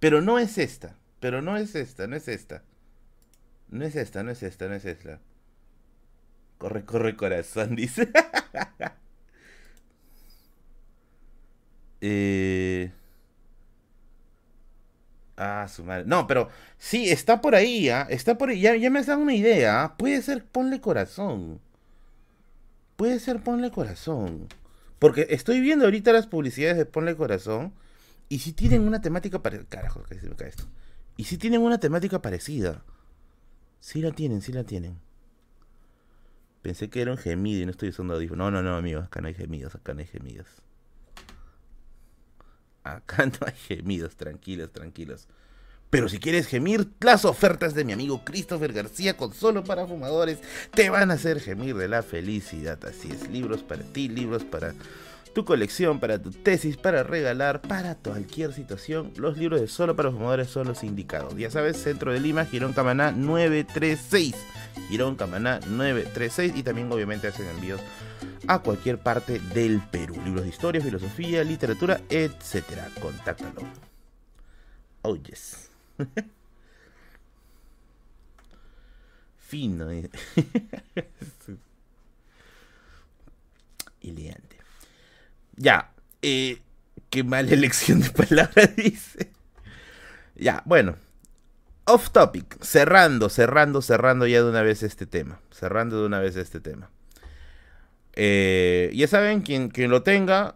[0.00, 0.96] Pero no es esta.
[1.20, 2.64] Pero no es esta, no es esta.
[3.70, 5.20] No es esta, no es esta, no es esta.
[6.58, 8.10] Corre, corre, corazón, dice.
[12.00, 12.92] eh...
[15.36, 16.04] Ah, su madre.
[16.06, 18.06] No, pero sí, está por ahí, ¿ah?
[18.10, 18.60] Está por ahí.
[18.60, 19.82] Ya, me has dado una idea.
[19.84, 19.96] ¿ah?
[19.96, 21.60] Puede ser ponle corazón.
[22.96, 24.48] Puede ser ponle corazón.
[24.98, 27.72] Porque estoy viendo ahorita las publicidades de ponle corazón.
[28.28, 29.66] Y si tienen una temática parecida.
[29.70, 30.64] Carajo, que se me cae esto.
[31.16, 32.84] Y si tienen una temática parecida.
[33.80, 34.98] Sí la tienen, sí la tienen.
[36.62, 38.50] Pensé que era un gemido y no estoy usando audífono.
[38.50, 39.06] No, no, no, amigos.
[39.06, 40.46] Acá no hay gemidos, acá no hay gemidos.
[42.84, 45.26] Acá no hay gemidos, tranquilos, tranquilos.
[45.88, 50.38] Pero si quieres gemir, las ofertas de mi amigo Christopher García con solo para fumadores
[50.72, 52.78] te van a hacer gemir de la felicidad.
[52.84, 54.74] Así es, libros para ti, libros para
[55.32, 59.12] tu colección, para tu tesis, para regalar, para cualquier situación.
[59.16, 61.36] Los libros de solo para fumadores son los indicados.
[61.36, 64.34] Ya sabes, Centro de Lima, Girón Camaná 936.
[64.88, 67.80] Girón Camaná 936 y también obviamente hacen envíos
[68.46, 70.20] a cualquier parte del Perú.
[70.24, 72.64] Libros de historia, filosofía, literatura, etc.
[73.00, 73.62] Contáctalo.
[75.02, 75.70] Oh, yes.
[79.38, 79.90] Fino.
[79.90, 80.08] Eh.
[85.60, 85.92] Ya.
[86.22, 86.58] Eh,
[87.10, 89.30] qué mala elección de palabras dice.
[90.34, 90.96] Ya, bueno.
[91.84, 92.62] Off topic.
[92.62, 95.40] Cerrando, cerrando, cerrando ya de una vez este tema.
[95.50, 96.90] Cerrando de una vez este tema.
[98.14, 100.54] Eh, ya saben, quien, quien lo tenga,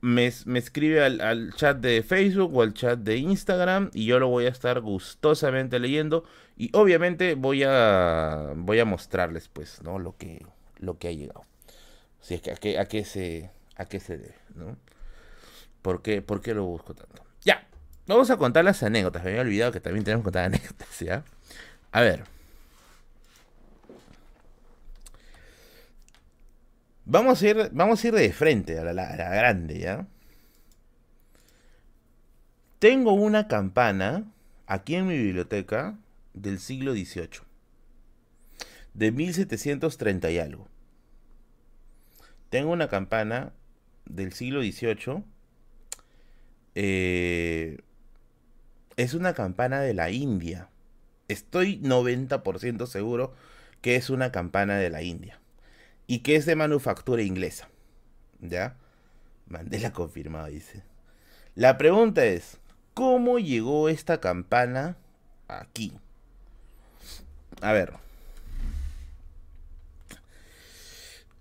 [0.00, 4.44] me, escribe al, chat de Facebook o al chat de Instagram y yo lo voy
[4.44, 6.24] a estar gustosamente leyendo
[6.58, 10.44] y obviamente voy a voy a mostrarles pues no lo que
[10.78, 11.42] lo que ha llegado
[12.20, 14.76] si es que a qué se a qué se debe no
[15.84, 17.22] ¿Por qué, ¿Por qué lo busco tanto?
[17.42, 17.68] Ya,
[18.06, 19.22] vamos a contar las anécdotas.
[19.22, 21.24] Me había olvidado que también tenemos que contar anécdotas, ¿ya?
[21.92, 22.24] A ver.
[27.04, 30.06] Vamos a ir, vamos a ir de frente a la, grande, ¿ya?
[32.78, 34.32] Tengo una campana
[34.66, 35.98] aquí en mi biblioteca
[36.32, 37.42] del siglo XVIII.
[38.94, 40.66] De 1730 y algo.
[42.48, 43.52] Tengo una campana
[44.06, 45.24] del siglo XVIII.
[46.74, 47.78] Eh,
[48.96, 50.68] es una campana de la India.
[51.28, 53.34] Estoy 90% seguro
[53.80, 55.40] que es una campana de la India.
[56.06, 57.68] Y que es de manufactura inglesa.
[58.40, 58.76] ¿Ya?
[59.46, 60.82] Mandela confirmado, dice.
[61.54, 62.58] La pregunta es,
[62.94, 64.96] ¿cómo llegó esta campana
[65.48, 65.92] aquí?
[67.60, 68.03] A ver.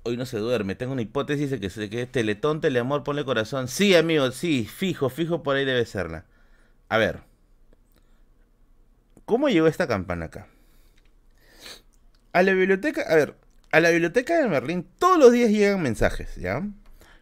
[0.03, 0.75] Hoy no se duerme.
[0.75, 3.67] Tengo una hipótesis de que, se que Teletón, Teleamor, ponle corazón.
[3.67, 4.65] Sí, amigo, sí.
[4.65, 6.25] Fijo, fijo, por ahí debe serla.
[6.89, 7.21] A ver.
[9.25, 10.47] ¿Cómo llegó esta campana acá?
[12.33, 13.35] A la biblioteca, a ver,
[13.71, 16.67] a la biblioteca de Merlín todos los días llegan mensajes, ¿ya?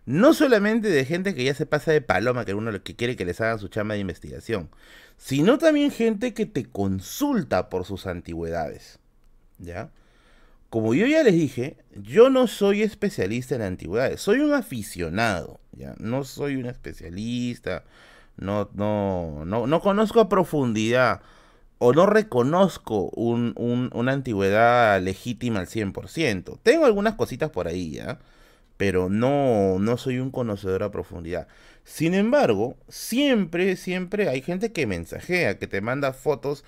[0.06, 3.26] No solamente de gente que ya se pasa de paloma, que uno que quiere que
[3.26, 4.72] les hagan su chamba de investigación,
[5.18, 9.00] sino también gente que te consulta por sus antigüedades.
[9.60, 9.92] ¿Ya?
[10.72, 15.96] Como yo ya les dije, yo no soy especialista en antigüedades, soy un aficionado, ¿ya?
[16.00, 17.84] No soy un especialista,
[18.38, 21.24] no, no, no, no conozco a profundidad
[21.78, 26.58] o no reconozco una antigüedad legítima al 100%.
[26.64, 28.20] Tengo algunas cositas por ahí, ¿ya?
[28.82, 31.48] pero no, no soy un conocedor a profundidad.
[31.84, 36.64] Sin embargo, siempre, siempre hay gente que mensajea, que te manda fotos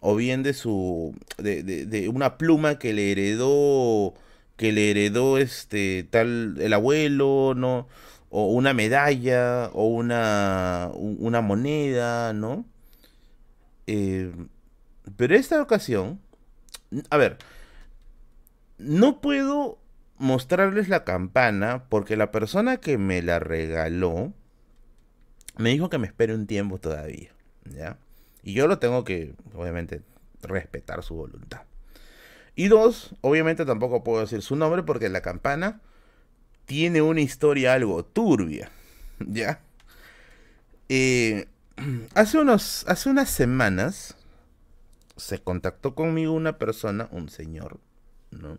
[0.00, 4.14] o bien de su, de, de, una pluma que le heredó,
[4.56, 7.88] que le heredó este tal, el abuelo, ¿no?
[8.30, 12.64] O una medalla, o una, una moneda, ¿no?
[13.86, 14.32] Eh,
[15.16, 16.20] pero esta ocasión,
[17.10, 17.38] a ver,
[18.78, 19.78] no puedo
[20.18, 24.32] mostrarles la campana porque la persona que me la regaló
[25.56, 27.30] me dijo que me espere un tiempo todavía,
[27.64, 27.98] ¿ya?
[28.42, 30.02] Y yo lo tengo que, obviamente,
[30.42, 31.62] respetar su voluntad.
[32.54, 35.80] Y dos, obviamente tampoco puedo decir su nombre porque la campana
[36.66, 38.70] tiene una historia algo turbia,
[39.20, 39.60] ¿ya?
[40.88, 41.46] Eh,
[42.14, 44.16] hace, unos, hace unas semanas
[45.16, 47.78] se contactó conmigo una persona, un señor,
[48.30, 48.56] ¿no?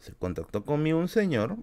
[0.00, 1.56] se contactó conmigo un señor.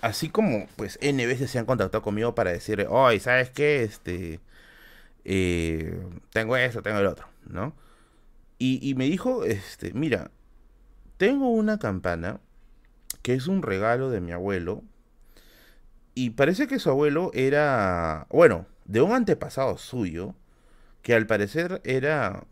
[0.00, 3.82] Así como, pues, N veces se han contactado conmigo para decir, oye, ¿sabes qué?
[3.82, 4.40] Este,
[5.30, 6.00] eh,
[6.30, 7.74] tengo esto, tengo el otro, ¿no?
[8.58, 10.30] Y, y me dijo, este, mira,
[11.18, 12.40] tengo una campana
[13.20, 14.82] que es un regalo de mi abuelo.
[16.14, 20.34] Y parece que su abuelo era, bueno, de un antepasado suyo,
[21.02, 22.44] que al parecer era,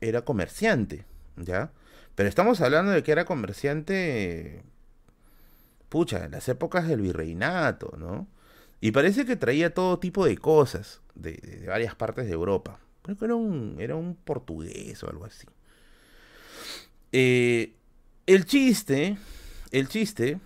[0.00, 1.04] era comerciante,
[1.36, 1.70] ¿ya?
[2.16, 4.64] Pero estamos hablando de que era comerciante,
[5.88, 8.26] pucha, en las épocas del virreinato, ¿no?
[8.80, 12.80] Y parece que traía todo tipo de cosas de, varias partes de Europa.
[13.02, 15.46] Creo que era un, era un portugués o algo así.
[17.12, 17.74] Eh,
[18.26, 19.18] el chiste,
[19.70, 20.38] el chiste,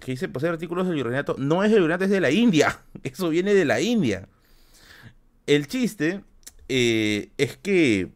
[0.00, 2.80] que dice poseer artículos del virreinato, no es del virreinato, es de la India.
[3.02, 4.28] Eso viene de la India.
[5.46, 6.22] El chiste
[6.68, 8.10] eh, es que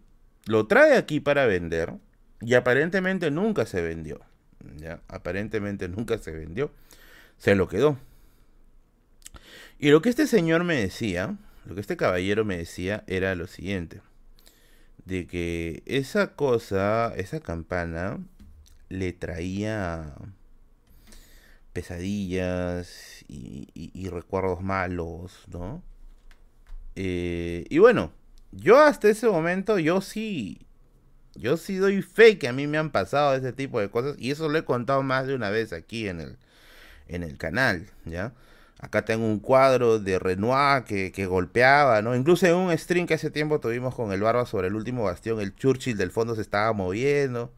[0.46, 1.94] lo trae aquí para vender
[2.42, 4.20] y aparentemente nunca se vendió.
[4.76, 5.00] ¿ya?
[5.08, 6.70] Aparentemente nunca se vendió.
[7.38, 7.98] Se lo quedó.
[9.82, 13.48] Y lo que este señor me decía, lo que este caballero me decía era lo
[13.48, 14.00] siguiente.
[15.04, 18.20] De que esa cosa, esa campana,
[18.88, 20.14] le traía
[21.72, 25.82] pesadillas y, recuerdos malos, ¿no?
[26.94, 28.12] Eh, y bueno,
[28.52, 30.64] yo hasta ese momento, yo sí
[31.34, 34.30] yo sí doy fe que a mí me han pasado ese tipo de cosas y
[34.30, 36.36] eso lo he contado más de una vez aquí en el,
[37.08, 38.32] en el canal, ¿ya?
[38.82, 42.14] Acá tengo un cuadro de Renoir que, que, golpeaba, ¿no?
[42.14, 45.40] Incluso en un stream que hace tiempo tuvimos con el Barba sobre el último bastión,
[45.40, 47.52] el Churchill del fondo se estaba moviendo,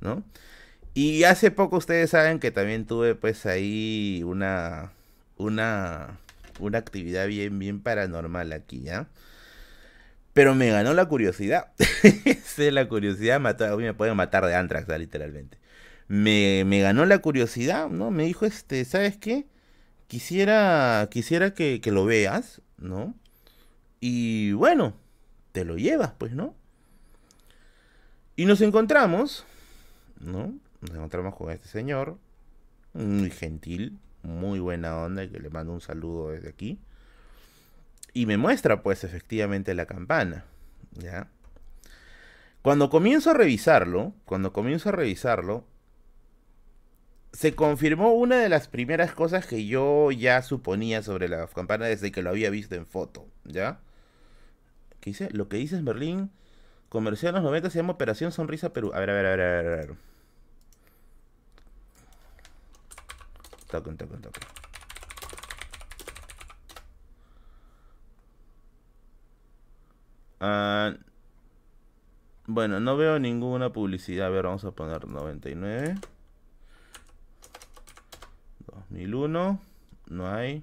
[0.00, 0.22] ¿no?
[0.94, 4.92] Y hace poco ustedes saben que también tuve pues ahí una,
[5.38, 6.18] una,
[6.60, 9.08] una actividad bien, bien paranormal aquí, ¿ya?
[10.36, 11.72] Pero me ganó la curiosidad.
[12.58, 15.58] la curiosidad mató, a mí me pueden matar de Antrax, literalmente.
[16.08, 18.10] Me, ganó la curiosidad, ¿no?
[18.10, 19.46] Me dijo, este, ¿sabes qué?
[20.08, 23.14] Quisiera, quisiera que, que lo veas, ¿no?
[24.00, 24.94] Y bueno,
[25.52, 26.54] te lo llevas, pues, ¿no?
[28.36, 29.44] Y nos encontramos,
[30.20, 30.54] ¿no?
[30.80, 32.18] Nos encontramos con este señor,
[32.92, 36.78] muy gentil, muy buena onda, que le mando un saludo desde aquí.
[38.12, 40.44] Y me muestra pues efectivamente la campana.
[40.92, 41.28] ¿ya?
[42.62, 45.64] Cuando comienzo a revisarlo, cuando comienzo a revisarlo,
[47.36, 52.10] se confirmó una de las primeras cosas que yo ya suponía sobre la campana desde
[52.10, 53.78] que lo había visto en foto, ¿ya?
[55.00, 55.28] ¿Qué dice?
[55.32, 56.30] Lo que dices, Merlín,
[56.88, 58.90] comercial en los 90 se llama Operación Sonrisa Perú.
[58.94, 59.66] A ver, a ver, a ver, a ver.
[59.66, 59.94] A ver.
[63.70, 64.42] Toquen, toquen, toquen.
[70.40, 70.94] Ah,
[72.46, 74.28] bueno, no veo ninguna publicidad.
[74.28, 75.96] A ver, vamos a poner 99.
[78.90, 79.60] 2001.
[80.08, 80.62] No hay.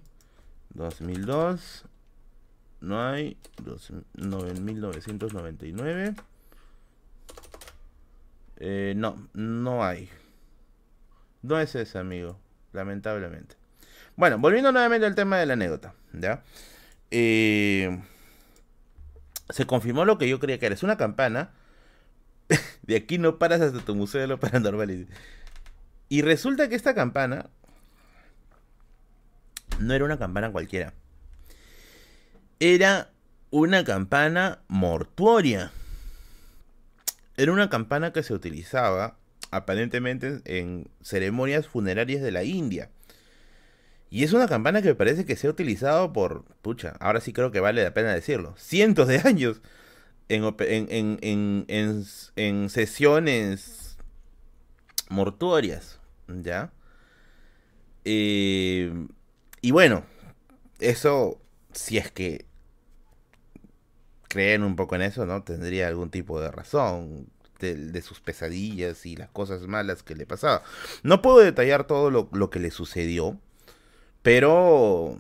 [0.73, 1.85] 2002.
[2.81, 3.37] No hay.
[4.61, 6.15] 1999.
[8.57, 10.09] Eh, no, no hay.
[11.41, 12.39] No es ese, amigo.
[12.71, 13.55] Lamentablemente.
[14.15, 15.93] Bueno, volviendo nuevamente al tema de la anécdota.
[16.13, 16.43] ¿Ya?
[17.11, 18.01] Eh,
[19.49, 20.75] se confirmó lo que yo creía que era.
[20.75, 21.51] Es una campana.
[22.83, 25.07] de aquí no paras hasta tu museo de lo paranormal.
[26.09, 27.49] Y resulta que esta campana
[29.79, 30.93] no era una campana cualquiera.
[32.59, 33.11] Era
[33.51, 35.71] una campana mortuoria.
[37.37, 39.17] Era una campana que se utilizaba
[39.51, 42.89] aparentemente en ceremonias funerarias de la India.
[44.09, 47.33] Y es una campana que me parece que se ha utilizado por, pucha, ahora sí
[47.33, 49.61] creo que vale la pena decirlo, cientos de años
[50.29, 52.05] en, en, en,
[52.35, 53.97] en sesiones
[55.09, 56.71] mortuorias, ¿ya?
[58.05, 59.07] Eh,
[59.64, 60.03] y bueno,
[60.80, 61.40] eso,
[61.72, 62.45] si es que
[64.27, 65.41] creen un poco en eso, ¿no?
[65.44, 67.30] Tendría algún tipo de razón
[67.60, 70.64] de, sus pesadillas y las cosas malas que le pasaba.
[71.02, 73.40] No puedo detallar todo lo, que le sucedió,
[74.22, 75.18] pero...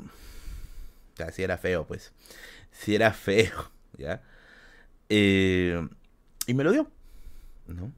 [1.15, 2.11] Ya, si era feo, pues.
[2.69, 4.21] Si era feo, ¿ya?
[5.07, 5.87] Eh,
[6.47, 6.91] y me lo dio,
[7.67, 7.93] ¿no?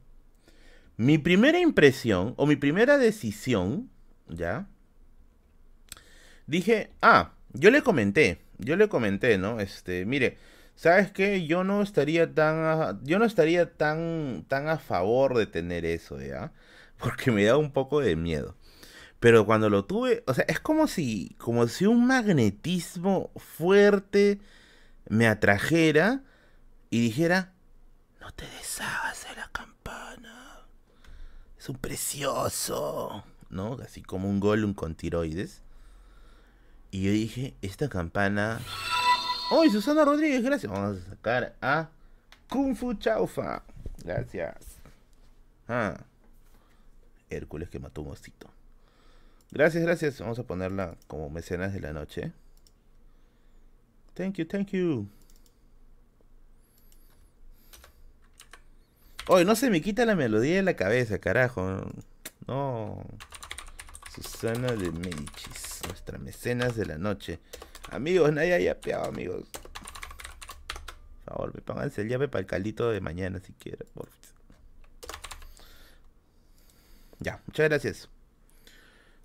[0.96, 3.90] Mi primera impresión, o mi primera decisión,
[4.28, 4.68] ¿ya?
[6.46, 9.60] Dije, ah, yo le comenté, yo le comenté, ¿no?
[9.60, 10.38] Este, mire,
[10.74, 11.46] ¿sabes qué?
[11.46, 16.20] Yo no estaría tan, a, yo no estaría tan, tan a favor de tener eso,
[16.20, 16.52] ¿ya?
[16.98, 18.56] Porque me da un poco de miedo.
[19.20, 24.40] Pero cuando lo tuve, o sea, es como si, como si un magnetismo fuerte
[25.08, 26.22] me atrajera
[26.90, 27.54] y dijera,
[28.20, 30.66] no te deshagas de la campana.
[31.58, 33.78] Es un precioso, ¿no?
[33.82, 35.62] Así como un Gollum con tiroides.
[36.96, 38.58] Y yo dije, esta campana...
[39.50, 40.42] ¡Oh, Susana Rodríguez!
[40.42, 40.72] Gracias.
[40.72, 41.90] Vamos a sacar a
[42.48, 43.64] Kung Fu Chaufa.
[44.02, 44.78] Gracias.
[45.68, 46.00] Ah.
[47.28, 48.48] Hércules que mató un osito.
[49.50, 50.20] Gracias, gracias.
[50.20, 52.32] Vamos a ponerla como mecenas de la noche.
[54.14, 55.06] Thank you, thank you.
[59.28, 61.92] Oye, no se me quita la melodía de la cabeza, carajo.
[62.46, 63.04] No.
[64.14, 67.38] Susana de Medicis nuestras mecenas de la noche.
[67.90, 69.48] Amigos, nadie haya peado, amigos.
[71.24, 73.86] Por favor, me pónganse el llave para el caldito de mañana si quieren.
[77.20, 78.08] Ya, muchas gracias.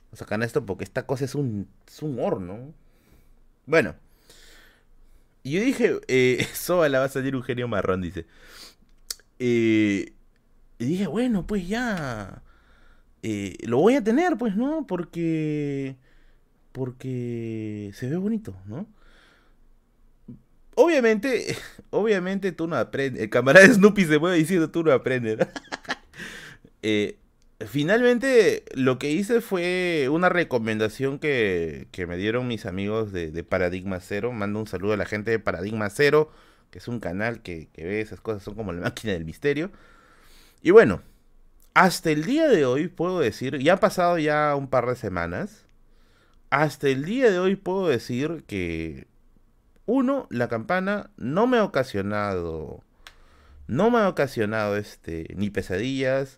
[0.06, 2.74] Vamos a sacar esto porque esta cosa es un, es un horno.
[3.66, 3.96] Bueno.
[5.44, 6.48] Y yo dije, eh,
[6.90, 8.26] la va a salir un genio marrón, dice.
[9.40, 10.14] Eh,
[10.80, 12.44] y dije, bueno, pues ya.
[13.24, 14.88] Eh, lo voy a tener, pues, ¿no?
[14.88, 15.96] Porque
[16.72, 18.88] porque se ve bonito, ¿no?
[20.76, 21.56] Obviamente,
[21.90, 23.24] obviamente tú no aprendes.
[23.24, 25.40] El camarada Snoopy se mueve diciendo tú no aprendes.
[26.84, 27.20] Eh,
[27.68, 34.00] finalmente, lo que hice fue una recomendación que, que me dieron mis amigos de, Paradigma
[34.00, 34.32] Cero.
[34.32, 36.32] Mando un saludo a la gente de Paradigma Cero,
[36.72, 39.70] que es un canal que, que ve esas cosas, son como la máquina del misterio.
[40.64, 41.04] Y bueno,
[41.76, 45.66] hasta el día de hoy puedo decir, ya han pasado ya un par de semanas,
[46.52, 49.08] hasta el día de hoy puedo decir que,
[49.88, 52.84] uno, la campana no me ha ocasionado,
[53.68, 56.38] no me ha ocasionado este, ni pesadillas,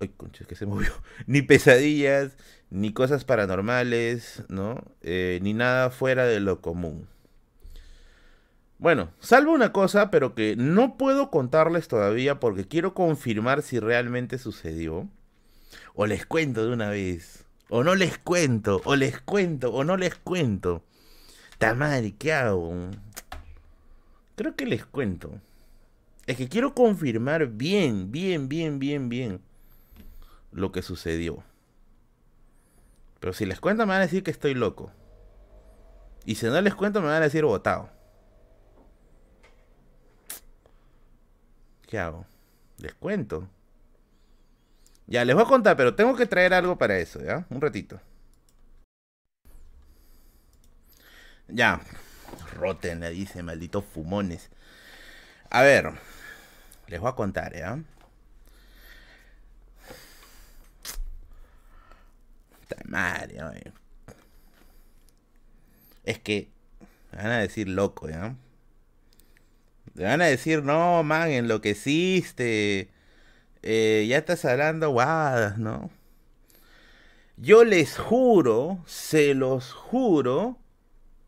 [0.00, 0.92] Ay, concha, que se movió.
[1.26, 2.36] Ni pesadillas,
[2.70, 4.82] ni cosas paranormales, ¿no?
[5.02, 7.08] Eh, ni nada fuera de lo común.
[8.78, 14.38] Bueno, salvo una cosa, pero que no puedo contarles todavía porque quiero confirmar si realmente
[14.38, 15.08] sucedió.
[15.94, 17.44] O les cuento de una vez.
[17.70, 20.82] O no les cuento, o les cuento, o no les cuento.
[21.58, 22.72] Tamari, ¿qué hago?
[24.36, 25.32] Creo que les cuento.
[26.26, 29.40] Es que quiero confirmar bien, bien, bien, bien, bien
[30.52, 31.42] lo que sucedió.
[33.20, 34.92] Pero si les cuento me van a decir que estoy loco.
[36.24, 37.90] Y si no les cuento me van a decir botado.
[41.86, 42.26] ¿Qué hago?
[42.78, 43.48] ¿Les cuento?
[45.08, 47.46] Ya, les voy a contar, pero tengo que traer algo para eso, ¿ya?
[47.50, 48.00] Un ratito.
[51.48, 51.80] Ya.
[52.54, 54.50] Roten, le dice, malditos fumones.
[55.50, 55.92] A ver.
[56.88, 57.78] Les voy a contar, ¿ya?
[62.84, 63.72] Madre,
[66.04, 66.48] Es que
[67.12, 68.34] me van a decir loco, ¿ya?
[69.94, 72.90] Me van a decir, no, man, enloqueciste.
[73.62, 75.90] Eh, ya estás hablando guadas, ¿no?
[77.36, 80.58] Yo les juro, se los juro,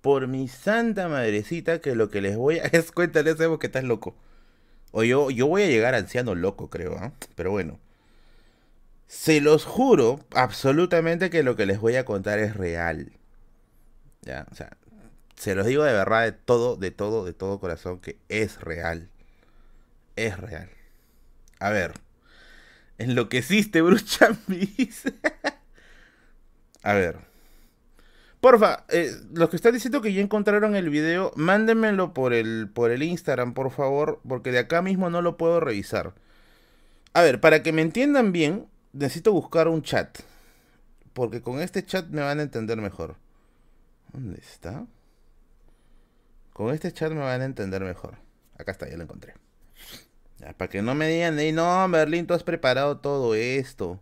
[0.00, 2.64] por mi santa madrecita, que lo que les voy a...
[2.72, 4.14] Es cuéntale, sabemos que estás loco.
[4.92, 7.12] O yo, yo voy a llegar anciano loco, creo, ¿ah?
[7.36, 7.78] Pero bueno.
[9.06, 13.12] Se los juro absolutamente que lo que les voy a contar es real.
[14.22, 14.76] Ya, o sea,
[15.36, 19.10] se los digo de verdad, de todo, de todo, de todo corazón, que es real.
[20.16, 20.70] Es real.
[21.60, 21.94] A ver.
[23.00, 24.28] Enloqueciste, brucha
[26.82, 27.16] A ver.
[28.42, 32.90] Porfa, eh, los que están diciendo que ya encontraron el video, mándenmelo por el, por
[32.90, 36.12] el Instagram, por favor, porque de acá mismo no lo puedo revisar.
[37.14, 40.18] A ver, para que me entiendan bien, necesito buscar un chat.
[41.14, 43.16] Porque con este chat me van a entender mejor.
[44.12, 44.86] ¿Dónde está?
[46.52, 48.16] Con este chat me van a entender mejor.
[48.58, 49.34] Acá está, ya lo encontré.
[50.56, 54.00] Para que no me digan, no, Merlin, tú has preparado todo esto.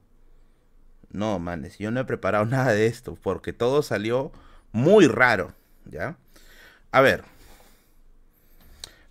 [1.10, 3.18] No, manes, yo no he preparado nada de esto.
[3.22, 4.32] Porque todo salió
[4.72, 5.52] muy raro.
[5.84, 6.16] ¿Ya?
[6.92, 7.24] A ver.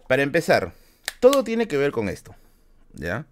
[0.08, 0.74] Para empezar,
[1.20, 2.36] todo tiene que ver con esto.
[2.94, 3.26] ¿Ya?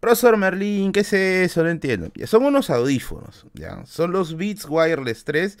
[0.00, 1.62] Profesor Merlin, ¿qué es eso?
[1.64, 2.10] No entiendo.
[2.26, 3.84] Son unos audífonos, ¿ya?
[3.84, 5.58] Son los Beats Wireless 3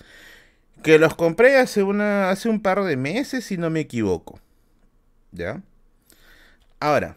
[0.82, 4.38] que los compré hace, una, hace un par de meses, si no me equivoco.
[5.32, 5.62] ¿Ya?
[6.80, 7.16] Ahora,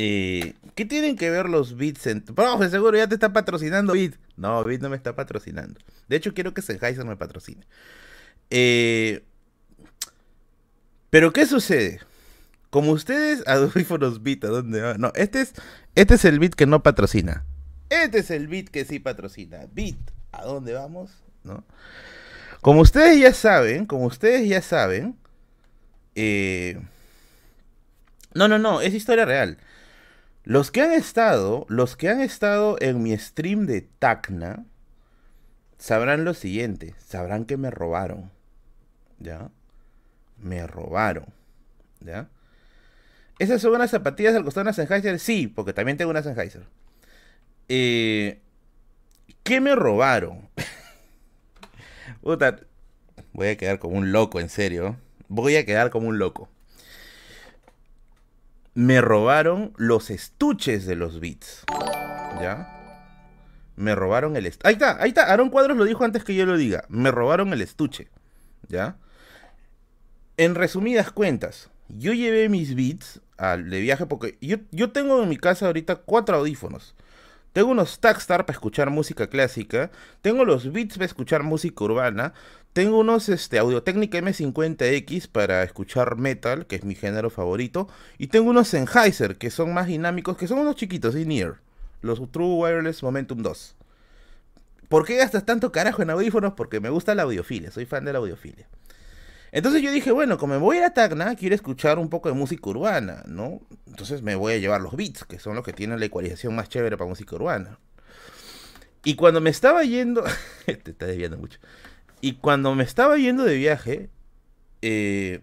[0.00, 2.06] eh, ¿qué tienen que ver los Beats?
[2.06, 2.22] En...
[2.22, 4.14] Profe, seguro ya te está patrocinando Beat.
[4.36, 5.80] No, Beat no me está patrocinando.
[6.06, 7.66] De hecho, quiero que Sennheiser me patrocine.
[8.48, 9.24] Eh,
[11.10, 11.98] pero, ¿qué sucede?
[12.70, 14.94] Como ustedes, audífonos Beat, ¿a dónde va?
[14.94, 15.54] No, este es,
[15.96, 17.44] este es el Beat que no patrocina.
[17.90, 19.66] Este es el Beat que sí patrocina.
[19.72, 19.98] Beat,
[20.30, 21.10] ¿a dónde vamos?
[21.42, 21.64] ¿No?
[22.60, 25.16] Como ustedes ya saben, como ustedes ya saben,
[26.14, 26.80] eh...
[28.34, 29.58] no, no, no, es historia real.
[30.48, 34.64] Los que han estado, los que han estado en mi stream de Tacna,
[35.76, 38.30] sabrán lo siguiente, sabrán que me robaron,
[39.18, 39.50] ¿ya?
[40.38, 41.26] Me robaron,
[42.00, 42.30] ¿ya?
[43.38, 45.18] ¿Esas son unas zapatillas al costado de una Sennheiser?
[45.18, 46.62] Sí, porque también tengo una Sennheiser.
[47.68, 48.40] Eh,
[49.42, 50.48] ¿Qué me robaron?
[52.22, 54.96] Voy a quedar como un loco, en serio.
[55.28, 56.48] Voy a quedar como un loco.
[58.78, 61.64] Me robaron los estuches de los beats.
[62.40, 62.68] ¿Ya?
[63.74, 64.68] Me robaron el estuche.
[64.68, 65.24] Ahí está, ahí está.
[65.32, 66.84] Aaron Cuadros lo dijo antes que yo lo diga.
[66.88, 68.06] Me robaron el estuche.
[68.68, 68.96] ¿Ya?
[70.36, 75.28] En resumidas cuentas, yo llevé mis beats al, de viaje porque yo, yo tengo en
[75.28, 76.94] mi casa ahorita cuatro audífonos.
[77.52, 79.90] Tengo unos Tagstar para escuchar música clásica,
[80.22, 82.32] tengo los Beats para escuchar música urbana,
[82.72, 87.88] tengo unos este, Audio Técnica M50X para escuchar metal, que es mi género favorito,
[88.18, 91.56] y tengo unos Sennheiser, que son más dinámicos, que son unos chiquitos, in-ear,
[92.02, 93.74] los True Wireless Momentum 2.
[94.88, 96.54] ¿Por qué gastas tanto carajo en audífonos?
[96.54, 98.66] Porque me gusta la audiofilia, soy fan de la audiofilia.
[99.50, 102.28] Entonces yo dije, bueno, como me voy a ir a Tacna, quiero escuchar un poco
[102.28, 103.60] de música urbana, ¿no?
[103.86, 106.68] Entonces me voy a llevar los beats, que son los que tienen la ecualización más
[106.68, 107.78] chévere para música urbana.
[109.04, 110.22] Y cuando me estaba yendo,
[110.66, 111.58] te está desviando mucho.
[112.20, 114.10] Y cuando me estaba yendo de viaje,
[114.82, 115.40] eh,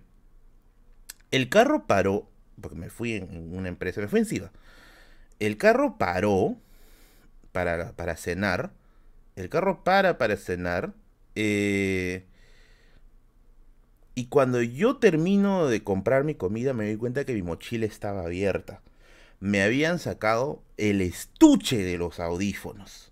[1.31, 2.30] el carro paró,
[2.61, 4.52] porque me fui en una empresa, me fui en.
[5.39, 6.57] El carro paró
[7.52, 8.72] para, para cenar.
[9.35, 10.93] El carro para para cenar.
[11.35, 12.26] Eh,
[14.15, 18.23] y cuando yo termino de comprar mi comida me doy cuenta que mi mochila estaba
[18.23, 18.81] abierta.
[19.41, 23.11] Me habían sacado el estuche de los audífonos.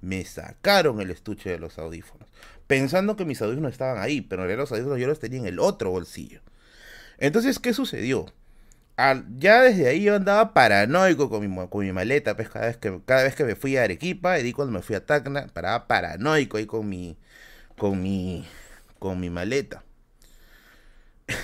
[0.00, 2.26] Me sacaron el estuche de los audífonos.
[2.70, 5.46] Pensando que mis audífonos estaban ahí, pero en realidad los audífonos yo los tenía en
[5.46, 6.40] el otro bolsillo.
[7.18, 8.26] Entonces, ¿qué sucedió?
[9.38, 13.34] ya desde ahí yo andaba paranoico con mi, maleta, pues cada vez, que, cada vez
[13.34, 16.88] que me fui a Arequipa, y cuando me fui a Tacna, paraba paranoico ahí con
[16.88, 17.16] mi,
[17.76, 18.46] con mi,
[19.00, 19.82] con mi maleta.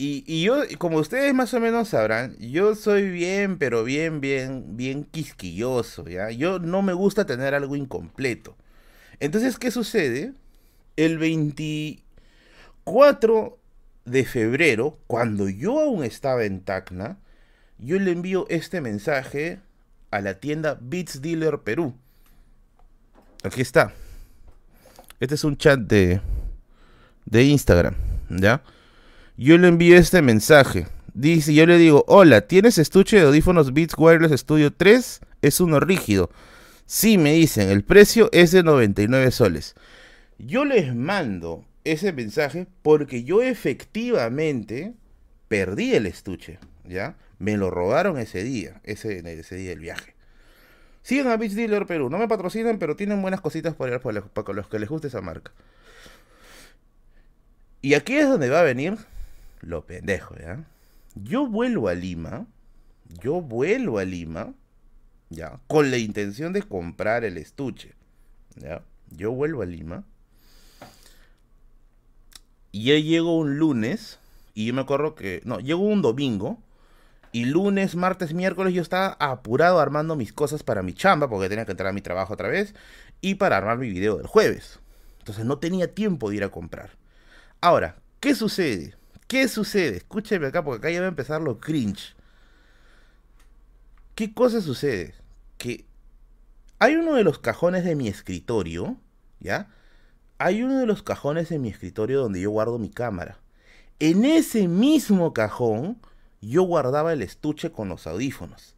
[0.00, 5.04] Y, yo, como ustedes más o menos sabrán, yo soy bien, pero bien, bien, bien
[5.04, 6.30] quisquilloso, ¿ya?
[6.30, 8.54] Yo no me gusta tener algo incompleto.
[9.20, 10.32] Entonces, ¿qué sucede?
[10.96, 13.58] El 24
[14.04, 17.18] de febrero, cuando yo aún estaba en Tacna,
[17.78, 19.60] yo le envío este mensaje
[20.10, 21.94] a la tienda Beats Dealer Perú.
[23.44, 23.92] Aquí está.
[25.20, 26.20] Este es un chat de,
[27.26, 27.94] de Instagram,
[28.30, 28.62] ¿ya?
[29.38, 30.88] yo le envío este mensaje.
[31.14, 35.20] Dice, yo le digo, hola, ¿tienes estuche de audífonos Beats Wireless Studio 3?
[35.42, 36.30] Es uno rígido.
[36.90, 39.74] Sí, me dicen, el precio es de 99 soles.
[40.38, 44.94] Yo les mando ese mensaje porque yo efectivamente
[45.48, 47.18] perdí el estuche, ¿ya?
[47.38, 50.14] Me lo robaron ese día, ese, día del viaje.
[51.02, 54.54] Sigan a Beats Dealer Perú, no me patrocinan, pero tienen buenas cositas para, para, para
[54.54, 55.52] los que les guste esa marca.
[57.82, 58.96] Y aquí es donde va a venir
[59.60, 60.64] lo pendejo, ¿ya?
[61.16, 62.46] Yo vuelvo a Lima,
[63.20, 64.54] yo vuelvo a Lima,
[65.30, 67.94] ya, con la intención de comprar el estuche,
[68.56, 68.82] ya.
[69.10, 70.04] Yo vuelvo a Lima.
[72.72, 74.18] Y ya llego un lunes,
[74.54, 76.58] y yo me acuerdo que, no, llego un domingo,
[77.32, 81.64] y lunes, martes, miércoles yo estaba apurado armando mis cosas para mi chamba, porque tenía
[81.64, 82.74] que entrar a mi trabajo otra vez,
[83.20, 84.78] y para armar mi video del jueves.
[85.20, 86.90] Entonces no tenía tiempo de ir a comprar.
[87.60, 88.94] Ahora, ¿qué sucede?
[89.26, 89.98] ¿Qué sucede?
[89.98, 92.14] Escúcheme acá porque acá ya va a empezar lo cringe.
[94.18, 95.14] ¿Qué cosa sucede?
[95.58, 95.86] Que
[96.80, 98.96] hay uno de los cajones de mi escritorio,
[99.38, 99.68] ¿ya?
[100.38, 103.38] Hay uno de los cajones de mi escritorio donde yo guardo mi cámara.
[104.00, 106.00] En ese mismo cajón
[106.40, 108.74] yo guardaba el estuche con los audífonos.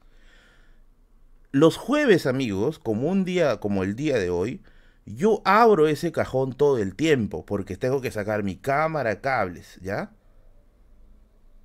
[1.52, 4.60] Los jueves, amigos, como un día como el día de hoy,
[5.06, 10.12] yo abro ese cajón todo el tiempo porque tengo que sacar mi cámara, cables, ¿ya?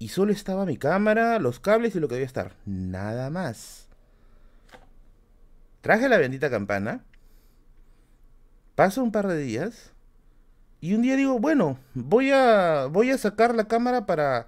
[0.06, 2.54] Y solo estaba mi cámara, los cables y lo que debía estar.
[2.68, 3.88] Nada más.
[5.82, 7.04] Traje la bendita campana.
[8.76, 9.94] Paso un par de días.
[10.80, 14.48] Y un día digo, bueno, voy a, voy a sacar la cámara para,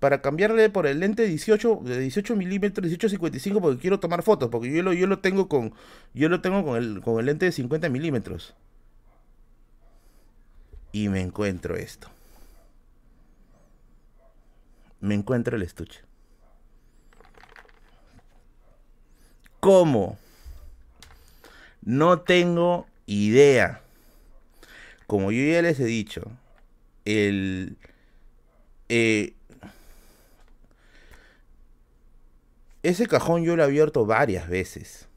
[0.00, 4.72] para cambiarle por el lente 18, de 18 milímetros, 1855, porque quiero tomar fotos, porque
[4.72, 5.74] yo lo, yo lo tengo con,
[6.12, 8.56] yo lo tengo con el, con el lente de 50 milímetros.
[10.90, 12.10] Y me encuentro esto
[15.00, 16.02] me encuentro el estuche.
[19.60, 20.18] ¿Cómo?
[21.82, 23.82] No tengo idea.
[25.06, 26.22] Como yo ya les he dicho,
[27.04, 27.76] el...
[28.88, 29.34] Eh,
[32.82, 35.08] ese cajón yo lo he abierto varias veces.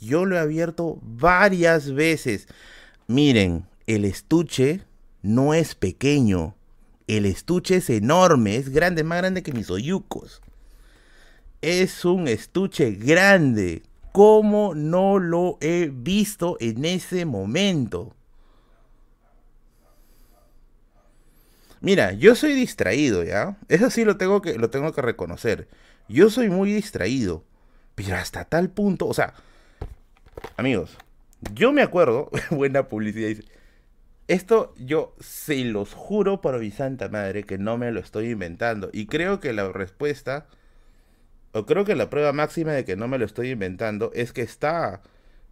[0.00, 2.48] Yo lo he abierto varias veces.
[3.06, 4.82] Miren, el estuche
[5.22, 6.54] no es pequeño.
[7.08, 10.42] El estuche es enorme, es grande, más grande que mis oyucos.
[11.62, 13.82] Es un estuche grande.
[14.12, 18.14] ¿Cómo no lo he visto en ese momento?
[21.80, 23.56] Mira, yo soy distraído, ¿ya?
[23.68, 25.68] Eso sí lo tengo que, lo tengo que reconocer.
[26.08, 27.44] Yo soy muy distraído.
[27.94, 29.34] Pero hasta tal punto, o sea,
[30.56, 30.96] amigos,
[31.54, 33.44] yo me acuerdo, buena publicidad, dice,
[34.28, 38.90] esto yo se los juro por mi santa madre que no me lo estoy inventando.
[38.92, 40.46] Y creo que la respuesta,
[41.52, 44.42] o creo que la prueba máxima de que no me lo estoy inventando, es que
[44.42, 45.02] está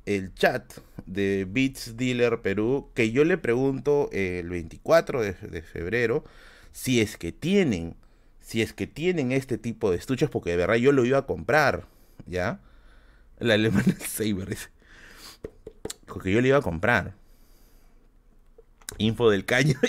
[0.05, 0.75] el chat
[1.07, 6.25] de Beats Dealer Perú, que yo le pregunto el 24 de, febrero
[6.73, 7.97] si es que tienen,
[8.41, 11.27] si es que tienen este tipo de estuches, porque de verdad yo lo iba a
[11.27, 11.87] comprar,
[12.27, 12.61] ¿ya?
[13.39, 14.59] La alemana Saber,
[16.07, 17.15] porque yo lo iba a comprar.
[18.99, 19.75] Info del caño,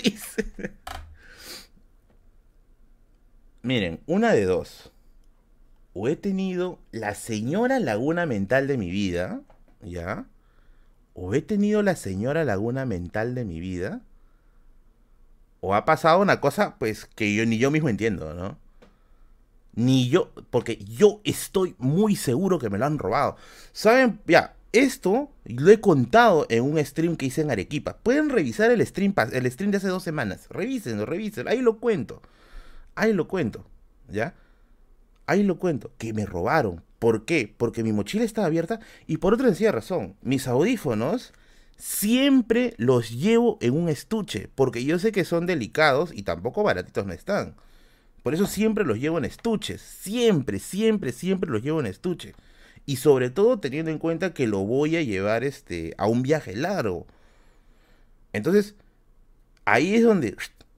[3.62, 4.92] Miren, una de dos.
[5.94, 9.40] O he tenido la señora laguna mental de mi vida,
[9.82, 10.26] ¿ya?
[11.14, 14.00] O he tenido la señora laguna mental de mi vida.
[15.60, 18.56] O ha pasado una cosa, pues, que yo ni yo mismo entiendo, ¿no?
[19.74, 23.36] Ni yo, porque yo estoy muy seguro que me lo han robado.
[23.72, 24.20] ¿Saben?
[24.26, 27.96] Ya, esto lo he contado en un stream que hice en Arequipa.
[28.02, 30.46] Pueden revisar el stream, el stream de hace dos semanas.
[30.50, 31.50] Revísenlo, revísenlo.
[31.50, 32.20] Ahí lo cuento.
[32.94, 33.64] Ahí lo cuento.
[34.08, 34.34] ¿Ya?
[35.26, 35.90] Ahí lo cuento.
[35.98, 36.82] Que me robaron.
[36.98, 37.52] ¿Por qué?
[37.56, 40.16] Porque mi mochila estaba abierta y por otra sencilla razón.
[40.20, 41.32] Mis audífonos
[41.76, 44.50] siempre los llevo en un estuche.
[44.54, 47.54] Porque yo sé que son delicados y tampoco baratitos no están.
[48.22, 49.80] Por eso siempre los llevo en estuches.
[49.80, 52.34] Siempre, siempre, siempre los llevo en estuche.
[52.88, 56.56] Y sobre todo teniendo en cuenta que lo voy a llevar este, a un viaje
[56.56, 57.06] largo.
[58.32, 58.76] Entonces,
[59.66, 60.34] ahí es donde,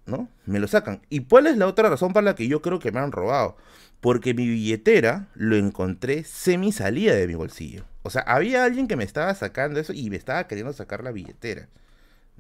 [0.07, 0.29] ¿no?
[0.45, 1.03] Me lo sacan.
[1.09, 3.57] ¿Y cuál es la otra razón para la que yo creo que me han robado?
[4.01, 7.85] Porque mi billetera lo encontré semi salida de mi bolsillo.
[8.03, 11.13] O sea, había alguien que me estaba sacando eso y me estaba queriendo sacar la
[11.13, 11.69] billetera.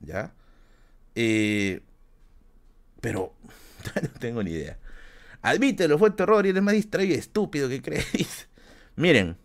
[0.02, 0.32] ¿Ya?
[1.14, 1.80] Eh,
[3.00, 3.34] pero
[4.02, 4.78] no tengo ni idea.
[5.42, 8.48] Admítelo, fue terror y eres más distraído y estúpido que creéis.
[8.96, 9.36] Miren,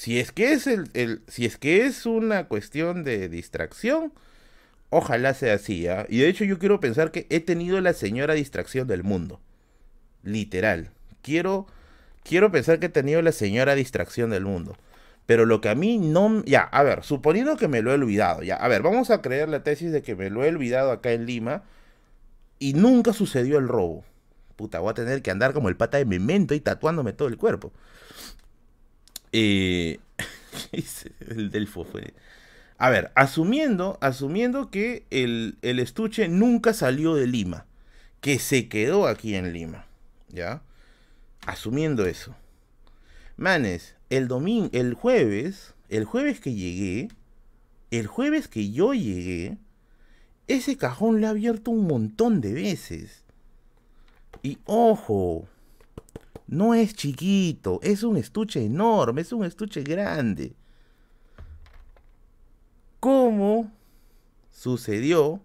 [0.00, 4.14] si es que es el, si es que es una cuestión de distracción,
[4.88, 6.06] ojalá sea así, ¿ah?
[6.08, 9.40] Y de hecho yo quiero pensar que he tenido la señora distracción del mundo.
[10.22, 10.88] Literal.
[11.20, 11.66] Quiero,
[12.22, 14.74] quiero pensar que he tenido la señora distracción del mundo.
[15.26, 16.42] Pero lo que a mí no...
[16.46, 18.56] Ya, a ver, suponiendo que me lo he olvidado, ya.
[18.56, 21.26] A ver, vamos a creer la tesis de que me lo he olvidado acá en
[21.26, 21.64] Lima
[22.58, 24.02] y nunca sucedió el robo.
[24.56, 27.36] Puta, voy a tener que andar como el pata de memento y tatuándome todo el
[27.36, 27.70] cuerpo.
[29.32, 29.98] Eh,
[31.28, 32.14] el Delfo fue...
[32.78, 37.66] A ver, asumiendo, asumiendo que el, el, estuche nunca salió de Lima,
[38.22, 39.84] que se quedó aquí en Lima,
[40.30, 40.62] ¿ya?
[41.44, 42.34] Asumiendo eso.
[43.36, 47.08] Manes, el domingo, el jueves, el jueves que llegué,
[47.90, 49.58] el jueves que yo llegué,
[50.46, 53.24] ese cajón le ha abierto un montón de veces.
[54.42, 55.46] Y ojo,
[56.50, 60.52] no es chiquito, es un estuche enorme, es un estuche grande.
[62.98, 63.70] ¿Cómo
[64.50, 65.40] sucedió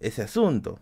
[0.00, 0.80] ese asunto?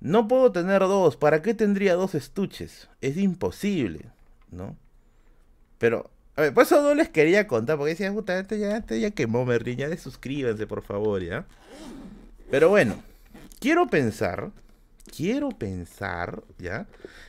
[0.00, 2.90] No puedo tener dos, ¿para qué tendría dos estuches?
[3.00, 4.10] Es imposible,
[4.50, 4.76] ¿no?
[5.78, 9.00] Pero, a ver, por eso no les quería contar, porque decía, puta, este ya, este
[9.00, 11.46] ya quemó, me ya de suscríbanse, por favor, ¿ya?
[12.50, 13.02] Pero bueno,
[13.60, 14.52] quiero pensar
[15.08, 16.86] quiero pensar, ¿ya?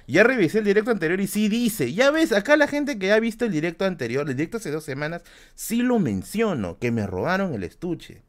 [0.08, 3.20] Ya revisé el directo anterior y sí dice, ya ves, acá la gente que ha
[3.20, 5.24] visto el directo anterior, el directo hace dos semanas,
[5.56, 8.22] sí lo menciono, que me robaron el estuche.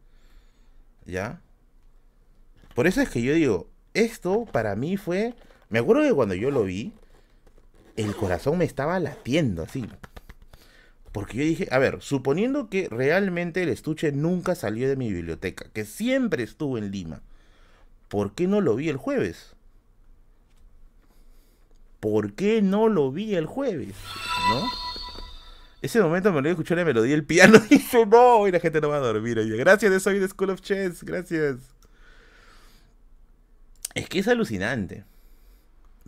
[1.05, 1.41] ¿Ya?
[2.75, 5.35] Por eso es que yo digo, esto para mí fue,
[5.69, 6.93] me acuerdo que cuando yo lo vi,
[7.97, 9.87] el corazón me estaba latiendo así.
[11.13, 15.67] Porque yo dije, a ver, suponiendo que realmente el estuche nunca salió de mi biblioteca,
[15.73, 17.23] que siempre estuvo en Lima,
[18.11, 19.55] ¿por qué no lo vi el jueves?
[22.01, 23.95] ¿Por qué no lo vi el jueves?
[24.51, 24.69] ¿No?
[25.81, 28.81] Ese momento me lo escuchar la melodía del piano y dice, no, y la gente
[28.83, 29.39] no va a dormir.
[29.57, 31.57] Gracias soy de School of Chess, gracias.
[33.95, 35.05] Es que es alucinante.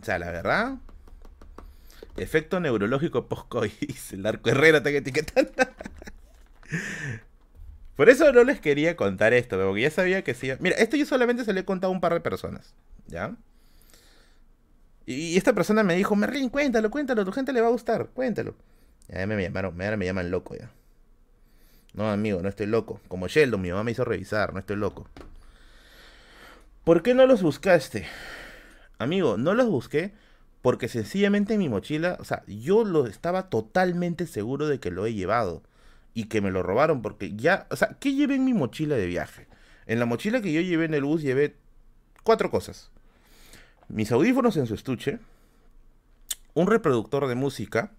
[0.01, 0.77] O sea, la verdad,
[2.17, 4.13] efecto neurológico post-coitis.
[4.13, 5.51] El arco Herrera está etiquetando.
[7.95, 10.51] Por eso no les quería contar esto, porque ya sabía que sí.
[10.59, 12.73] Mira, esto yo solamente se lo he contado a un par de personas,
[13.07, 13.35] ¿ya?
[15.05, 18.55] Y esta persona me dijo, Merlin, cuéntalo, cuéntalo, tu gente le va a gustar, cuéntalo.
[19.09, 20.71] Ya me llamaron, ahora me llaman loco ya.
[21.93, 22.99] No, amigo, no estoy loco.
[23.07, 25.07] Como Sheldon, mi mamá me hizo revisar, no estoy loco.
[26.83, 28.07] ¿Por qué no los buscaste?
[28.97, 30.13] Amigo, no los busqué
[30.61, 35.13] porque sencillamente mi mochila, o sea, yo lo estaba totalmente seguro de que lo he
[35.13, 35.61] llevado
[36.13, 39.07] y que me lo robaron porque ya, o sea, ¿qué llevé en mi mochila de
[39.07, 39.47] viaje?
[39.85, 41.55] En la mochila que yo llevé en el bus llevé
[42.23, 42.91] cuatro cosas.
[43.89, 45.19] Mis audífonos en su estuche,
[46.53, 47.91] un reproductor de música,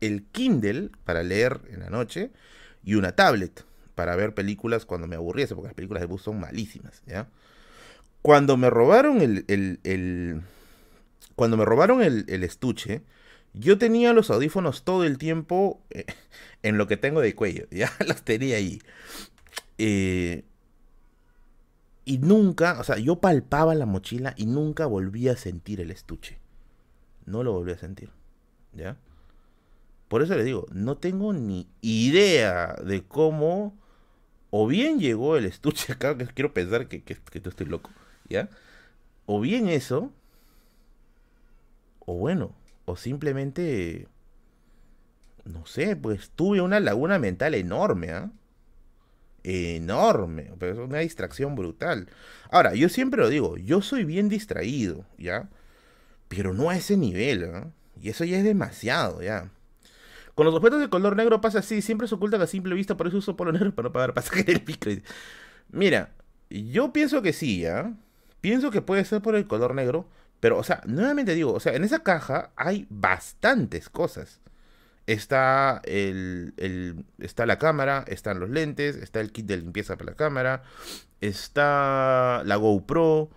[0.00, 2.30] el Kindle para leer en la noche
[2.84, 6.38] y una tablet para ver películas cuando me aburriese, porque las películas de bus son
[6.38, 7.28] malísimas, ¿ya?
[8.22, 10.42] Cuando me robaron el, el, el
[11.34, 13.02] cuando me robaron el, el estuche,
[13.54, 16.06] yo tenía los audífonos todo el tiempo eh,
[16.62, 17.66] en lo que tengo de cuello.
[17.70, 18.80] Ya los tenía ahí.
[19.78, 20.44] Eh,
[22.04, 26.38] y nunca, o sea, yo palpaba la mochila y nunca volví a sentir el estuche.
[27.26, 28.10] No lo volví a sentir.
[28.72, 28.96] ¿Ya?
[30.08, 33.76] Por eso le digo, no tengo ni idea de cómo
[34.50, 37.90] o bien llegó el estuche acá, que quiero pensar que, que, que estoy loco,
[38.28, 38.48] ¿ya?
[39.26, 40.10] O bien eso,
[42.00, 42.54] o bueno,
[42.88, 44.08] o simplemente,
[45.44, 48.30] no sé, pues tuve una laguna mental enorme, ¿ah?
[49.44, 52.08] Enorme, pero es una distracción brutal.
[52.50, 55.48] Ahora, yo siempre lo digo, yo soy bien distraído, ¿ya?
[56.28, 57.70] Pero no a ese nivel, ¿ah?
[58.00, 59.50] Y eso ya es demasiado, ¿ya?
[60.34, 63.08] Con los objetos de color negro pasa así, siempre se ocultan a simple vista, por
[63.08, 64.88] eso uso polo negro para no pagar pasaje del pico.
[65.70, 66.14] Mira,
[66.48, 67.92] yo pienso que sí, ¿ya?
[68.40, 70.06] Pienso que puede ser por el color negro,
[70.40, 74.40] pero, o sea, nuevamente digo, o sea, en esa caja hay bastantes cosas.
[75.06, 80.10] Está, el, el, está la cámara, están los lentes, está el kit de limpieza para
[80.10, 80.62] la cámara,
[81.20, 83.30] está la GoPro,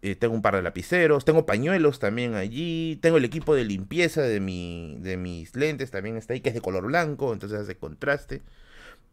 [0.00, 4.22] eh, tengo un par de lapiceros, tengo pañuelos también allí, tengo el equipo de limpieza
[4.22, 7.76] de, mi, de mis lentes también está ahí, que es de color blanco, entonces hace
[7.76, 8.42] contraste.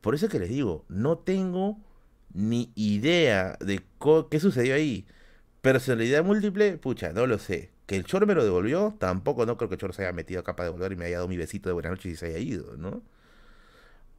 [0.02, 1.80] Por eso que les digo, no tengo
[2.34, 3.82] ni idea de
[4.30, 5.06] qué sucedió ahí.
[5.66, 7.72] Personalidad múltiple, pucha, no lo sé.
[7.88, 10.42] Que el Chor me lo devolvió, tampoco no creo que el Chor se haya metido
[10.42, 12.38] acá para devolver y me haya dado mi besito de buena noche y se haya
[12.38, 13.02] ido, ¿no?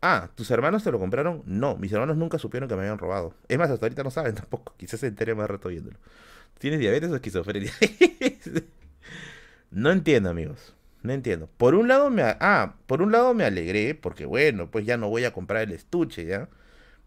[0.02, 1.44] Ah, ¿tus hermanos te lo compraron?
[1.47, 3.32] No, mis hermanos nunca supieron que me habían robado.
[3.47, 4.74] Es más, hasta ahorita no saben tampoco.
[4.77, 5.98] Quizás se entere más rato viéndolo.
[6.59, 7.70] ¿Tienes diabetes o esquizofrenia?
[9.70, 10.74] no entiendo, amigos.
[11.05, 11.48] No entiendo.
[11.59, 12.24] Por un lado me...
[12.24, 15.70] Ah, por un lado me alegré porque, bueno, pues ya no voy a comprar el
[15.70, 16.48] estuche, ¿ya?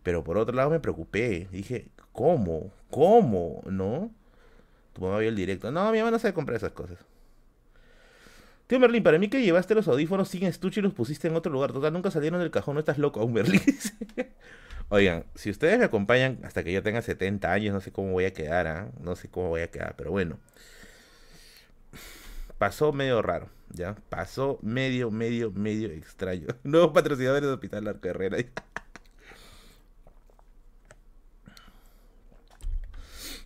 [0.01, 1.49] Pero por otro lado me preocupé.
[1.51, 2.71] Dije, ¿cómo?
[2.89, 3.63] ¿Cómo?
[3.65, 4.11] ¿No?
[4.99, 5.71] Mamá vio el directo.
[5.71, 6.97] No, mi mamá no sabe comprar esas cosas.
[8.67, 11.51] Tío Merlin, para mí que llevaste los audífonos sin estuche y los pusiste en otro
[11.51, 11.73] lugar.
[11.73, 12.75] Total, nunca salieron del cajón.
[12.75, 13.61] No estás loco aún, Merlin.
[14.89, 18.25] Oigan, si ustedes me acompañan hasta que yo tenga 70 años, no sé cómo voy
[18.25, 18.91] a quedar, ¿ah?
[18.99, 20.39] No sé cómo voy a quedar, pero bueno.
[22.57, 23.95] Pasó medio raro, ¿ya?
[24.09, 26.47] Pasó medio, medio, medio extraño.
[26.63, 28.37] Nuevos patrocinadores de Hospital Arco Herrera.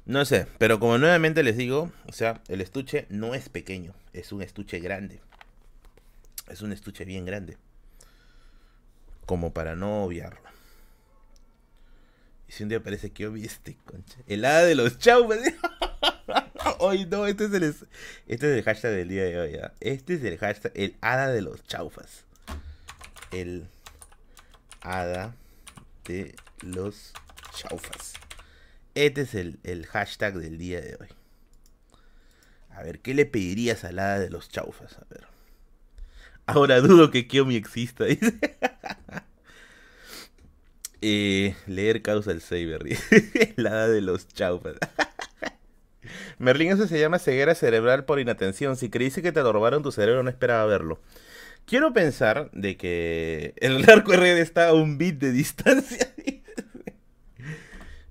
[0.06, 4.34] No sé, pero como nuevamente les digo, o sea, el estuche no es pequeño, es
[4.34, 5.22] un estuche grande.
[6.48, 7.58] Es un estuche bien grande.
[9.26, 10.42] Como para no obviarlo.
[12.50, 14.18] Y si un día parece que obvio este, concha.
[14.28, 15.30] El hada de los chau,
[16.80, 17.88] Hoy no, este es, el, este
[18.28, 19.60] es el hashtag del día de hoy.
[19.80, 22.26] Este es el hashtag, el hada de los chaufas.
[23.32, 23.68] El
[24.82, 25.34] hada
[26.04, 27.14] de los
[27.54, 28.14] chaufas.
[28.96, 31.08] Este es el, hashtag del día de hoy.
[32.70, 34.98] A ver, ¿qué le pedirías a la de los chaufas?
[34.98, 35.26] A ver.
[36.46, 38.34] Ahora dudo que Kiomi exista, dice.
[41.02, 42.84] Eh, leer causa el saber,
[43.56, 44.76] la de los chaufas.
[46.38, 48.78] Merlín, eso se llama ceguera cerebral por inatención.
[48.78, 51.02] Si creíste que te robaron tu cerebro, no esperaba verlo.
[51.66, 56.14] Quiero pensar de que el arco red está a un bit de distancia.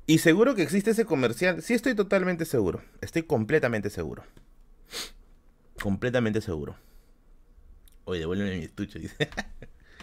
[0.06, 1.62] Y seguro que existe ese comercial.
[1.62, 2.82] Sí, estoy totalmente seguro.
[3.00, 4.24] Estoy completamente seguro.
[5.80, 6.76] Completamente seguro.
[8.04, 9.28] Oye, devuélveme mi estuche, dice.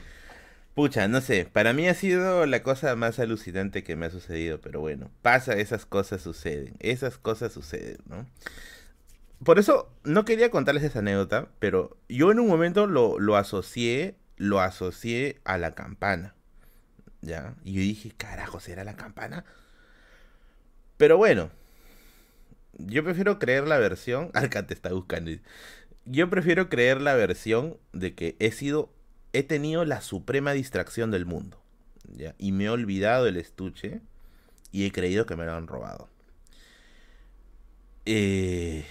[0.74, 1.46] Pucha, no sé.
[1.46, 4.62] Para mí ha sido la cosa más alucinante que me ha sucedido.
[4.62, 6.76] Pero bueno, pasa, esas cosas suceden.
[6.80, 8.26] Esas cosas suceden, ¿no?
[9.44, 11.50] Por eso no quería contarles esa anécdota.
[11.60, 14.16] Pero yo en un momento lo, lo asocié.
[14.38, 16.36] Lo asocié a la campana.
[17.22, 17.56] ¿Ya?
[17.66, 19.44] Y yo dije, carajo, ¿será la campana?
[21.00, 21.50] Pero bueno,
[22.74, 24.32] yo prefiero creer la versión.
[24.34, 25.32] Arca está buscando.
[26.04, 28.92] Yo prefiero creer la versión de que he sido.
[29.32, 31.58] He tenido la suprema distracción del mundo.
[32.04, 32.36] ¿ya?
[32.38, 34.02] Y me he olvidado el estuche.
[34.74, 36.10] Y he creído que me lo han robado.
[38.06, 38.84] Eh,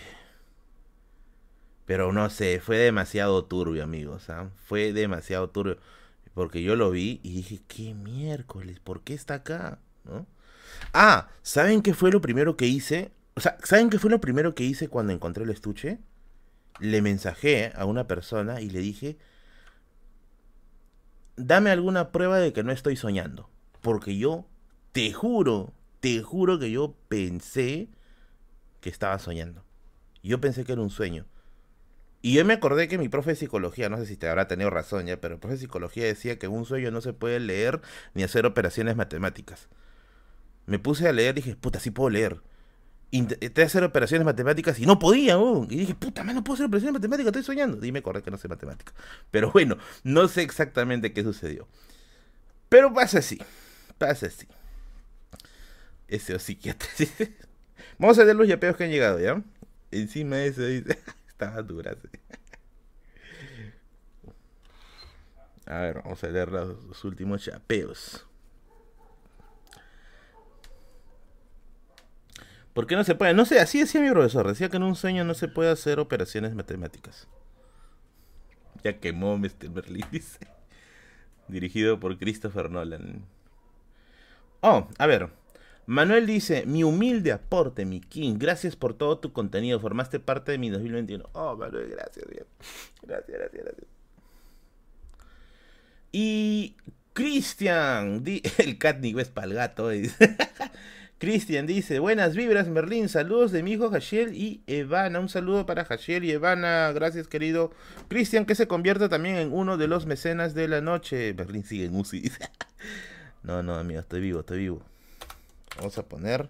[1.85, 4.31] pero no sé, fue demasiado turbio, amigos.
[4.31, 4.49] ¿ah?
[4.65, 5.77] Fue demasiado turbio.
[6.33, 8.81] Porque yo lo vi y dije, ¿qué miércoles?
[8.81, 9.79] ¿Por qué está acá?
[10.05, 10.27] ¿No?
[10.93, 13.13] Ah, ¿saben qué fue lo primero que hice?
[13.35, 15.99] O sea, ¿saben qué fue lo primero que hice cuando encontré el estuche?
[16.81, 19.19] Le mensajé a una persona y le dije,
[21.37, 23.49] dame alguna prueba de que no estoy soñando.
[23.81, 24.47] Porque yo,
[24.93, 27.89] te juro, te juro que yo pensé
[28.81, 29.65] que estaba soñando.
[30.23, 31.27] Yo pensé que era un sueño.
[32.21, 34.71] Y yo me acordé que mi profe de psicología, no sé si te habrá tenido
[34.71, 37.81] razón ya, pero el profe de psicología decía que un sueño no se puede leer
[38.15, 39.69] ni hacer operaciones matemáticas.
[40.69, 42.43] Me puse a leer, dije, puta, sí puedo leer.
[43.11, 45.39] Intenté hacer operaciones matemáticas y no podía,
[45.71, 47.79] Y dije, puta, no puedo hacer operaciones matemáticas, estoy soñando.
[47.79, 48.95] Dime, corre que no sé matemáticas.
[49.31, 51.67] Pero bueno, no sé exactamente qué sucedió.
[52.69, 53.39] Pero pasa así,
[53.97, 54.47] pasa así.
[56.07, 56.89] Ese psiquiatra.
[57.99, 59.43] Vamos a ver los yapeos que han llegado, ¿ya?
[59.91, 61.97] Encima de eso dice, estaba dura.
[65.65, 68.28] A ver, vamos a leer los últimos yapeos.
[72.79, 73.35] ¿Por qué no se puede?
[73.35, 74.47] No sé, así decía mi profesor.
[74.47, 77.27] Decía que en un sueño no se puede hacer operaciones matemáticas.
[78.85, 79.69] Ya quemó Mr.
[79.71, 80.47] Berlin, dice.
[81.49, 83.25] Dirigido por Christopher Nolan.
[84.61, 85.29] Oh, a ver.
[85.87, 90.59] Manuel dice, mi humilde aporte, mi king, gracias por todo tu contenido, formaste parte de
[90.59, 91.31] mi 2021.
[91.33, 92.27] Oh, Manuel, gracias.
[93.03, 93.87] Gracias, gracias, gracias.
[96.13, 96.77] Y
[97.13, 98.23] Cristian,
[98.59, 100.37] el catnip es para el gato, dice.
[101.19, 105.19] Cristian dice, buenas vibras Merlín, saludos de mi hijo Hashiel y Evana.
[105.19, 107.73] Un saludo para Hashiel y Evana, gracias querido
[108.07, 111.35] Cristian, que se convierta también en uno de los mecenas de la noche.
[111.35, 112.31] Merlín sigue en UCI.
[113.43, 114.83] no, no, amigo, estoy vivo, estoy vivo.
[115.77, 116.49] Vamos a poner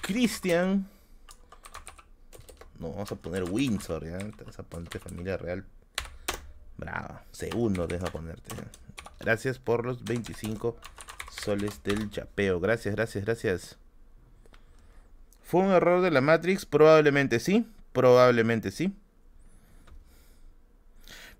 [0.00, 0.88] Cristian.
[2.78, 4.18] No, vamos a poner Windsor, ¿ya?
[4.38, 5.66] Vamos a ponerte familia real.
[6.78, 7.20] Bravo.
[7.32, 8.56] Segundo, deja ponerte.
[9.20, 10.78] Gracias por los 25
[11.38, 12.60] soles del chapeo.
[12.60, 13.78] Gracias, gracias, gracias.
[15.42, 16.66] ¿Fue un error de la Matrix?
[16.66, 17.66] Probablemente sí.
[17.92, 18.94] Probablemente sí.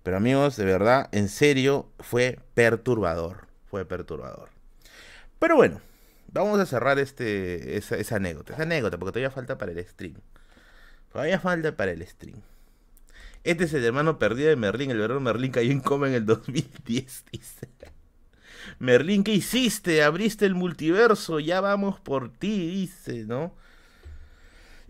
[0.03, 3.47] Pero amigos, de verdad, en serio, fue perturbador.
[3.69, 4.49] Fue perturbador.
[5.37, 5.81] Pero bueno,
[6.31, 8.53] vamos a cerrar este, esa, anécdota.
[8.53, 10.15] Esa anécdota, porque todavía falta para el stream.
[11.11, 12.41] Todavía falta para el stream.
[13.43, 14.91] Este es el hermano perdido de Merlín.
[14.91, 17.67] El verdadero Merlín cayó en coma en el 2010, dice.
[18.77, 20.03] Merlín, ¿qué hiciste?
[20.03, 23.53] Abriste el multiverso, ya vamos por ti, dice, ¿no?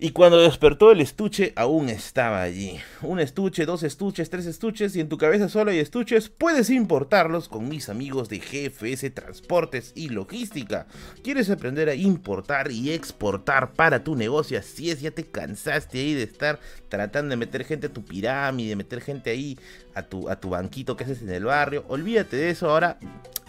[0.01, 2.79] Y cuando despertó el estuche, aún estaba allí.
[3.01, 7.49] Un estuche, dos estuches, tres estuches, y en tu cabeza solo hay estuches, puedes importarlos
[7.49, 10.87] con mis amigos de GFS Transportes y Logística.
[11.21, 14.57] ¿Quieres aprender a importar y exportar para tu negocio?
[14.57, 18.69] Así es, ya te cansaste ahí de estar tratando de meter gente a tu pirámide,
[18.69, 19.59] de meter gente ahí
[19.95, 21.83] a tu, a tu banquito que haces en el barrio.
[21.89, 22.97] Olvídate de eso, ahora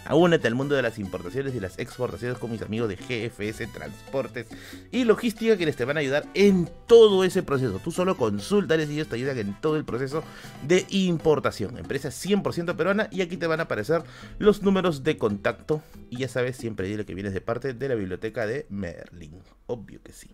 [0.09, 4.47] Únete al mundo de las importaciones y las exportaciones con mis amigos de GFS Transportes
[4.91, 7.81] y Logística quienes te van a ayudar en todo ese proceso.
[7.83, 10.25] Tú solo consultales y ellos te ayudan en todo el proceso
[10.67, 11.79] de importación.
[11.79, 14.03] Empresa 100% peruana y aquí te van a aparecer
[14.39, 15.83] los números de contacto.
[16.11, 19.39] Y ya sabes, siempre dile que vienes de parte de la biblioteca de Merlin.
[19.67, 20.31] Obvio que sí.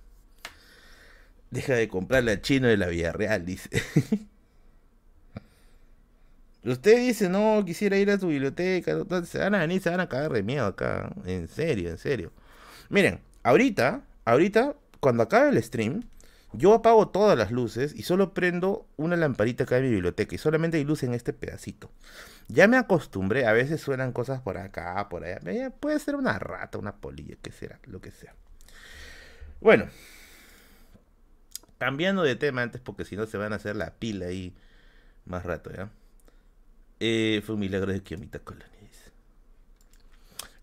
[1.51, 3.71] Deja de comprarle al chino de la Villarreal, dice.
[6.67, 8.97] Usted dice, no, quisiera ir a su biblioteca.
[9.25, 11.13] Se van a venir, se van a cagar de miedo acá.
[11.25, 12.33] En serio, en serio.
[12.89, 16.03] Miren, ahorita, ahorita, cuando acabe el stream,
[16.53, 20.35] yo apago todas las luces y solo prendo una lamparita acá en mi biblioteca.
[20.35, 21.91] Y solamente hay luz en este pedacito.
[22.49, 25.71] Ya me acostumbré, a veces suenan cosas por acá, por allá.
[25.71, 28.35] Puede ser una rata, una polilla, que será, lo que sea.
[29.61, 29.87] Bueno,
[31.79, 34.53] cambiando de tema antes, porque si no se van a hacer la pila ahí
[35.27, 35.91] más rato, ¿ya?
[36.99, 39.13] Eh, fue un milagro de Kiomita Colonies.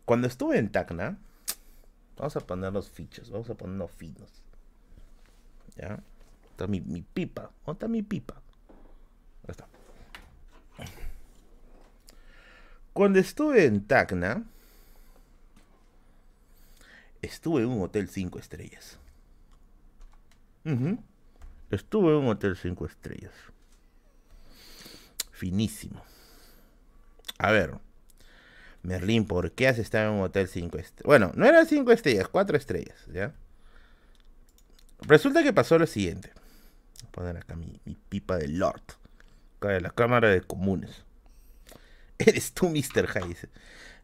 [0.05, 1.17] Cuando estuve en Tacna,
[2.17, 4.29] vamos a ponernos fichos, vamos a ponernos finos.
[5.75, 6.01] ¿Ya?
[6.49, 7.51] Está mi, pipa.
[7.65, 8.35] ¿Dónde está mi pipa?
[9.43, 9.67] Ahí está.
[12.93, 14.43] Cuando estuve en Tacna,
[17.21, 18.99] estuve en un hotel 5 estrellas.
[21.71, 23.33] Estuve en un hotel 5 estrellas.
[25.31, 26.03] Finísimo.
[27.37, 27.75] A ver.
[28.83, 31.05] Merlín, ¿por qué has estado en un hotel 5 estrellas?
[31.05, 33.33] Bueno, no eran 5 estrellas, 4 estrellas, ¿ya?
[35.01, 36.31] Resulta que pasó lo siguiente.
[37.01, 37.79] Voy a poner acá mi,
[38.09, 38.83] pipa de Lord.
[39.57, 41.03] Acá de la Cámara de Comunes.
[42.17, 43.09] Eres tú, Mr.
[43.15, 43.47] Hayes.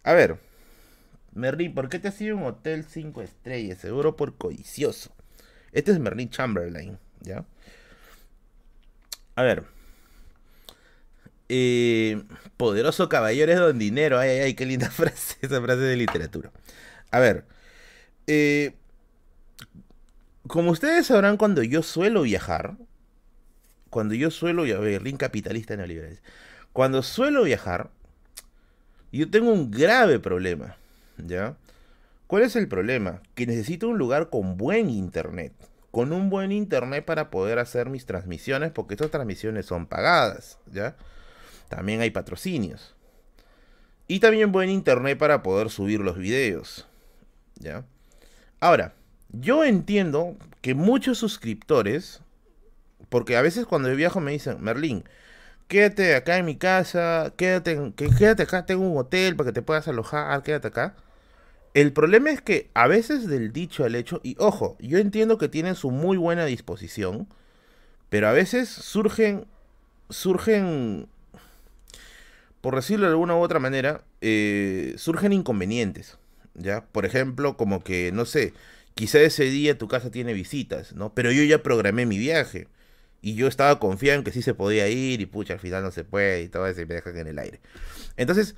[0.04, 0.40] A ver.
[1.34, 3.80] Merlín, ¿por qué te has ido a un hotel 5 estrellas?
[3.80, 5.12] Seguro por codicioso.
[5.72, 7.46] Este es Merlín Chamberlain, ¿ya?
[9.36, 9.79] A ver.
[11.50, 12.22] Eh,
[12.58, 14.20] poderoso caballero es don dinero.
[14.20, 15.38] Ay, ay, ay, qué linda frase.
[15.42, 16.52] Esa frase de literatura.
[17.12, 17.46] A ver.
[18.28, 18.76] Eh,
[20.48, 22.78] como ustedes sabrán, cuando yo suelo viajar,
[23.90, 26.20] cuando yo suelo viajar, Berlín capitalista neoliberal,
[26.74, 27.90] cuando suelo viajar,
[29.12, 30.76] yo tengo un grave problema,
[31.18, 31.56] ¿ya?
[32.28, 33.22] ¿Cuál es el problema?
[33.36, 35.54] Que necesito un lugar con buen internet,
[35.92, 40.96] con un buen internet para poder hacer mis transmisiones, porque estas transmisiones son pagadas, ¿ya?
[41.70, 42.96] También hay patrocinios.
[44.08, 46.88] Y también buen internet para poder subir los videos.
[47.60, 47.86] ¿Ya?
[48.60, 48.94] Ahora,
[49.30, 52.22] yo entiendo que muchos suscriptores,
[53.10, 55.04] porque a veces cuando viajo me dicen, Merlín,
[55.68, 59.88] quédate acá en mi casa, quédate, quédate acá, tengo un hotel para que te puedas
[59.88, 60.96] alojar, quédate acá.
[61.76, 65.48] El problema es que a veces del dicho al hecho, y ojo, yo entiendo que
[65.48, 67.28] tienen su muy buena disposición,
[68.10, 69.46] pero a veces surgen,
[70.10, 71.08] surgen
[72.62, 76.18] por decirlo de alguna u otra manera, eh, surgen inconvenientes,
[76.56, 76.86] ¿ya?
[76.86, 78.54] Por ejemplo, como que, no sé,
[78.96, 81.14] quizá ese día tu casa tiene visitas, ¿no?
[81.14, 82.68] Pero yo ya programé mi viaje
[83.22, 85.92] y yo estaba confiado en que sí se podía ir y pucha, al final no
[85.92, 87.62] se puede y todo eso y me dejan en el aire.
[88.18, 88.56] Entonces,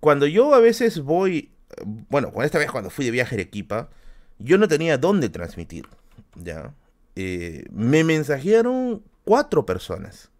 [0.00, 1.52] cuando yo a veces voy,
[1.84, 3.90] bueno, con esta vez cuando fui de viaje a Arequipa,
[4.38, 5.86] yo no tenía dónde transmitir,
[6.34, 6.74] ¿ya?
[7.16, 10.30] Eh, me mensajearon cuatro personas,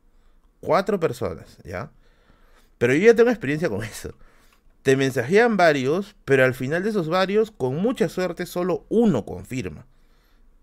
[0.61, 1.93] cuatro personas, ¿ya?
[2.81, 4.15] Pero yo ya tengo experiencia con eso.
[4.83, 9.85] Te mensajean varios, pero al final de esos varios, con mucha suerte, solo uno confirma.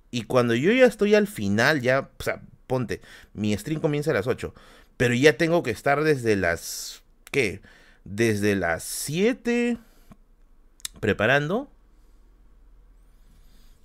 [0.09, 3.01] Y cuando yo ya estoy al final, ya, o sea, ponte,
[3.35, 4.51] mi stream comienza a las 8,
[4.97, 7.61] pero ya tengo que estar desde las, ¿qué?
[8.03, 9.77] Desde las 7
[10.99, 11.69] preparando.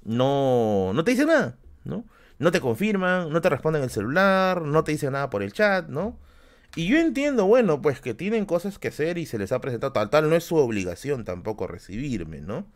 [0.05, 2.07] No, no te dicen nada, ¿no?
[2.39, 5.89] No te confirman, no te responden el celular, no te dicen nada por el chat,
[5.89, 6.17] ¿no?
[6.75, 9.93] Y yo entiendo, bueno, pues que tienen cosas que hacer y se les ha presentado
[9.93, 12.67] tal, tal, no es su obligación tampoco recibirme, ¿no?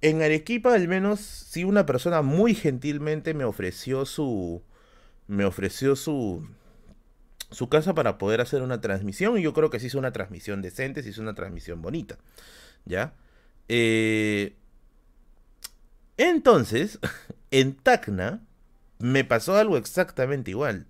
[0.00, 4.62] En Arequipa, al menos, sí una persona muy gentilmente me ofreció su.
[5.26, 6.48] Me ofreció su.
[7.50, 9.38] su casa para poder hacer una transmisión.
[9.38, 12.18] Y yo creo que sí hizo una transmisión decente, sí hizo una transmisión bonita.
[12.84, 13.14] ¿Ya?
[13.68, 14.56] Eh,
[16.16, 16.98] entonces,
[17.50, 18.40] en Tacna,
[18.98, 20.86] me pasó algo exactamente igual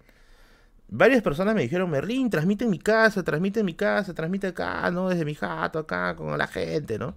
[0.89, 4.91] varias personas me dijeron, Merlín, transmite en mi casa, transmite en mi casa, transmite acá,
[4.91, 5.09] ¿no?
[5.09, 7.15] Desde mi jato, acá, con la gente, ¿no?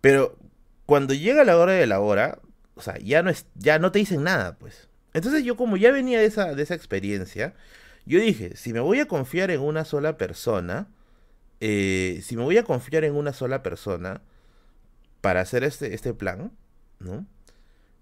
[0.00, 0.36] Pero
[0.86, 2.38] cuando llega la hora de la hora,
[2.74, 4.88] o sea, ya no, es, ya no te dicen nada, pues.
[5.14, 7.54] Entonces yo como ya venía de esa, de esa experiencia,
[8.04, 10.88] yo dije, si me voy a confiar en una sola persona,
[11.60, 14.20] eh, si me voy a confiar en una sola persona
[15.20, 16.52] para hacer este, este plan,
[17.00, 17.26] ¿no?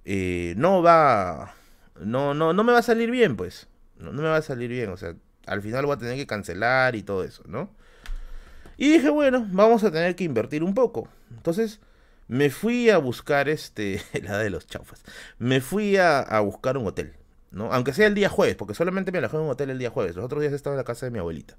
[0.05, 1.55] Eh, no va,
[2.01, 3.69] no, no, no me va a salir bien, pues.
[3.99, 5.15] No, me va a salir bien, o sea,
[5.47, 7.71] al final voy a tener que cancelar y todo eso, ¿no?
[8.77, 11.09] Y dije, bueno, vamos a tener que invertir un poco.
[11.31, 11.81] Entonces,
[12.29, 15.03] me fui a buscar este, la de los chaufas.
[15.39, 17.15] Me fui a, buscar un hotel,
[17.51, 17.73] ¿no?
[17.73, 20.17] Aunque sea el día jueves, porque solamente me alojé en un hotel el día jueves.
[20.17, 21.57] Los otros días estaba en la casa de mi abuelita.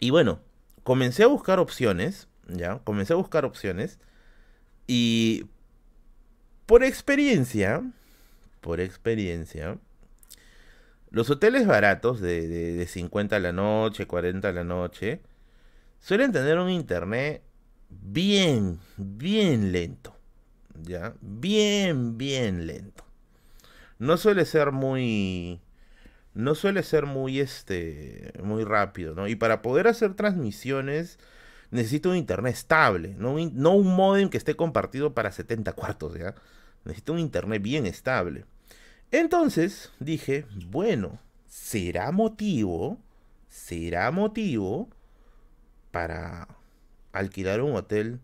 [0.00, 0.40] Y bueno,
[0.82, 2.78] comencé a buscar opciones, ¿ya?
[2.84, 3.98] Comencé a buscar opciones.
[4.86, 5.46] Y
[6.66, 7.82] por experiencia,
[8.60, 9.78] por experiencia,
[11.10, 15.22] los hoteles baratos de, de, 50 a la noche, 40 a la noche,
[16.00, 17.42] suelen tener un internet
[17.88, 20.14] bien, bien lento.
[20.82, 21.14] ¿Ya?
[21.20, 23.04] Bien, bien lento.
[23.98, 25.60] No suele ser muy...
[26.34, 29.26] No suele ser muy, este, muy rápido, ¿no?
[29.26, 31.18] Y para poder hacer transmisiones
[31.70, 36.14] necesito un internet estable, no un, no un modem que esté compartido para 70 cuartos,
[36.16, 36.34] ¿ya?
[36.84, 38.44] Necesito un internet bien estable.
[39.10, 42.98] Entonces dije, bueno, será motivo,
[43.48, 44.88] será motivo
[45.90, 46.46] para
[47.12, 48.20] alquilar un hotel.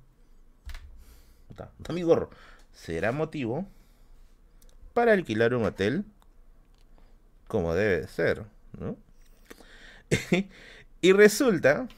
[1.48, 2.28] Está, mi gorro.
[2.72, 3.66] Será motivo
[4.92, 6.04] para alquilar un hotel
[7.48, 8.44] como debe ser,
[8.78, 8.96] ¿no?
[11.00, 11.88] y resulta,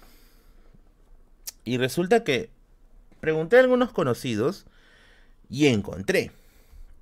[1.64, 2.50] y resulta que
[3.20, 4.66] pregunté a algunos conocidos
[5.48, 6.30] y encontré,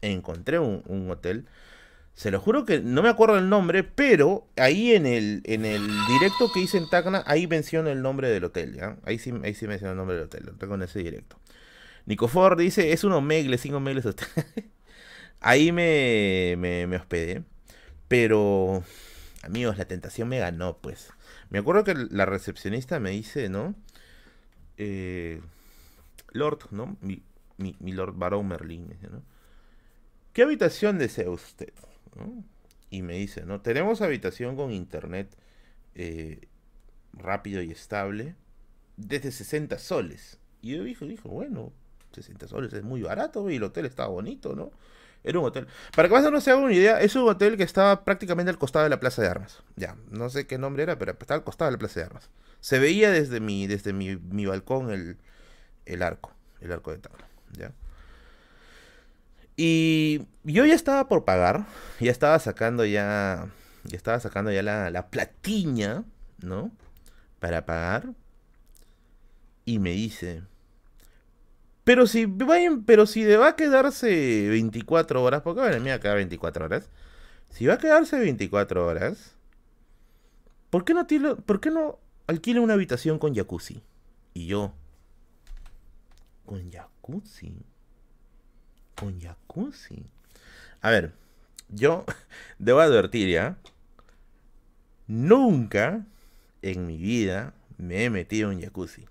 [0.03, 1.47] encontré un hotel
[2.15, 5.83] se lo juro que no me acuerdo el nombre, pero ahí en el, en el
[6.07, 8.97] directo que hice en Tacna, ahí menciona el nombre del hotel, ¿ya?
[9.05, 11.39] Ahí sí, ahí sí menciona el nombre del hotel, lo tengo en ese directo.
[12.07, 14.07] Nico Ford dice, es un omegle, sin omegles.
[15.41, 17.43] ahí me, me, hospedé,
[18.07, 18.85] pero,
[19.43, 21.13] amigos, la tentación me ganó, pues.
[21.51, 23.75] Me acuerdo que la recepcionista me dice, ¿no?
[24.77, 25.41] Eh,
[26.31, 26.97] Lord, ¿no?
[27.01, 29.23] Mi Lord Barón Merlin, ¿no?
[30.33, 31.73] ¿Qué habitación desea usted?
[32.91, 33.61] Y me dice, ¿no?
[33.61, 35.35] Tenemos habitación con internet
[35.95, 36.49] eh,
[37.13, 38.35] rápido y estable
[38.97, 40.39] desde 60 soles.
[40.63, 41.73] Y yo dije, dijo, bueno,
[42.13, 44.71] 60 soles es muy barato y el hotel estaba bonito, ¿no?
[45.23, 45.67] Era un hotel.
[45.97, 48.51] Para que más o menos se haga una idea, es un hotel que estaba prácticamente
[48.51, 49.63] al costado de la Plaza de Armas.
[49.75, 52.31] Ya, no sé qué nombre era, pero estaba al costado de la Plaza de Armas.
[52.61, 55.17] Se veía desde mi, desde mi, mi balcón el,
[55.87, 57.73] el arco, el arco de tabla, ¿ya?
[59.57, 61.67] Y yo ya estaba por pagar,
[62.01, 63.49] ya estaba sacando ya,
[63.85, 65.09] ya estaba sacando ya la, la
[66.43, 66.71] ¿no?
[67.39, 68.13] Para pagar.
[69.65, 70.43] Y me dice,
[71.85, 72.27] pero si,
[72.87, 76.89] pero si va a quedarse 24 horas, porque bueno, me va a quedar 24 horas.
[77.51, 79.37] Si va a quedarse 24 horas,
[80.71, 81.07] ¿por qué no,
[81.37, 83.83] ¿por qué no alquila una habitación con jacuzzi?
[84.33, 84.73] Y yo,
[86.47, 87.65] ¿con jacuzzi?
[88.95, 90.07] Con jacuzzi.
[90.81, 91.13] A ver,
[91.69, 92.05] yo
[92.59, 93.57] debo advertir ya.
[95.07, 96.07] Nunca
[96.63, 99.07] en mi vida me he metido en jacuzzi.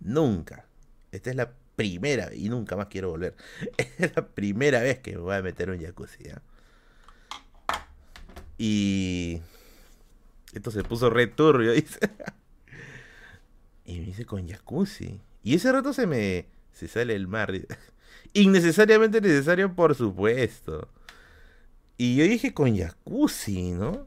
[0.00, 0.66] Nunca.
[1.10, 3.36] Esta es la primera y nunca más quiero volver.
[3.98, 6.24] Es la primera vez que me voy a meter en jacuzzi.
[8.58, 9.40] Y
[10.52, 11.72] esto se puso re turbio.
[13.84, 15.18] Y me dice con jacuzzi.
[15.42, 17.52] Y ese rato se me se sale el mar.
[18.32, 20.88] Innecesariamente necesario, por supuesto.
[21.96, 24.06] Y yo dije con jacuzzi, ¿no?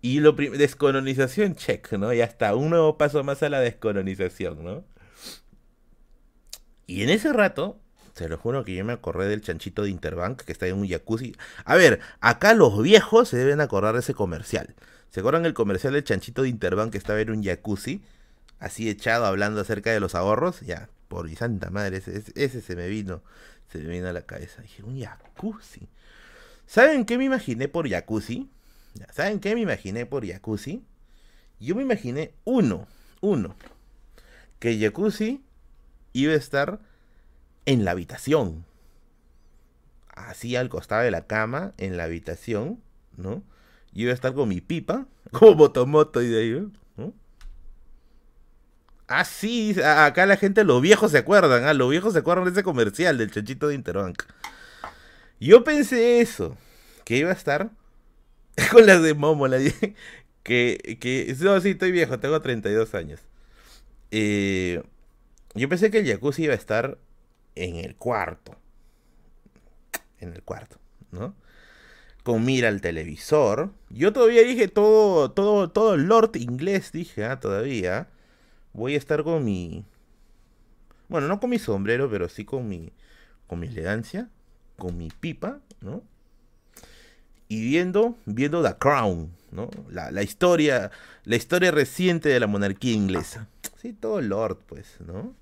[0.00, 2.12] Y lo descolonización, check, ¿no?
[2.12, 4.84] Ya está, un nuevo paso más a la descolonización, ¿no?
[6.86, 7.78] Y en ese rato,
[8.14, 10.88] se lo juro que yo me acordé del chanchito de Interbank que está en un
[10.88, 11.34] jacuzzi.
[11.64, 14.74] A ver, acá los viejos se deben acordar de ese comercial.
[15.10, 18.02] ¿Se acuerdan el comercial del chanchito de Interbank que estaba en un jacuzzi?
[18.58, 20.60] Así echado hablando acerca de los ahorros.
[20.60, 23.20] Ya, por mi santa madre, ese, se me vino,
[23.70, 24.62] se me vino a la cabeza.
[24.62, 25.86] Dije, un jacuzzi.
[26.66, 28.48] ¿Saben qué me imaginé por jacuzzi?
[29.10, 30.82] ¿Saben qué me imaginé por jacuzzi?
[31.60, 32.86] Yo me imaginé uno,
[33.20, 33.54] uno,
[34.58, 35.44] que jacuzzi
[36.14, 36.80] iba a estar
[37.66, 38.64] en la habitación.
[40.08, 42.80] Así al costado de la cama, en la habitación,
[43.18, 43.42] ¿no?
[43.92, 46.72] Yo iba a estar con mi pipa, como motomoto y de ahí.
[49.14, 52.52] Ah, sí, acá la gente, los viejos se acuerdan, ah, los viejos se acuerdan de
[52.52, 54.22] ese comercial del chanchito de Interbank.
[55.38, 56.56] Yo pensé eso,
[57.04, 57.72] que iba a estar
[58.72, 59.58] con las de Momo, la
[60.42, 63.20] que, que, no, sí, estoy viejo, tengo 32 años.
[64.12, 64.82] Eh,
[65.54, 66.96] yo pensé que el jacuzzi iba a estar
[67.54, 68.56] en el cuarto,
[70.20, 70.78] en el cuarto,
[71.10, 71.34] ¿no?
[72.22, 73.72] Con mira al televisor.
[73.90, 78.08] Yo todavía dije todo, todo, todo Lord inglés, dije, ah, todavía.
[78.72, 79.84] Voy a estar con mi.
[81.08, 82.92] Bueno, no con mi sombrero, pero sí con mi.
[83.46, 84.28] con mi elegancia.
[84.76, 86.02] Con mi pipa, ¿no?
[87.48, 89.68] Y viendo, viendo The Crown, ¿no?
[89.90, 90.90] La, la historia,
[91.24, 93.46] la historia reciente de la monarquía inglesa.
[93.80, 95.34] Sí, todo Lord, pues, ¿no?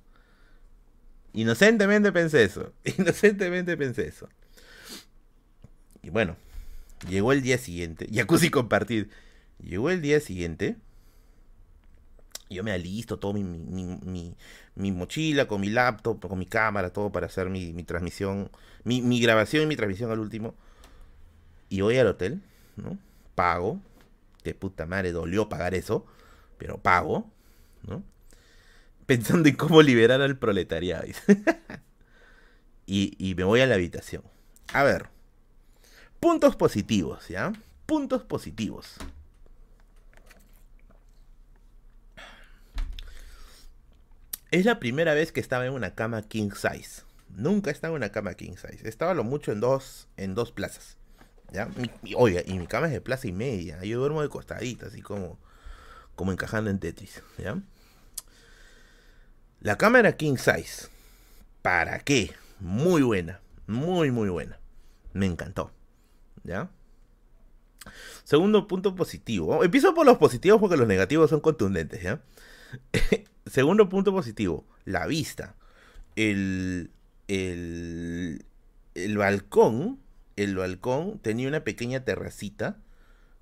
[1.33, 2.73] Inocentemente pensé eso.
[2.99, 4.29] Inocentemente pensé eso.
[6.03, 6.37] Y bueno,
[7.09, 8.09] llegó el día siguiente.
[8.13, 9.11] Jacuzzi compartir.
[9.63, 10.77] Llegó el día siguiente.
[12.51, 14.35] Yo me alisto todo mi, mi,
[14.75, 18.51] mi, mochila con mi laptop, con mi cámara, todo para hacer mi, transmisión,
[18.83, 20.55] mi, grabación y mi transmisión al último.
[21.69, 22.43] Y voy al hotel,
[22.77, 22.99] ¿no?
[23.37, 23.81] Pago.
[24.43, 26.07] De puta madre, dolió pagar eso,
[26.59, 27.31] pero pago,
[27.87, 28.03] ¿no?
[29.11, 31.05] pensando en cómo liberar al proletariado.
[32.87, 34.23] y, y me voy a la habitación.
[34.73, 35.09] A ver.
[36.21, 37.53] Puntos positivos, ¿ya?
[37.87, 38.99] Puntos positivos.
[44.51, 47.03] Es la primera vez que estaba en una cama king size.
[47.29, 48.89] Nunca estaba en una cama king size.
[48.89, 50.97] Estaba lo mucho en dos, en dos plazas.
[51.53, 51.69] ¿Ya?
[52.17, 53.83] oiga, y mi cama es de plaza y media.
[53.85, 55.39] Yo duermo de costadita, así como,
[56.17, 57.23] como encajando en Tetris.
[57.39, 57.61] ¿Ya?
[59.61, 60.89] La cámara king size.
[61.63, 62.35] ¿Para qué?
[62.59, 63.41] Muy buena.
[63.67, 64.59] Muy, muy buena.
[65.13, 65.71] Me encantó.
[66.43, 66.71] ¿Ya?
[68.25, 69.63] Segundo punto positivo.
[69.63, 72.21] Empiezo por los positivos porque los negativos son contundentes, ¿ya?
[73.51, 74.65] Segundo punto positivo.
[74.85, 75.57] La vista.
[76.15, 76.91] El,
[77.27, 78.45] el,
[78.95, 79.99] el balcón.
[80.37, 82.77] El balcón tenía una pequeña terracita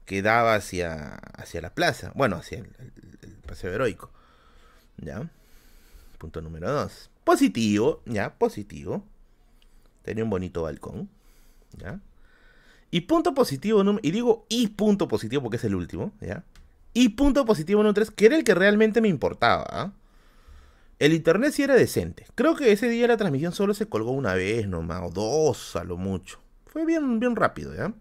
[0.07, 2.13] que daba hacia, hacia la plaza.
[2.15, 2.67] Bueno, hacia el,
[3.47, 4.11] paseo heroico.
[4.97, 5.31] ¿Ya?
[6.17, 7.11] Punto número 2.
[7.25, 9.05] Positivo, ya, positivo.
[10.03, 11.11] Tenía un bonito balcón.
[11.77, 12.01] ¿Ya?
[12.91, 16.43] Y punto positivo, y digo y punto positivo porque es el último, ¿ya?
[16.95, 19.93] Y punto positivo número 3, que era el que realmente me importaba.
[20.99, 22.27] El internet sí era decente.
[22.35, 25.85] Creo que ese día la transmisión solo se colgó una vez nomás, o dos a
[25.85, 26.41] lo mucho.
[26.67, 27.93] Fue bien, bien rápido, ¿ya?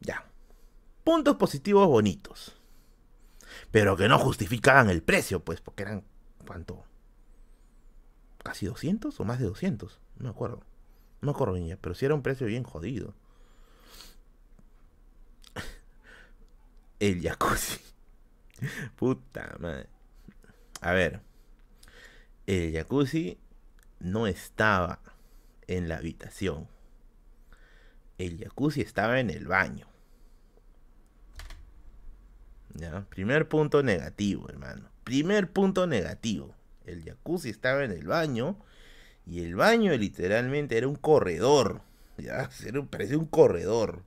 [0.00, 0.24] Ya.
[1.04, 2.56] Puntos positivos bonitos.
[3.70, 6.04] Pero que no justificaban el precio, pues, porque eran,
[6.46, 6.84] ¿cuánto?
[8.42, 10.00] casi 200 o más de 200.
[10.18, 10.62] No me acuerdo.
[11.20, 13.14] No me acuerdo bien pero si era un precio bien jodido.
[17.00, 17.80] El jacuzzi.
[18.96, 19.88] Puta madre.
[20.80, 21.20] A ver.
[22.46, 23.38] El jacuzzi
[24.00, 24.98] no estaba
[25.68, 26.68] en la habitación.
[28.18, 29.86] El jacuzzi estaba en el baño.
[32.74, 33.06] ¿Ya?
[33.10, 34.88] Primer punto negativo, hermano.
[35.04, 36.54] Primer punto negativo.
[36.84, 38.56] El jacuzzi estaba en el baño
[39.26, 41.82] y el baño literalmente era un corredor.
[42.18, 42.50] ¿ya?
[42.90, 44.02] parecía un corredor.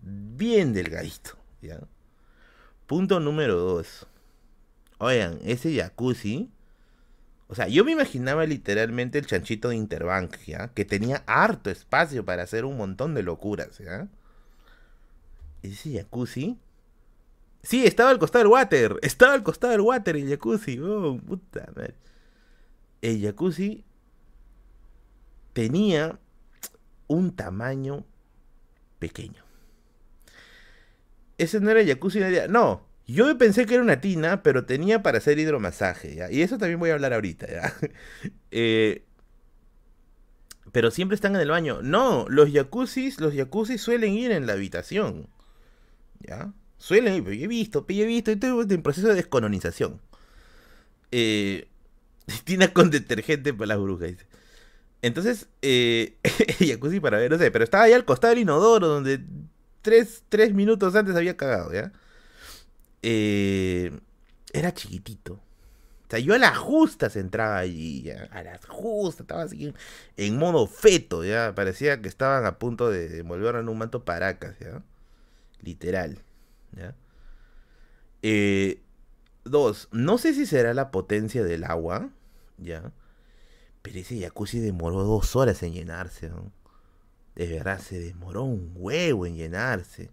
[0.00, 1.38] Bien delgadito.
[2.86, 4.06] Punto número dos.
[4.98, 6.50] Oigan, ese jacuzzi.
[7.54, 10.74] O sea, yo me imaginaba literalmente el chanchito de Interbank, ¿ya?
[10.74, 14.08] Que tenía harto espacio para hacer un montón de locuras, ¿ya?
[15.62, 16.58] Ese jacuzzi.
[17.62, 18.98] Sí, estaba al costado del water.
[19.02, 20.80] Estaba al costado del water el jacuzzi.
[20.80, 21.94] Oh, puta madre
[23.04, 23.84] el jacuzzi
[25.52, 26.18] tenía
[27.06, 28.04] un tamaño
[28.98, 29.44] pequeño.
[31.36, 32.86] Ese no era el jacuzzi, no.
[33.06, 36.30] Yo pensé que era una tina, pero tenía para hacer hidromasaje, ¿ya?
[36.30, 37.74] Y eso también voy a hablar ahorita, ¿ya?
[38.50, 39.04] Eh,
[40.72, 41.82] pero siempre están en el baño.
[41.82, 45.28] No, los jacuzzis, los jacuzzis suelen ir en la habitación.
[46.20, 46.52] ¿Ya?
[46.78, 50.00] Suelen ir, he visto, he visto, estoy en proceso de descolonización.
[51.12, 51.68] Eh,
[52.44, 54.14] Tina con detergente para las brujas.
[55.02, 56.16] Entonces, eh,
[56.58, 59.20] jacuzzi para ver, no sé, pero estaba ahí al costado del inodoro, donde
[59.82, 61.92] tres, tres minutos antes había cagado, ¿ya?
[63.06, 63.92] Eh,
[64.54, 65.34] era chiquitito.
[65.34, 69.74] O sea, yo a las justas entraba allí, a las justas, estaba así
[70.16, 71.54] en modo feto, ya.
[71.54, 74.82] Parecía que estaban a punto de envolver en un manto paracas, ya.
[75.62, 76.18] Literal,
[76.76, 76.94] ya.
[78.22, 78.80] Eh,
[79.44, 82.10] Dos, no sé si será la potencia del agua,
[82.58, 82.92] ¿ya?
[83.82, 86.52] Pero ese jacuzzi demoró dos horas en llenarse, ¿no?
[87.36, 90.10] De verdad, se demoró un huevo en llenarse.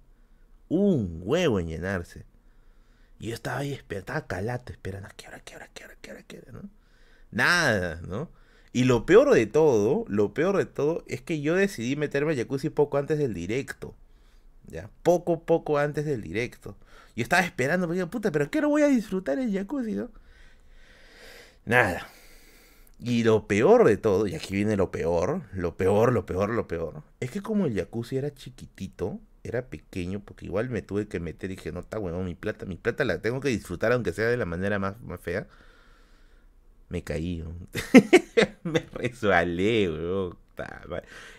[0.69, 2.25] Un huevo en llenarse.
[3.21, 6.11] Y yo estaba ahí, estaba calato, esperando, ¿a qué hora, qué hora, qué hora, qué
[6.11, 6.69] hora, qué hora, ¿no?
[7.29, 8.31] Nada, ¿no?
[8.73, 12.37] Y lo peor de todo, lo peor de todo, es que yo decidí meterme al
[12.37, 13.93] jacuzzi poco antes del directo.
[14.65, 14.89] ¿Ya?
[15.03, 16.75] Poco, poco antes del directo.
[17.15, 20.09] Yo estaba esperando, porque puta, pero ¿qué no voy a disfrutar el jacuzzi, no?
[21.65, 22.07] Nada.
[22.97, 26.67] Y lo peor de todo, y aquí viene lo peor, lo peor, lo peor, lo
[26.67, 31.19] peor, es que como el jacuzzi era chiquitito, era pequeño, porque igual me tuve que
[31.19, 34.13] meter y dije, no está bueno, mi plata, mi plata la tengo que disfrutar aunque
[34.13, 35.47] sea de la manera más, más fea.
[36.89, 37.43] Me caí,
[38.63, 40.37] me resbalé, weón.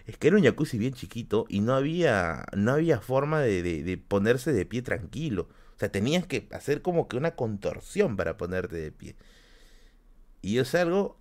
[0.06, 4.52] Es que era un jacuzzi bien chiquito y no había, no había forma de, ponerse
[4.52, 5.48] de pie tranquilo.
[5.76, 9.16] O sea, tenías que hacer como que una contorsión para ponerte de pie.
[10.40, 11.16] Y yo salgo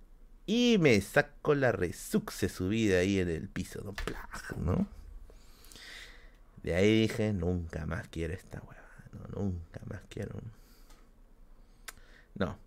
[0.46, 3.94] y me saco la resuxe subida ahí en el piso.
[4.64, 4.88] ¿no?
[6.62, 8.82] De ahí dije, nunca más quiero esta hueva.
[9.12, 10.40] No, nunca más quiero.
[12.34, 12.58] No.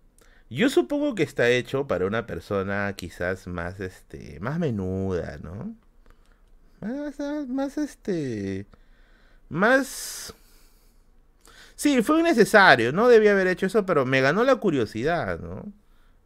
[0.48, 5.74] Yo supongo que está hecho para una persona quizás más, este, más menuda, ¿no?
[6.80, 7.18] Más,
[7.48, 8.66] más, este,
[9.48, 10.34] más...
[11.74, 15.72] Sí, fue necesario, no debía haber hecho eso, pero me ganó la curiosidad, ¿no?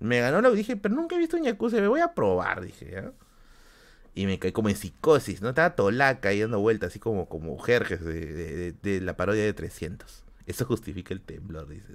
[0.01, 2.90] Me ganó lo dije, pero nunca he visto un jacuzzi, me voy a probar, dije,
[2.90, 3.12] ¿ya?
[4.15, 5.51] Y me caí como en psicosis, ¿no?
[5.51, 10.24] Estaba tolaca y dando vueltas, así como, como Jerjes de, de, la parodia de 300.
[10.47, 11.87] Eso justifica el temblor, dice.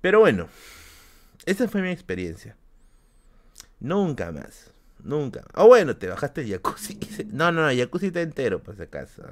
[0.00, 0.48] Pero bueno,
[1.44, 2.56] esa fue mi experiencia.
[3.80, 4.70] Nunca más.
[5.02, 5.44] Nunca.
[5.54, 6.98] O bueno, te bajaste el jacuzzi.
[7.32, 9.22] No, no, no, el jacuzzi está entero, por si acaso.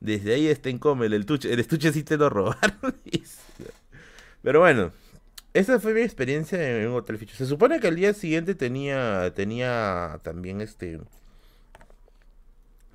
[0.00, 2.76] Desde ahí está en come, el estuche, el estuche sí te lo robaron.
[4.42, 4.92] Pero bueno,
[5.54, 7.36] esa fue mi experiencia en un hotel ficho.
[7.36, 11.00] Se supone que al día siguiente tenía, tenía también este,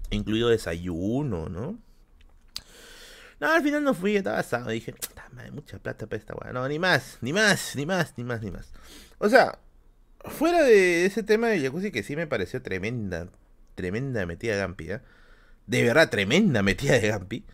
[0.10, 1.80] incluido desayuno, ¿no?
[3.40, 4.70] No, al final no fui, estaba asado.
[4.70, 4.96] Dije,
[5.34, 6.52] madre, mucha plata para esta weá.
[6.52, 8.72] No, ni más, ni más, ni más, ni más, ni más.
[9.20, 9.60] O sea,
[10.26, 13.30] fuera de ese tema de jacuzzi que sí me pareció tremenda,
[13.76, 15.02] tremenda metida de Gampi, ¿eh?
[15.68, 17.46] De verdad, tremenda metida de Gampi.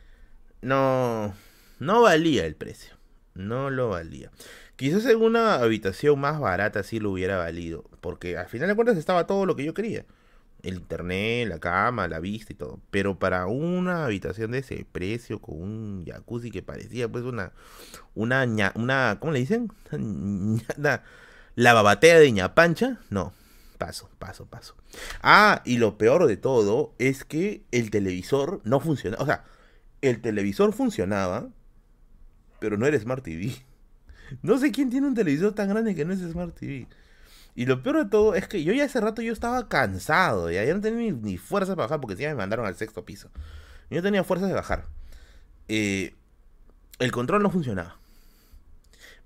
[0.61, 1.33] No,
[1.79, 2.95] no valía el precio.
[3.33, 4.31] No lo valía.
[4.75, 8.97] Quizás en una habitación más barata sí lo hubiera valido, porque al final de cuentas
[8.97, 10.05] estaba todo lo que yo quería.
[10.63, 12.79] El internet, la cama, la vista y todo.
[12.89, 17.51] Pero para una habitación de ese precio, con un jacuzzi que parecía pues una,
[18.15, 19.71] una, una ¿cómo le dicen?
[21.55, 23.33] La, babatea de ñapancha, no.
[23.77, 24.75] Paso, paso, paso.
[25.21, 29.17] Ah, y lo peor de todo es que el televisor no funciona.
[29.19, 29.43] O sea,
[30.01, 31.49] el televisor funcionaba,
[32.59, 33.53] pero no era Smart TV.
[34.41, 36.87] No sé quién tiene un televisor tan grande que no es Smart TV.
[37.55, 40.65] Y lo peor de todo es que yo ya hace rato yo estaba cansado, ya,
[40.73, 43.29] no tenía ni, fuerzas para bajar porque ya me mandaron al sexto piso.
[43.89, 44.85] Yo tenía fuerzas de bajar.
[45.67, 46.15] Eh,
[46.99, 47.97] el control no funcionaba.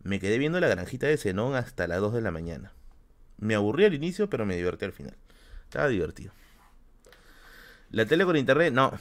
[0.03, 2.73] Me quedé viendo la granjita de Zenón hasta las 2 de la mañana.
[3.37, 5.15] Me aburrí al inicio, pero me divertí al final.
[5.63, 6.31] Estaba divertido.
[7.91, 8.91] La tele con internet, no.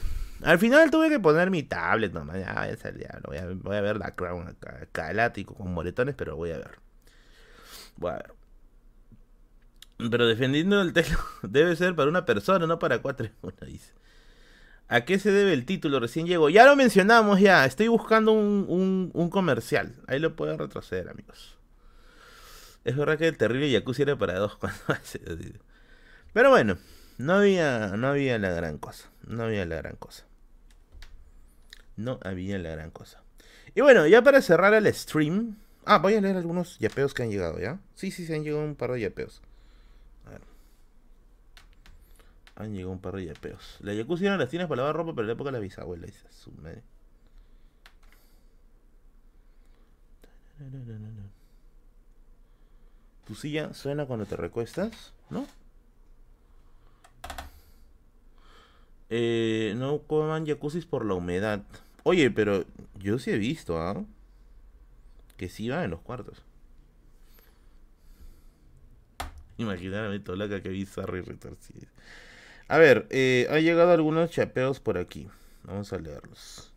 [0.43, 2.37] Al final tuve que poner mi tablet nomás.
[2.37, 6.51] Ya, voy a Voy a, voy a ver la Crown acá, con moretones, pero voy
[6.51, 6.79] a ver.
[7.97, 8.33] Voy a ver.
[9.97, 13.29] Pero defendiendo el texto, debe ser para una persona, no para cuatro.
[13.65, 13.93] dice.
[14.89, 15.99] ¿A qué se debe el título?
[15.99, 16.49] Recién llego.
[16.49, 17.65] Ya lo mencionamos ya.
[17.65, 19.95] Estoy buscando un, un, comercial.
[20.07, 21.57] Ahí lo puedo retroceder, amigos.
[22.85, 24.79] Es verdad que el terrible Yakuza era para dos cuando
[26.31, 26.77] Pero bueno,
[27.17, 29.09] no había, no había la gran cosa.
[29.25, 30.26] No había la gran cosa.
[31.97, 33.21] No había la gran cosa.
[33.75, 35.57] Y bueno, ya para cerrar el stream.
[35.85, 37.79] Ah, voy a leer algunos yapeos que han llegado, ¿ya?
[37.95, 39.41] Sí, sí, se han llegado un par de yapeos.
[40.25, 40.41] A ver.
[42.55, 43.77] Han llegado un par de yapeos.
[43.81, 46.05] La jacuzzi eran las tienes para lavar ropa, pero en la época de la bisabuela,
[46.05, 46.83] dice su madre.
[53.25, 55.45] Tu silla suena cuando te recuestas, ¿no?
[59.09, 61.61] Eh, no coman jacuzzis por la humedad.
[62.09, 62.63] Oye, pero
[62.97, 64.01] yo sí he visto, ¿ah?
[65.35, 66.41] Que sí va en los cuartos.
[69.57, 71.85] Imagínate, Tolaca, que bizarro y retorcido.
[72.69, 75.27] A ver, eh, ha llegado algunos chapeos por aquí.
[75.63, 76.71] Vamos a leerlos.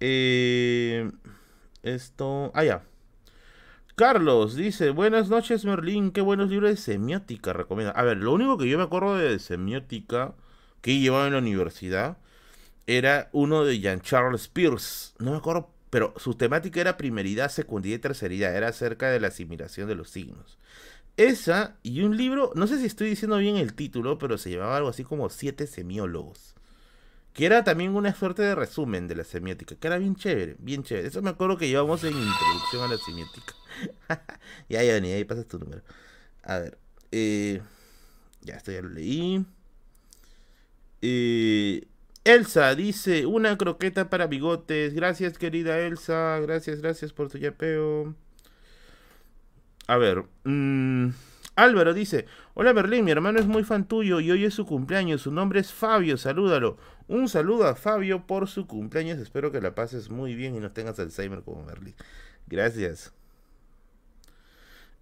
[0.00, 1.10] Eh,
[1.82, 2.50] esto.
[2.54, 2.84] Ah, ya.
[3.94, 6.12] Carlos dice: Buenas noches, Merlín.
[6.12, 7.92] Qué buenos libros de semiótica recomienda.
[7.92, 10.34] A ver, lo único que yo me acuerdo de semiótica
[10.80, 12.16] que llevaba en la universidad
[12.86, 15.14] era uno de Jean-Charles Peirce.
[15.18, 18.56] No me acuerdo, pero su temática era primeridad, secundidad y terceridad.
[18.56, 20.58] Era acerca de la asimilación de los signos.
[21.16, 24.78] Esa y un libro, no sé si estoy diciendo bien el título, pero se llamaba
[24.78, 26.54] algo así como Siete Semiólogos.
[27.34, 30.82] Que era también una suerte de resumen de la semiótica, que era bien chévere, bien
[30.82, 31.08] chévere.
[31.08, 33.54] Eso me acuerdo que llevamos en introducción a la semiótica.
[34.68, 35.82] ya, ya, ahí pasas tu número.
[36.42, 36.78] A ver,
[37.10, 37.62] eh,
[38.42, 39.44] ya, esto ya lo leí.
[41.00, 41.86] Eh,
[42.24, 44.94] Elsa dice, una croqueta para bigotes.
[44.94, 46.38] Gracias, querida Elsa.
[46.40, 48.14] Gracias, gracias por tu yapeo.
[49.88, 50.24] A ver.
[50.44, 51.08] Mm,
[51.56, 55.22] Álvaro dice: Hola Berlín, mi hermano es muy fan tuyo y hoy es su cumpleaños.
[55.22, 56.78] Su nombre es Fabio, salúdalo.
[57.08, 59.18] Un saludo a Fabio por su cumpleaños.
[59.18, 61.94] Espero que la pases muy bien y no tengas Alzheimer como Berlín.
[62.46, 63.12] Gracias.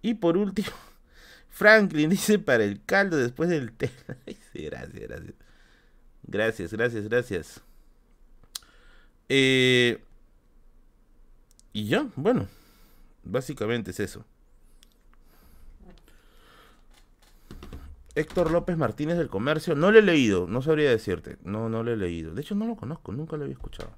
[0.01, 0.71] Y por último,
[1.49, 3.91] Franklin dice para el caldo después del té.
[4.53, 5.50] gracias, gracias.
[6.23, 7.61] Gracias, gracias, gracias.
[9.29, 10.03] Eh,
[11.73, 12.47] y ya, bueno,
[13.23, 14.25] básicamente es eso.
[18.13, 21.37] Héctor López Martínez del Comercio, no lo he leído, no sabría decirte.
[21.43, 22.33] No, no lo he leído.
[22.33, 23.91] De hecho, no lo conozco, nunca lo había escuchado.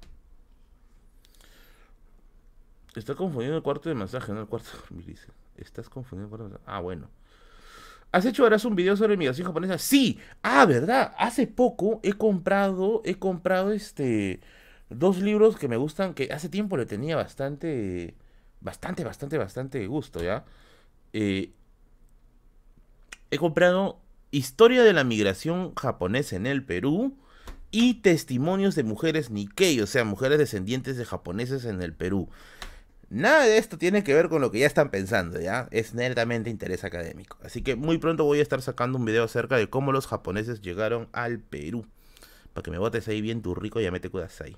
[2.94, 5.18] Está confundiendo el cuarto de masaje, no el cuarto de dormir.
[5.56, 6.76] Estás confundiendo el cuarto de masaje.
[6.76, 7.08] Ah, bueno.
[8.14, 9.76] ¿Has hecho ahora un video sobre migración japonesa?
[9.76, 10.20] Sí.
[10.40, 11.12] Ah, ¿verdad?
[11.18, 14.38] Hace poco he comprado, he comprado este
[14.88, 18.14] dos libros que me gustan, que hace tiempo le tenía bastante,
[18.60, 20.44] bastante, bastante, bastante gusto, ¿ya?
[21.12, 21.50] Eh,
[23.32, 23.98] he comprado
[24.30, 27.16] Historia de la migración japonesa en el Perú
[27.72, 32.28] y testimonios de mujeres Nikkei, o sea, mujeres descendientes de japoneses en el Perú.
[33.14, 35.68] Nada de esto tiene que ver con lo que ya están pensando, ¿ya?
[35.70, 37.38] Es netamente interés académico.
[37.44, 40.62] Así que muy pronto voy a estar sacando un video acerca de cómo los japoneses
[40.62, 41.86] llegaron al Perú.
[42.52, 44.56] Para que me botes ahí bien tu rico y ya me te cuidas ahí.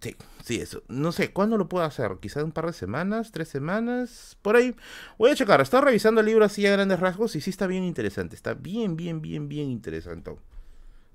[0.00, 0.82] Sí, sí, eso.
[0.88, 2.12] No sé, ¿cuándo lo puedo hacer?
[2.22, 4.74] Quizás un par de semanas, tres semanas, por ahí.
[5.18, 5.60] Voy a checar.
[5.60, 8.34] Estoy revisando el libro así a grandes rasgos y sí está bien interesante.
[8.34, 10.34] Está bien, bien, bien, bien interesante.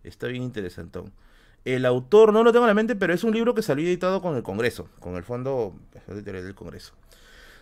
[0.04, 1.02] Está bien interesante.
[1.66, 4.22] El autor no lo tengo en la mente, pero es un libro que salió editado
[4.22, 5.76] con el Congreso, con el Fondo
[6.08, 6.94] del Congreso.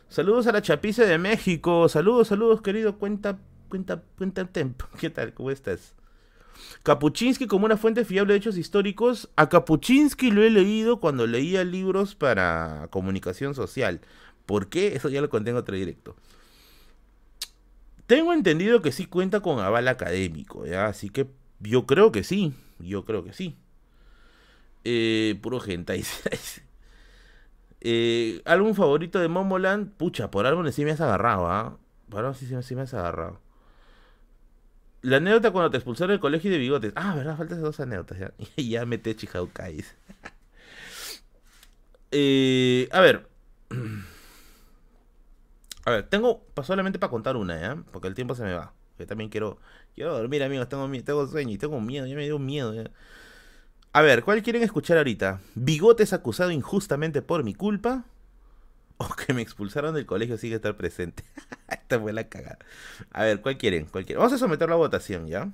[0.10, 1.90] Saludos a la Chapice de México.
[1.90, 2.98] Saludos, saludos, querido.
[2.98, 4.86] Cuenta, cuenta, cuenta tempo.
[5.00, 5.34] ¿Qué tal?
[5.34, 5.94] ¿Cómo estás?
[6.84, 9.30] Kapuczynski como una fuente fiable de hechos históricos.
[9.36, 14.02] A Kapuczynski lo he leído cuando leía libros para comunicación social.
[14.46, 14.96] ¿Por qué?
[14.96, 16.16] Eso ya lo conté en otro directo.
[18.06, 20.64] Tengo entendido que sí cuenta con aval académico.
[20.80, 21.28] Así que
[21.60, 22.54] yo creo que sí.
[22.80, 23.58] Yo creo que sí.
[24.90, 26.02] Eh, puro gente
[27.82, 29.92] eh, ¿Álbum favorito de Momoland?
[29.92, 31.78] Pucha, por álbum sí me has agarrado, ¿ah?
[32.10, 33.42] Por álbum sí, sí me has agarrado.
[35.02, 36.94] La anécdota cuando te expulsaron del colegio de bigotes.
[36.96, 37.36] Ah, ¿verdad?
[37.36, 38.32] Faltan dos anécdotas ya.
[38.56, 39.84] Ya mete Chihaukai.
[42.12, 43.28] eh, a ver.
[45.86, 47.84] A ver, tengo solamente para contar una, ¿ya?
[47.92, 48.74] Porque el tiempo se me va.
[49.00, 49.58] Yo también quiero,
[49.96, 50.68] quiero dormir, amigos.
[50.70, 52.06] Tengo, tengo sueño y tengo miedo.
[52.06, 52.74] Ya me dio miedo.
[53.98, 55.42] A ver, ¿cuál quieren escuchar ahorita?
[55.56, 58.06] ¿Bigotes acusado injustamente por mi culpa?
[58.98, 61.24] o que me expulsaron del colegio sigue estar presente.
[61.68, 62.60] Esta fue la cagada.
[63.12, 63.88] A ver, ¿cuál quieren?
[63.88, 64.20] ¿Cuál quieren?
[64.20, 65.50] Vamos a someterlo a votación, ¿ya?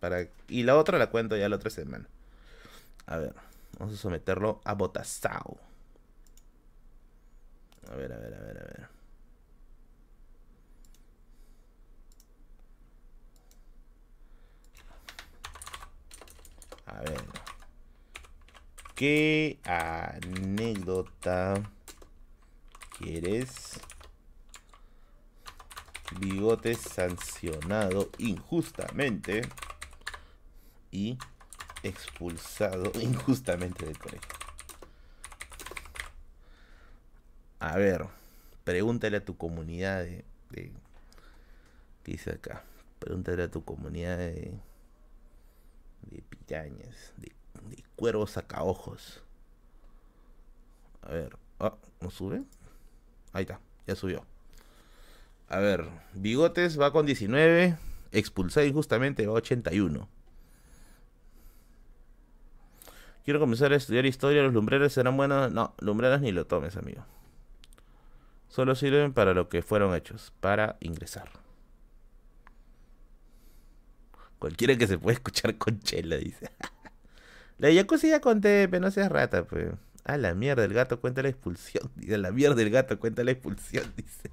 [0.00, 0.26] Para...
[0.48, 2.08] Y la otra la cuento ya la otra semana.
[3.06, 3.34] A ver,
[3.78, 5.56] vamos a someterlo a votación.
[7.88, 8.88] A ver, a ver, a ver, a ver.
[16.86, 17.43] A ver.
[18.94, 21.54] ¿Qué anécdota
[22.98, 23.80] quieres
[26.18, 29.42] bigotes sancionado injustamente
[30.92, 31.18] y
[31.82, 34.30] expulsado injustamente del colegio.
[37.58, 38.06] A ver,
[38.62, 40.72] pregúntale a tu comunidad de, ¿qué
[42.04, 42.62] dice acá?
[43.00, 44.54] Pregúntale a tu comunidad de
[46.10, 47.32] de pirañas, de,
[47.62, 49.22] de cuervos sacaojos.
[51.02, 52.42] A ver, ah, ¿no sube?
[53.32, 54.24] Ahí está, ya subió.
[55.48, 57.76] A ver, Bigotes va con 19.
[58.12, 60.08] Expulsado injustamente va a 81.
[63.24, 64.42] Quiero comenzar a estudiar historia.
[64.42, 65.50] ¿Los lumbreras serán buenos?
[65.52, 67.04] No, lumbreras ni lo tomes, amigo.
[68.48, 71.28] Solo sirven para lo que fueron hechos, para ingresar.
[74.38, 76.50] Cualquiera que se puede escuchar con chela, dice.
[77.58, 79.68] la Yakuza ya conté, pero no seas rata, pues.
[80.04, 81.90] A la mierda, el gato cuenta la expulsión.
[81.96, 84.30] Dice, la mierda, el gato cuenta la expulsión, dice.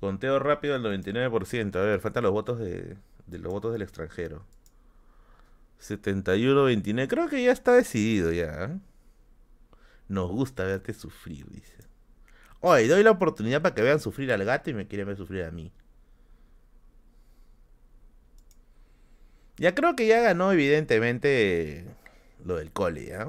[0.00, 1.76] Conteo rápido al 99%.
[1.76, 2.96] A ver, faltan los votos de,
[3.26, 4.44] de los votos del extranjero.
[5.80, 7.08] 71-29.
[7.08, 8.64] Creo que ya está decidido ya.
[8.64, 8.78] ¿eh?
[10.08, 11.74] Nos gusta verte sufrir, dice.
[12.60, 15.44] Oye, doy la oportunidad para que vean sufrir al gato y me quieren ver sufrir
[15.44, 15.72] a mí.
[19.56, 21.86] Ya creo que ya ganó evidentemente
[22.44, 23.28] lo del cole, ¿ya?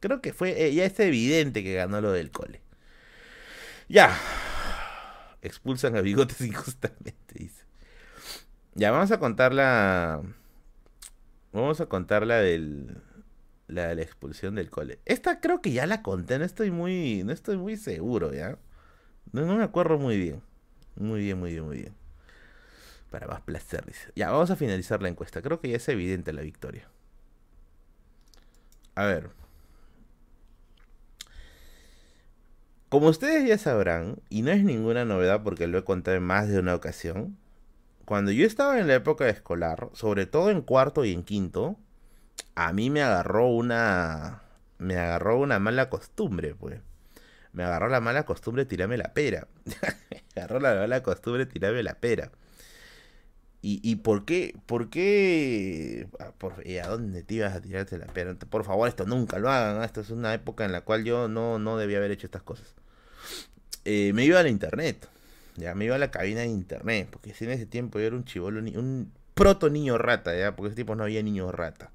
[0.00, 2.62] Creo que fue, eh, ya es evidente que ganó lo del cole.
[3.88, 4.16] Ya.
[5.42, 7.64] Expulsan a bigotes injustamente, dice.
[8.74, 10.22] Ya, vamos a contar la...
[11.52, 13.02] Vamos a contar la del...
[13.66, 14.98] La de la expulsión del cole.
[15.04, 18.58] Esta creo que ya la conté, no estoy muy, no estoy muy seguro, ¿ya?
[19.32, 20.42] No, no me acuerdo muy bien.
[20.96, 21.97] Muy bien, muy bien, muy bien.
[23.10, 24.12] Para más placer, dice.
[24.14, 25.42] Ya, vamos a finalizar la encuesta.
[25.42, 26.88] Creo que ya es evidente la victoria.
[28.94, 29.30] A ver.
[32.88, 36.48] Como ustedes ya sabrán, y no es ninguna novedad porque lo he contado en más
[36.48, 37.36] de una ocasión,
[38.04, 41.76] cuando yo estaba en la época escolar, sobre todo en cuarto y en quinto,
[42.54, 44.42] a mí me agarró una.
[44.78, 46.80] Me agarró una mala costumbre, pues.
[47.52, 49.48] Me agarró la mala costumbre tirarme la pera.
[50.34, 52.30] me agarró la mala costumbre tirarme la pera.
[53.60, 54.54] ¿Y, y por qué?
[54.66, 56.08] ¿Por qué?
[56.20, 56.32] Ah,
[56.84, 58.34] ¿A dónde te ibas a tirarte la pera?
[58.34, 59.82] Por favor, esto nunca lo hagan.
[59.82, 62.74] Esto es una época en la cual yo no, no debía haber hecho estas cosas.
[63.84, 65.08] Eh, me iba a la internet.
[65.56, 67.08] Ya me iba a la cabina de internet.
[67.10, 70.76] Porque en ese tiempo yo era un chivolo, un proto niño rata, ya, porque ese
[70.76, 71.90] tiempo no había niño rata.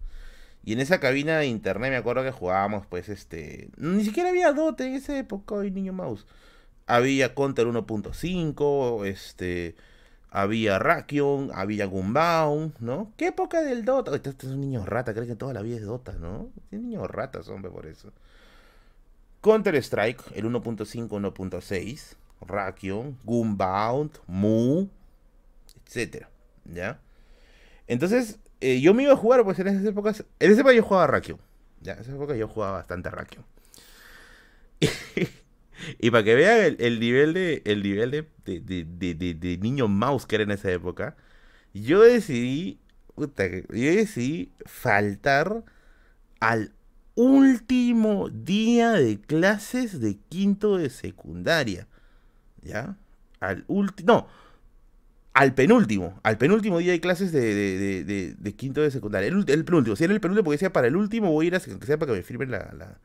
[0.66, 3.70] Y en esa cabina de internet me acuerdo que jugábamos, pues, este.
[3.78, 6.26] Ni siquiera había Dota en esa época, hoy niño mouse.
[6.88, 9.76] Había Counter 1.5, este.
[10.36, 13.12] Había Rakion, había Gunbound, ¿no?
[13.18, 14.16] ¿Qué época del Dota?
[14.16, 16.50] Este, este, es un niño rata, creo que toda la vida es Dota, ¿no?
[16.72, 18.12] Es niño ratas, hombre, por eso.
[19.42, 22.16] Counter Strike, el 1.5, 1.6.
[22.42, 24.88] Rakion, Gunbound, Mu,
[25.86, 26.30] etcétera,
[26.66, 27.00] ¿ya?
[27.86, 30.82] Entonces, eh, yo me iba a jugar, pues en esas épocas, en esa época yo
[30.82, 31.40] jugaba Rakion,
[31.82, 33.46] ya, en esa época yo jugaba bastante Rakion.
[36.00, 40.52] Y, para que vean el, nivel de el nivel de, niño mouse que era en
[40.52, 41.16] esa época,
[41.74, 42.80] yo decidí,
[43.18, 43.28] yo
[43.70, 45.64] decidí faltar
[46.40, 46.74] al
[47.16, 51.88] último día de clases de quinto de secundaria.
[52.62, 52.98] ¿Ya?
[53.40, 54.14] Al último.
[54.14, 54.28] No.
[55.34, 56.20] Al penúltimo.
[56.24, 59.28] Al penúltimo día de clases de, quinto de secundaria.
[59.28, 59.96] El, penúltimo.
[59.96, 61.98] Si era el penúltimo, porque decía para el último voy a ir a que sea
[61.98, 62.98] para que me firmen la,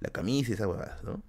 [0.00, 1.22] la, camisa y esas huevadas, ¿no?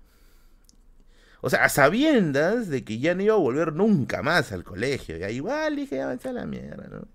[1.46, 5.18] O sea, a sabiendas de que ya no iba a volver nunca más al colegio.
[5.18, 7.06] Ya igual dije, avanza la mierda, ¿no?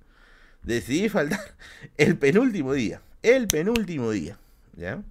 [0.63, 1.41] Decidí faltar
[1.97, 3.01] el penúltimo día.
[3.23, 4.37] El penúltimo día.
[4.77, 5.03] ¿Ya?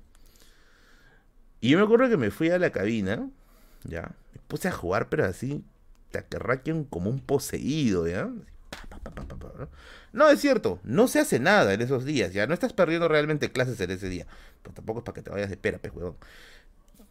[1.62, 3.28] Y yo me acuerdo que me fui a la cabina.
[3.86, 4.12] ¿Ya?
[4.48, 5.64] puse a jugar, pero así,
[6.12, 8.30] te aterraquen como un poseído, ¿ya?
[10.14, 13.52] No, es cierto, no se hace nada en esos días, ya no estás perdiendo realmente
[13.52, 14.28] clases en ese día.
[14.62, 16.14] Pero tampoco es para que te vayas de pera, pues.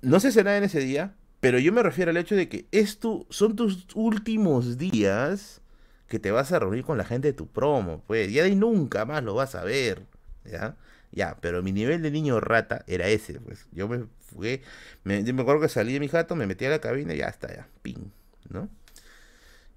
[0.02, 2.66] No se hace nada en ese día, pero yo me refiero al hecho de que
[2.72, 5.60] esto son tus últimos días
[6.08, 9.04] que te vas a reunir con la gente de tu promo, pues, ya de nunca
[9.04, 10.02] más lo vas a ver,
[10.44, 10.76] ¿ya?
[11.12, 13.66] Ya, pero mi nivel de niño rata era ese, pues.
[13.72, 14.62] Yo me fui,
[15.04, 17.28] me, me acuerdo que salí de mi jato, me metí a la cabina y ya
[17.28, 18.10] está, ya, ping,
[18.48, 18.68] ¿no?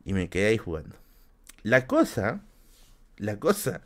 [0.05, 0.95] Y me quedé ahí jugando.
[1.63, 2.41] La cosa,
[3.17, 3.81] la cosa,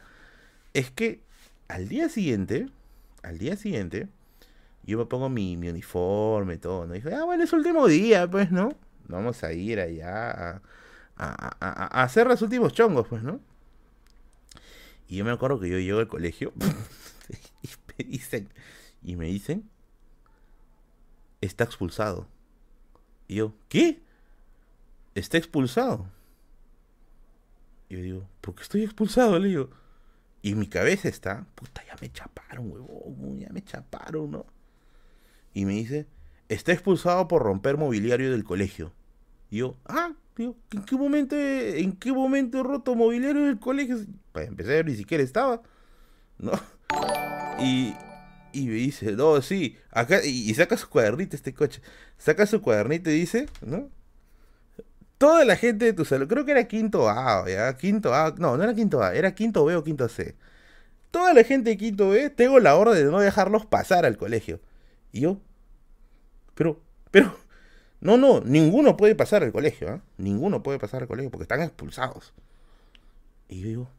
[0.73, 1.21] es que
[1.67, 2.69] al día siguiente,
[3.23, 4.07] al día siguiente,
[4.83, 6.93] yo me pongo mi, uniforme todo, ¿no?
[6.95, 8.69] Y dije, ah, bueno, es el último día, pues, ¿no?
[9.07, 10.61] Vamos a ir allá
[11.15, 13.39] a hacer los últimos chongos, pues, ¿no?
[15.07, 16.53] Y yo me acuerdo que yo llego al colegio
[17.61, 18.49] y me dicen,
[19.03, 19.69] y me dicen,
[21.41, 22.27] está expulsado.
[23.27, 24.01] Y yo, ¿qué?
[25.15, 26.07] Está expulsado.
[27.89, 29.37] Y yo digo, ¿por qué estoy expulsado?
[29.39, 29.69] Le digo,
[30.41, 34.45] y mi cabeza está, puta, ya me chaparon, huevón, ya me chaparon, ¿no?
[35.53, 36.07] Y me dice,
[36.49, 38.93] está expulsado por romper mobiliario del colegio.
[39.49, 43.97] Y yo, ah, tío, ¿en qué momento, en qué momento he roto mobiliario del colegio?
[44.31, 45.61] Para empezar, ni siquiera estaba,
[46.39, 46.51] ¿no?
[47.59, 47.93] Y,
[48.51, 51.81] y me dice, no, sí, acá, y, saca su cuadernito este coche,
[52.17, 53.89] saca su cuadernito y dice, ¿no?
[55.17, 58.57] Toda la gente de tu salón, creo que era quinto A, ya, quinto A, no,
[58.57, 60.35] no era quinto A, era quinto B o quinto C.
[61.11, 64.59] Toda la gente de quinto B, tengo la orden de no dejarlos pasar al colegio.
[65.13, 65.39] Y yo,
[66.55, 66.81] pero,
[67.11, 67.37] pero,
[68.01, 70.01] no, no, ninguno puede pasar al colegio, ¿eh?
[70.17, 72.33] Ninguno puede pasar al colegio porque están expulsados.
[73.47, 73.89] Y yo digo,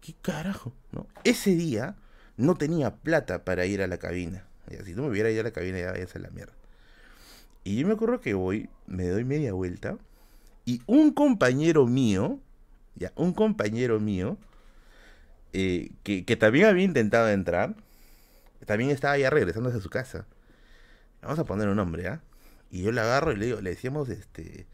[0.00, 0.72] ¿qué carajo?
[0.92, 1.08] ¿No?
[1.24, 1.96] Ese día
[2.36, 4.44] no tenía plata para ir a la cabina.
[4.84, 6.52] si no me hubiera ido a la cabina, ya vaya a la mierda.
[7.64, 9.96] Y yo me acuerdo que voy, me doy media vuelta,
[10.64, 12.38] y un compañero mío,
[12.94, 14.36] ya, un compañero mío,
[15.52, 17.74] eh, que, también había intentado entrar,
[18.66, 20.26] también estaba ya regresando a su casa.
[21.20, 22.22] Vamos a poner un nombre, ¿ah?
[22.70, 24.66] Y yo le agarro y le digo, le decíamos, este,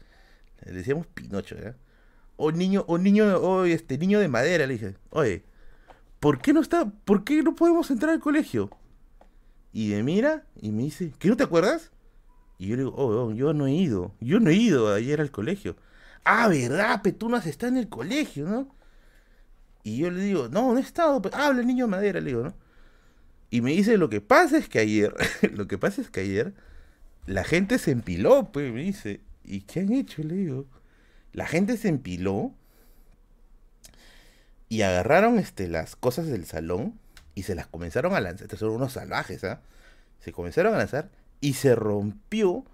[0.65, 1.75] le decíamos Pinocho, ¿ya?
[2.37, 5.43] O niño, o niño, o este, niño de madera, le dije, oye,
[6.19, 8.69] ¿por qué no está, por qué no podemos entrar al colegio?
[9.73, 11.91] Y me mira y me dice, ¿qué no te acuerdas?
[12.57, 15.21] Y yo le digo, oh, oh, yo no he ido, yo no he ido ayer
[15.21, 15.75] al colegio.
[16.23, 18.75] Ah, verdad, Petunas está en el colegio, ¿no?
[19.83, 22.43] Y yo le digo, no, no he estado, habla el niño de madera, le digo,
[22.43, 22.53] ¿no?
[23.49, 25.13] Y me dice, lo que pasa es que ayer,
[25.53, 26.53] lo que pasa es que ayer
[27.25, 29.21] la gente se empiló, pues, me dice.
[29.43, 30.23] ¿Y qué han hecho?
[30.23, 30.65] Le digo.
[31.33, 32.53] La gente se empiló
[34.67, 36.99] y agarraron este, las cosas del salón
[37.35, 38.43] y se las comenzaron a lanzar.
[38.43, 39.61] Estos son unos salvajes, ¿ah?
[40.19, 41.09] Se comenzaron a lanzar
[41.41, 42.65] y se rompió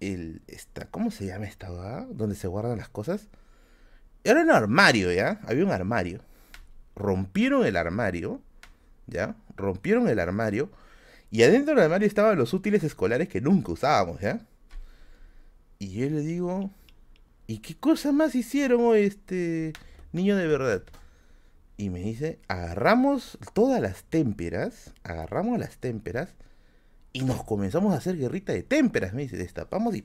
[0.00, 0.42] el.
[0.90, 1.68] ¿Cómo se llama esta?
[1.68, 2.06] Ah?
[2.10, 3.28] Donde se guardan las cosas.
[4.24, 5.40] Era un armario, ¿ya?
[5.46, 6.20] Había un armario.
[6.96, 8.40] Rompieron el armario,
[9.10, 9.36] ¿ya?
[9.56, 10.70] Rompieron el armario.
[11.30, 14.40] Y adentro del armario estaban los útiles escolares que nunca usábamos, ¿ya?
[15.78, 16.70] Y yo le digo,
[17.46, 19.72] ¿y qué cosa más hicieron, este
[20.12, 20.82] niño de verdad?
[21.76, 26.34] Y me dice, agarramos todas las témperas, agarramos las témperas
[27.12, 30.04] y nos comenzamos a hacer guerrita de témperas, me dice, destapamos y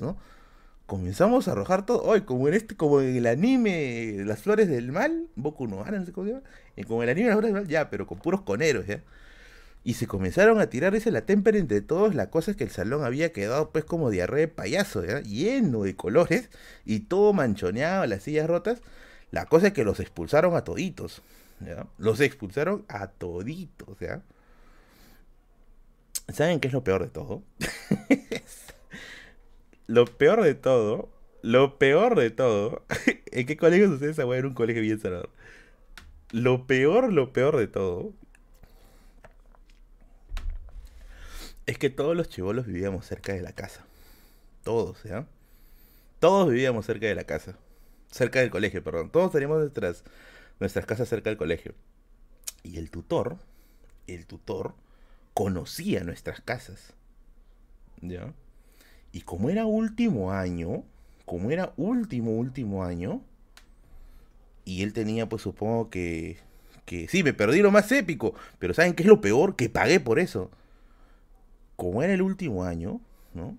[0.00, 0.16] ¿no?
[0.86, 4.92] Comenzamos a arrojar todo, hoy como en este, como en el anime Las Flores del
[4.92, 6.46] Mal, Boku no no sé cómo se llama,
[6.76, 9.02] y como en el anime ya, pero con puros coneros, ya.
[9.82, 12.70] Y se comenzaron a tirar ese la témpera entre todos, la cosa es que el
[12.70, 15.20] salón había quedado pues como diarrea de payaso, ¿ya?
[15.20, 16.50] lleno de colores
[16.84, 18.82] y todo manchoneado, las sillas rotas.
[19.30, 21.22] La cosa es que los expulsaron a toditos,
[21.60, 21.86] ¿ya?
[21.98, 24.22] Los expulsaron a toditos, ¿ya?
[26.32, 27.42] ¿Saben qué es lo peor de todo?
[29.86, 31.08] lo peor de todo,
[31.42, 32.84] lo peor de todo,
[33.30, 35.30] ¿en qué colegio ustedes a en un colegio bien sanador?
[36.32, 38.12] Lo peor, lo peor de todo,
[41.66, 43.84] es que todos los chivolos vivíamos cerca de la casa.
[44.62, 45.26] Todos, ¿ya?
[46.20, 47.56] Todos vivíamos cerca de la casa.
[48.10, 49.10] Cerca del colegio, perdón.
[49.10, 50.04] Todos teníamos nuestras,
[50.60, 51.74] nuestras casas cerca del colegio.
[52.62, 53.36] Y el tutor,
[54.06, 54.74] el tutor,
[55.34, 56.94] conocía nuestras casas.
[58.00, 58.32] ¿Ya?
[59.12, 60.84] Y como era último año,
[61.24, 63.22] como era último, último año,
[64.66, 66.38] y él tenía, pues supongo que,
[66.84, 69.54] que sí, me perdí lo más épico, pero ¿saben qué es lo peor?
[69.54, 70.50] Que pagué por eso.
[71.76, 73.00] Como era el último año,
[73.32, 73.56] ¿no?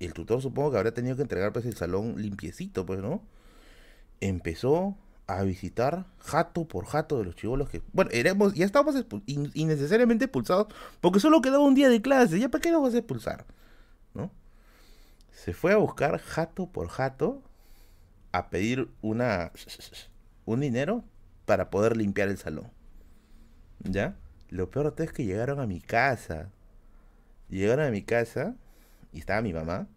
[0.00, 3.22] El tutor supongo que habrá tenido que entregar pues el salón limpiecito, pues, ¿no?
[4.20, 4.96] Empezó
[5.26, 8.96] a visitar jato por jato de los chivolos que, bueno, éramos, ya estábamos
[9.26, 10.68] innecesariamente expulsados
[11.02, 13.44] porque solo quedaba un día de clase, ya para qué nos vas a expulsar,
[14.14, 14.30] ¿no?
[15.32, 17.42] Se fue a buscar jato por jato
[18.32, 19.52] a pedir una
[20.44, 21.04] un dinero
[21.44, 22.70] para poder limpiar el salón.
[23.80, 24.16] ¿Ya?
[24.48, 26.50] Lo peor es que llegaron a mi casa.
[27.48, 28.56] Llegaron a mi casa
[29.12, 29.88] y estaba mi mamá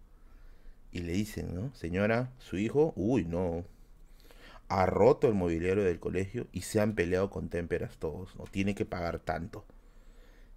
[0.91, 1.73] y le dicen, ¿no?
[1.75, 3.65] Señora, su hijo, uy, no,
[4.69, 8.75] ha roto el mobiliario del colegio y se han peleado con témperas todos, no tiene
[8.75, 9.65] que pagar tanto.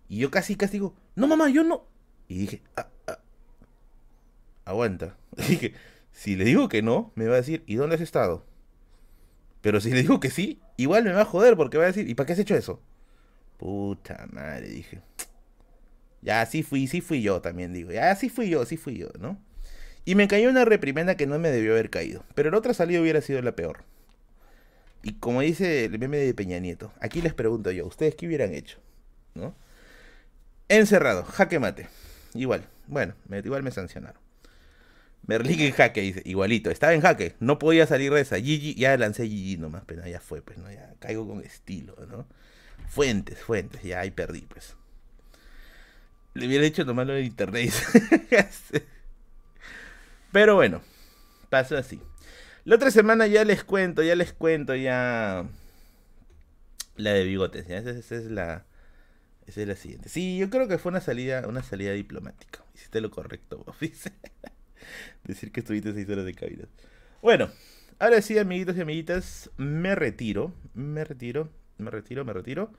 [0.09, 1.85] Y yo casi, casi digo, no mamá, yo no.
[2.29, 3.19] Y dije, ah, ah,
[4.65, 5.17] aguanta.
[5.49, 5.75] dije,
[6.13, 8.45] si le digo que no, me va a decir, ¿y dónde has estado?
[9.61, 12.09] Pero si le digo que sí, igual me va a joder porque va a decir,
[12.09, 12.81] ¿y para qué has hecho eso?
[13.57, 15.01] Puta madre, dije.
[16.23, 17.91] Ya, sí fui, sí fui yo también, digo.
[17.91, 19.39] Ya, sí fui yo, sí fui yo, ¿no?
[20.05, 22.25] Y me cayó una reprimenda que no me debió haber caído.
[22.35, 23.85] Pero la otra salida hubiera sido la peor.
[25.03, 28.55] Y como dice el meme de Peña Nieto, aquí les pregunto yo, ¿ustedes qué hubieran
[28.55, 28.79] hecho?
[29.35, 29.55] ¿No?
[30.69, 31.89] Encerrado, jaque mate.
[32.35, 33.15] Igual, bueno,
[33.45, 34.21] igual me sancionaron.
[35.27, 38.36] Merlín en jaque, dice, igualito, estaba en jaque, no podía salir de esa.
[38.36, 40.70] Gigi, ya lancé Gigi nomás, pero ya fue, pues, ¿no?
[40.70, 42.27] Ya caigo con estilo, ¿no?
[42.89, 44.74] Fuentes, fuentes, ya ahí perdí, pues.
[46.35, 47.73] Le hubiera hecho tomarlo en internet.
[50.32, 50.82] Pero bueno,
[51.51, 52.01] pasó así.
[52.65, 55.47] La otra semana ya les cuento, ya les cuento, ya.
[56.97, 57.69] La de bigotes.
[57.69, 58.66] Esa, es la.
[59.47, 60.09] Esa es la siguiente.
[60.09, 62.62] Sí, yo creo que fue una salida, una salida diplomática.
[62.74, 63.65] Hiciste lo correcto,
[65.24, 66.66] Decir que estuviste seis horas de cabida.
[67.23, 67.51] Bueno,
[67.98, 70.52] ahora sí, amiguitos y amiguitas, me retiro.
[70.74, 72.70] Me retiro, me retiro, me retiro.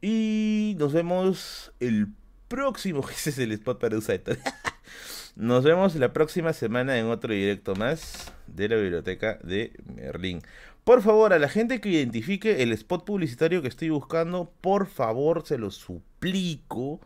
[0.00, 2.08] Y nos vemos el
[2.48, 3.08] próximo.
[3.10, 4.20] Ese es el spot para usar.
[5.36, 10.42] Nos vemos la próxima semana en otro directo más de la biblioteca de Merlín.
[10.82, 15.46] Por favor, a la gente que identifique el spot publicitario que estoy buscando, por favor,
[15.46, 17.00] se lo suplico,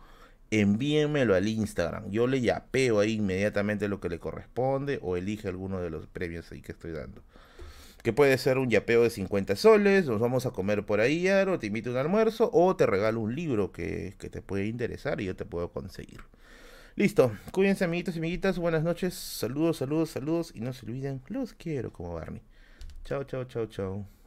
[0.52, 2.10] envíenmelo al Instagram.
[2.10, 6.52] Yo le yapeo ahí inmediatamente lo que le corresponde o elige alguno de los premios
[6.52, 7.22] ahí que estoy dando.
[8.02, 11.58] Que puede ser un yapeo de 50 soles, nos vamos a comer por ahí, o
[11.58, 15.20] te invito a un almuerzo, o te regalo un libro que, que te puede interesar
[15.20, 16.20] y yo te puedo conseguir.
[16.96, 17.32] Listo.
[17.52, 18.58] Cuídense, amiguitos y amiguitas.
[18.58, 19.14] Buenas noches.
[19.14, 20.52] Saludos, saludos, saludos.
[20.54, 22.42] Y no se olviden, los quiero como Barney.
[23.04, 24.21] Chao, chao, chao, chao.